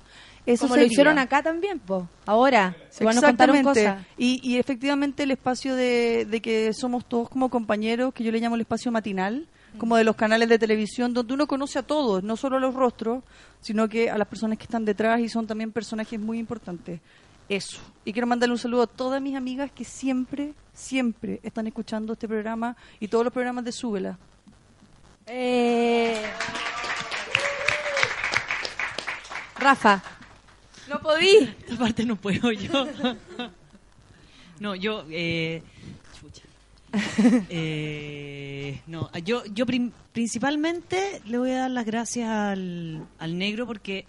[0.47, 2.09] Eso Como lo hicieron acá también, po.
[2.27, 4.07] Ahora, se van a contar cosas.
[4.17, 8.41] Y, y efectivamente el espacio de, de que somos todos como compañeros, que yo le
[8.41, 9.47] llamo el espacio matinal,
[9.79, 12.75] como de los canales de televisión, donde uno conoce a todos, no solo a los
[12.75, 13.23] rostros,
[13.61, 17.01] sino que a las personas que están detrás y son también personajes muy importantes.
[17.49, 17.81] Eso.
[18.05, 22.29] Y quiero mandarle un saludo a todas mis amigas que siempre, siempre están escuchando este
[22.29, 24.19] programa y todos los programas de Súbela.
[25.27, 26.23] Eh...
[29.59, 30.03] Rafa.
[30.91, 31.49] No podí.
[31.61, 32.87] Esta parte no puedo yo.
[34.59, 35.63] No, yo, eh,
[36.21, 36.43] chucha.
[37.49, 39.65] Eh, no, yo, yo
[40.13, 44.05] principalmente le voy a dar las gracias al, al negro porque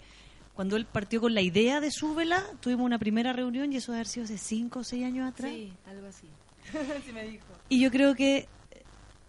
[0.54, 4.00] cuando él partió con la idea de Súbela, tuvimos una primera reunión y eso debe
[4.00, 5.52] haber sido hace cinco o seis años atrás.
[5.52, 6.26] Sí, algo así.
[7.06, 7.46] Sí me dijo.
[7.70, 8.46] Y yo creo que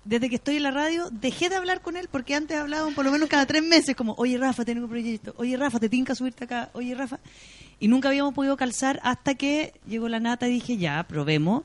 [0.05, 3.05] desde que estoy en la radio dejé de hablar con él porque antes hablaban por
[3.05, 6.15] lo menos cada tres meses como, oye Rafa, tengo un proyecto, oye Rafa, te tinca
[6.15, 7.19] subirte acá, oye Rafa.
[7.80, 11.63] Y nunca habíamos podido calzar hasta que llegó la nata y dije, ya, probemos.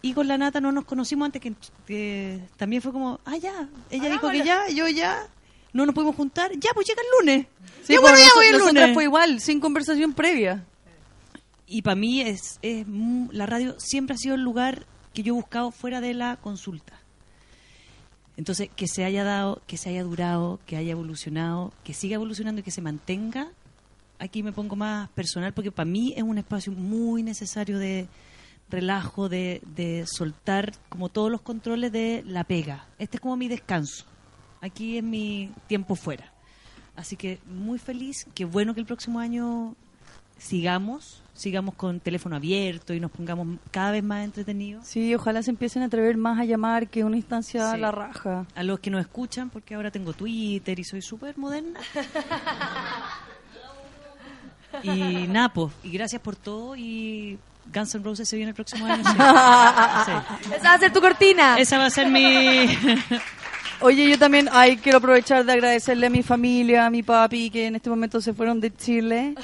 [0.00, 1.54] Y con la nata no nos conocimos antes que,
[1.86, 5.26] que también fue como, ah, ya, ella dijo que ya, yo ya,
[5.72, 7.46] no nos pudimos juntar, ya, pues llega el lunes.
[7.82, 8.94] Sí, ya, pues, bueno, ya voy el lunes.
[8.94, 10.64] fue igual, sin conversación previa.
[11.66, 12.86] Y para mí es, es
[13.32, 16.98] la radio siempre ha sido el lugar que yo he buscado fuera de la consulta.
[18.38, 22.60] Entonces, que se haya dado, que se haya durado, que haya evolucionado, que siga evolucionando
[22.60, 23.48] y que se mantenga,
[24.20, 28.06] aquí me pongo más personal porque para mí es un espacio muy necesario de
[28.70, 32.86] relajo, de, de soltar como todos los controles de la pega.
[33.00, 34.04] Este es como mi descanso.
[34.60, 36.32] Aquí es mi tiempo fuera.
[36.94, 39.74] Así que muy feliz, qué bueno que el próximo año
[40.36, 44.86] sigamos, sigamos con teléfono abierto y nos pongamos cada vez más entretenidos.
[44.86, 48.44] Sí, ojalá se empiecen a atrever más a llamar que una instancia a la raja.
[48.56, 51.78] A los que nos escuchan, porque ahora tengo Twitter y soy súper moderna.
[54.82, 57.38] y nada, pues, y gracias por todo y
[57.72, 59.04] Guns N' Roses se viene el próximo año.
[59.04, 59.16] sí.
[60.42, 60.52] Sí.
[60.54, 61.58] Esa va a ser tu cortina.
[61.58, 62.20] Esa va a ser mi...
[63.80, 67.66] Oye, yo también ay, quiero aprovechar de agradecerle a mi familia, a mi papi, que
[67.66, 69.36] en este momento se fueron de Chile.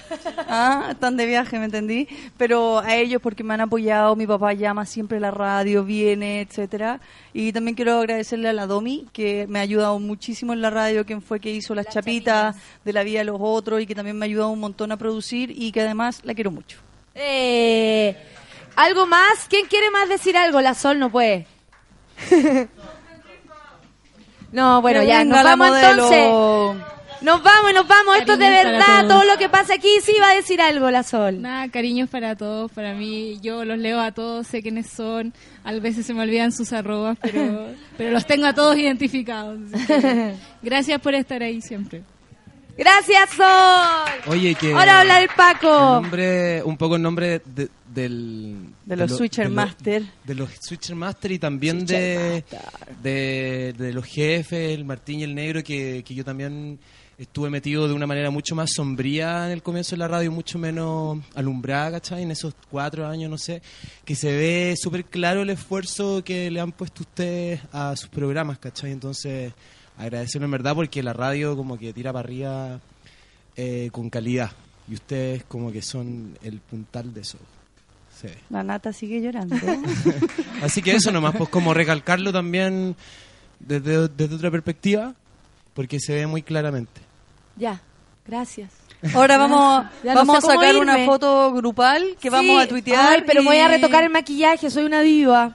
[0.49, 2.09] Ah, están de viaje, ¿me entendí?
[2.37, 6.41] Pero a ellos porque me han apoyado, mi papá llama siempre a la radio, viene,
[6.41, 7.01] etcétera.
[7.33, 11.07] Y también quiero agradecerle a la Domi, que me ha ayudado muchísimo en la radio,
[11.07, 14.19] quien fue que hizo las, chapitas, de la vida de los otros y que también
[14.19, 16.79] me ha ayudado un montón a producir y que además la quiero mucho.
[17.15, 18.17] Eh,
[18.75, 19.47] ¿Algo más?
[19.49, 20.61] ¿Quién quiere más decir algo?
[20.61, 21.47] La Sol no puede.
[24.55, 25.91] no, bueno, Que ya, nos vamos modelo.
[25.91, 26.91] entonces.
[27.21, 28.17] Nos vamos, nos vamos.
[28.19, 29.09] Esto es de Cariños verdad.
[29.09, 31.41] Todo lo que pasa aquí sí va a decir algo, la Sol.
[31.41, 33.39] Nada, cariños para todos, para mí.
[33.41, 35.33] Yo los leo a todos, sé quiénes son.
[35.65, 39.59] A veces se me olvidan sus arrobas, pero, pero los tengo a todos identificados.
[40.63, 42.03] gracias por estar ahí siempre.
[42.77, 44.33] Gracias, Sol.
[44.33, 44.73] Oye, que.
[44.73, 45.69] Ahora habla el Paco.
[45.69, 48.67] el nombre, un poco el nombre de- del.
[48.85, 50.03] De los lo- Switcher de lo- Master.
[50.25, 52.45] De los Switcher Master y también de,
[53.03, 56.79] de, de los jefes, el Martín y el Negro, que, que yo también
[57.17, 60.59] estuve metido de una manera mucho más sombría en el comienzo de la radio, mucho
[60.59, 62.23] menos alumbrada, ¿cachai?
[62.25, 63.63] En esos cuatro años, no sé,
[64.05, 68.59] que se ve súper claro el esfuerzo que le han puesto ustedes a sus programas,
[68.59, 68.91] ¿cachai?
[68.91, 69.53] Entonces,
[69.99, 72.81] agradecerlo en verdad porque la radio como que tira para arriba
[73.57, 74.51] eh, con calidad
[74.89, 77.39] y ustedes como que son el puntal de eso.
[78.21, 78.29] Sí.
[78.51, 79.57] La nata sigue llorando.
[80.63, 82.95] Así que eso nomás, pues como recalcarlo también
[83.59, 85.15] desde, desde otra perspectiva,
[85.75, 87.01] porque se ve muy claramente.
[87.57, 87.81] Ya,
[88.27, 88.71] gracias.
[89.15, 90.81] Ahora vamos, Ya no vamos sé a sacar irme.
[90.81, 93.13] una foto grupal que vamos a tuitear.
[93.17, 95.55] Ay, pero me voy a y- retocar el maquillaje, soy una diva.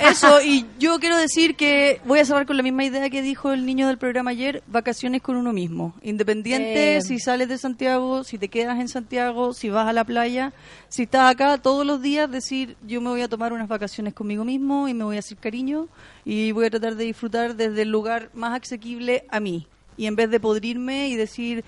[0.00, 3.52] Eso, y yo quiero decir que voy a cerrar con la misma idea que dijo
[3.52, 5.94] el niño del programa ayer, vacaciones con uno mismo.
[6.02, 7.00] Independiente Eh.
[7.02, 10.52] si sales de Santiago, si te quedas en Santiago, si vas a la playa,
[10.88, 14.44] si estás acá todos los días, decir yo me voy a tomar unas vacaciones conmigo
[14.44, 15.86] mismo y me voy a hacer cariño
[16.24, 19.66] y voy a tratar de disfrutar desde el lugar más asequible a mí.
[19.96, 21.64] Y en vez de podrirme y decir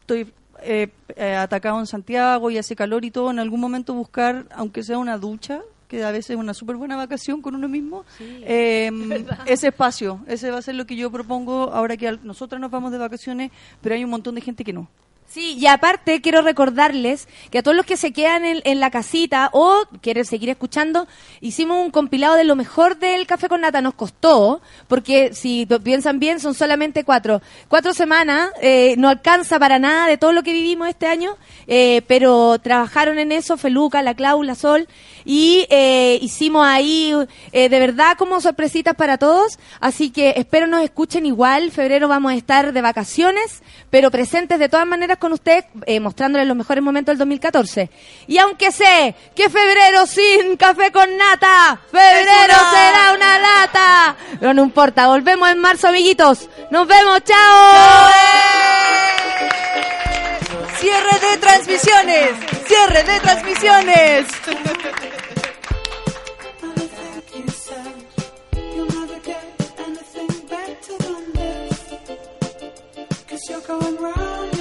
[0.00, 4.46] estoy eh, eh, atacado en Santiago y hace calor y todo, en algún momento buscar,
[4.54, 8.04] aunque sea una ducha, que a veces es una súper buena vacación con uno mismo,
[8.20, 8.90] eh,
[9.46, 12.70] ese espacio, ese va a ser lo que yo propongo ahora que al- nosotras nos
[12.70, 13.50] vamos de vacaciones,
[13.80, 14.88] pero hay un montón de gente que no.
[15.30, 18.90] Sí, y aparte quiero recordarles que a todos los que se quedan en, en la
[18.90, 21.06] casita o quieren seguir escuchando,
[21.42, 23.82] hicimos un compilado de lo mejor del Café con Nata.
[23.82, 27.42] Nos costó, porque si piensan bien, son solamente cuatro.
[27.68, 31.36] Cuatro semanas, eh, no alcanza para nada de todo lo que vivimos este año,
[31.66, 34.88] eh, pero trabajaron en eso Feluca, la Clau, la Sol,
[35.26, 37.12] y eh, hicimos ahí
[37.52, 39.58] eh, de verdad como sorpresitas para todos.
[39.78, 41.70] Así que espero nos escuchen igual.
[41.70, 46.46] Febrero vamos a estar de vacaciones, pero presentes de todas maneras con ustedes, eh, mostrándoles
[46.46, 47.90] los mejores momentos del 2014.
[48.26, 54.16] Y aunque sé que febrero sin café con nata, febrero una- será una lata.
[54.40, 56.48] Pero no importa, volvemos en marzo, amiguitos.
[56.70, 58.10] Nos vemos, chao.
[60.78, 62.30] Cierre de transmisiones,
[62.66, 64.26] cierre de transmisiones.
[73.28, 74.57] Cause you're going round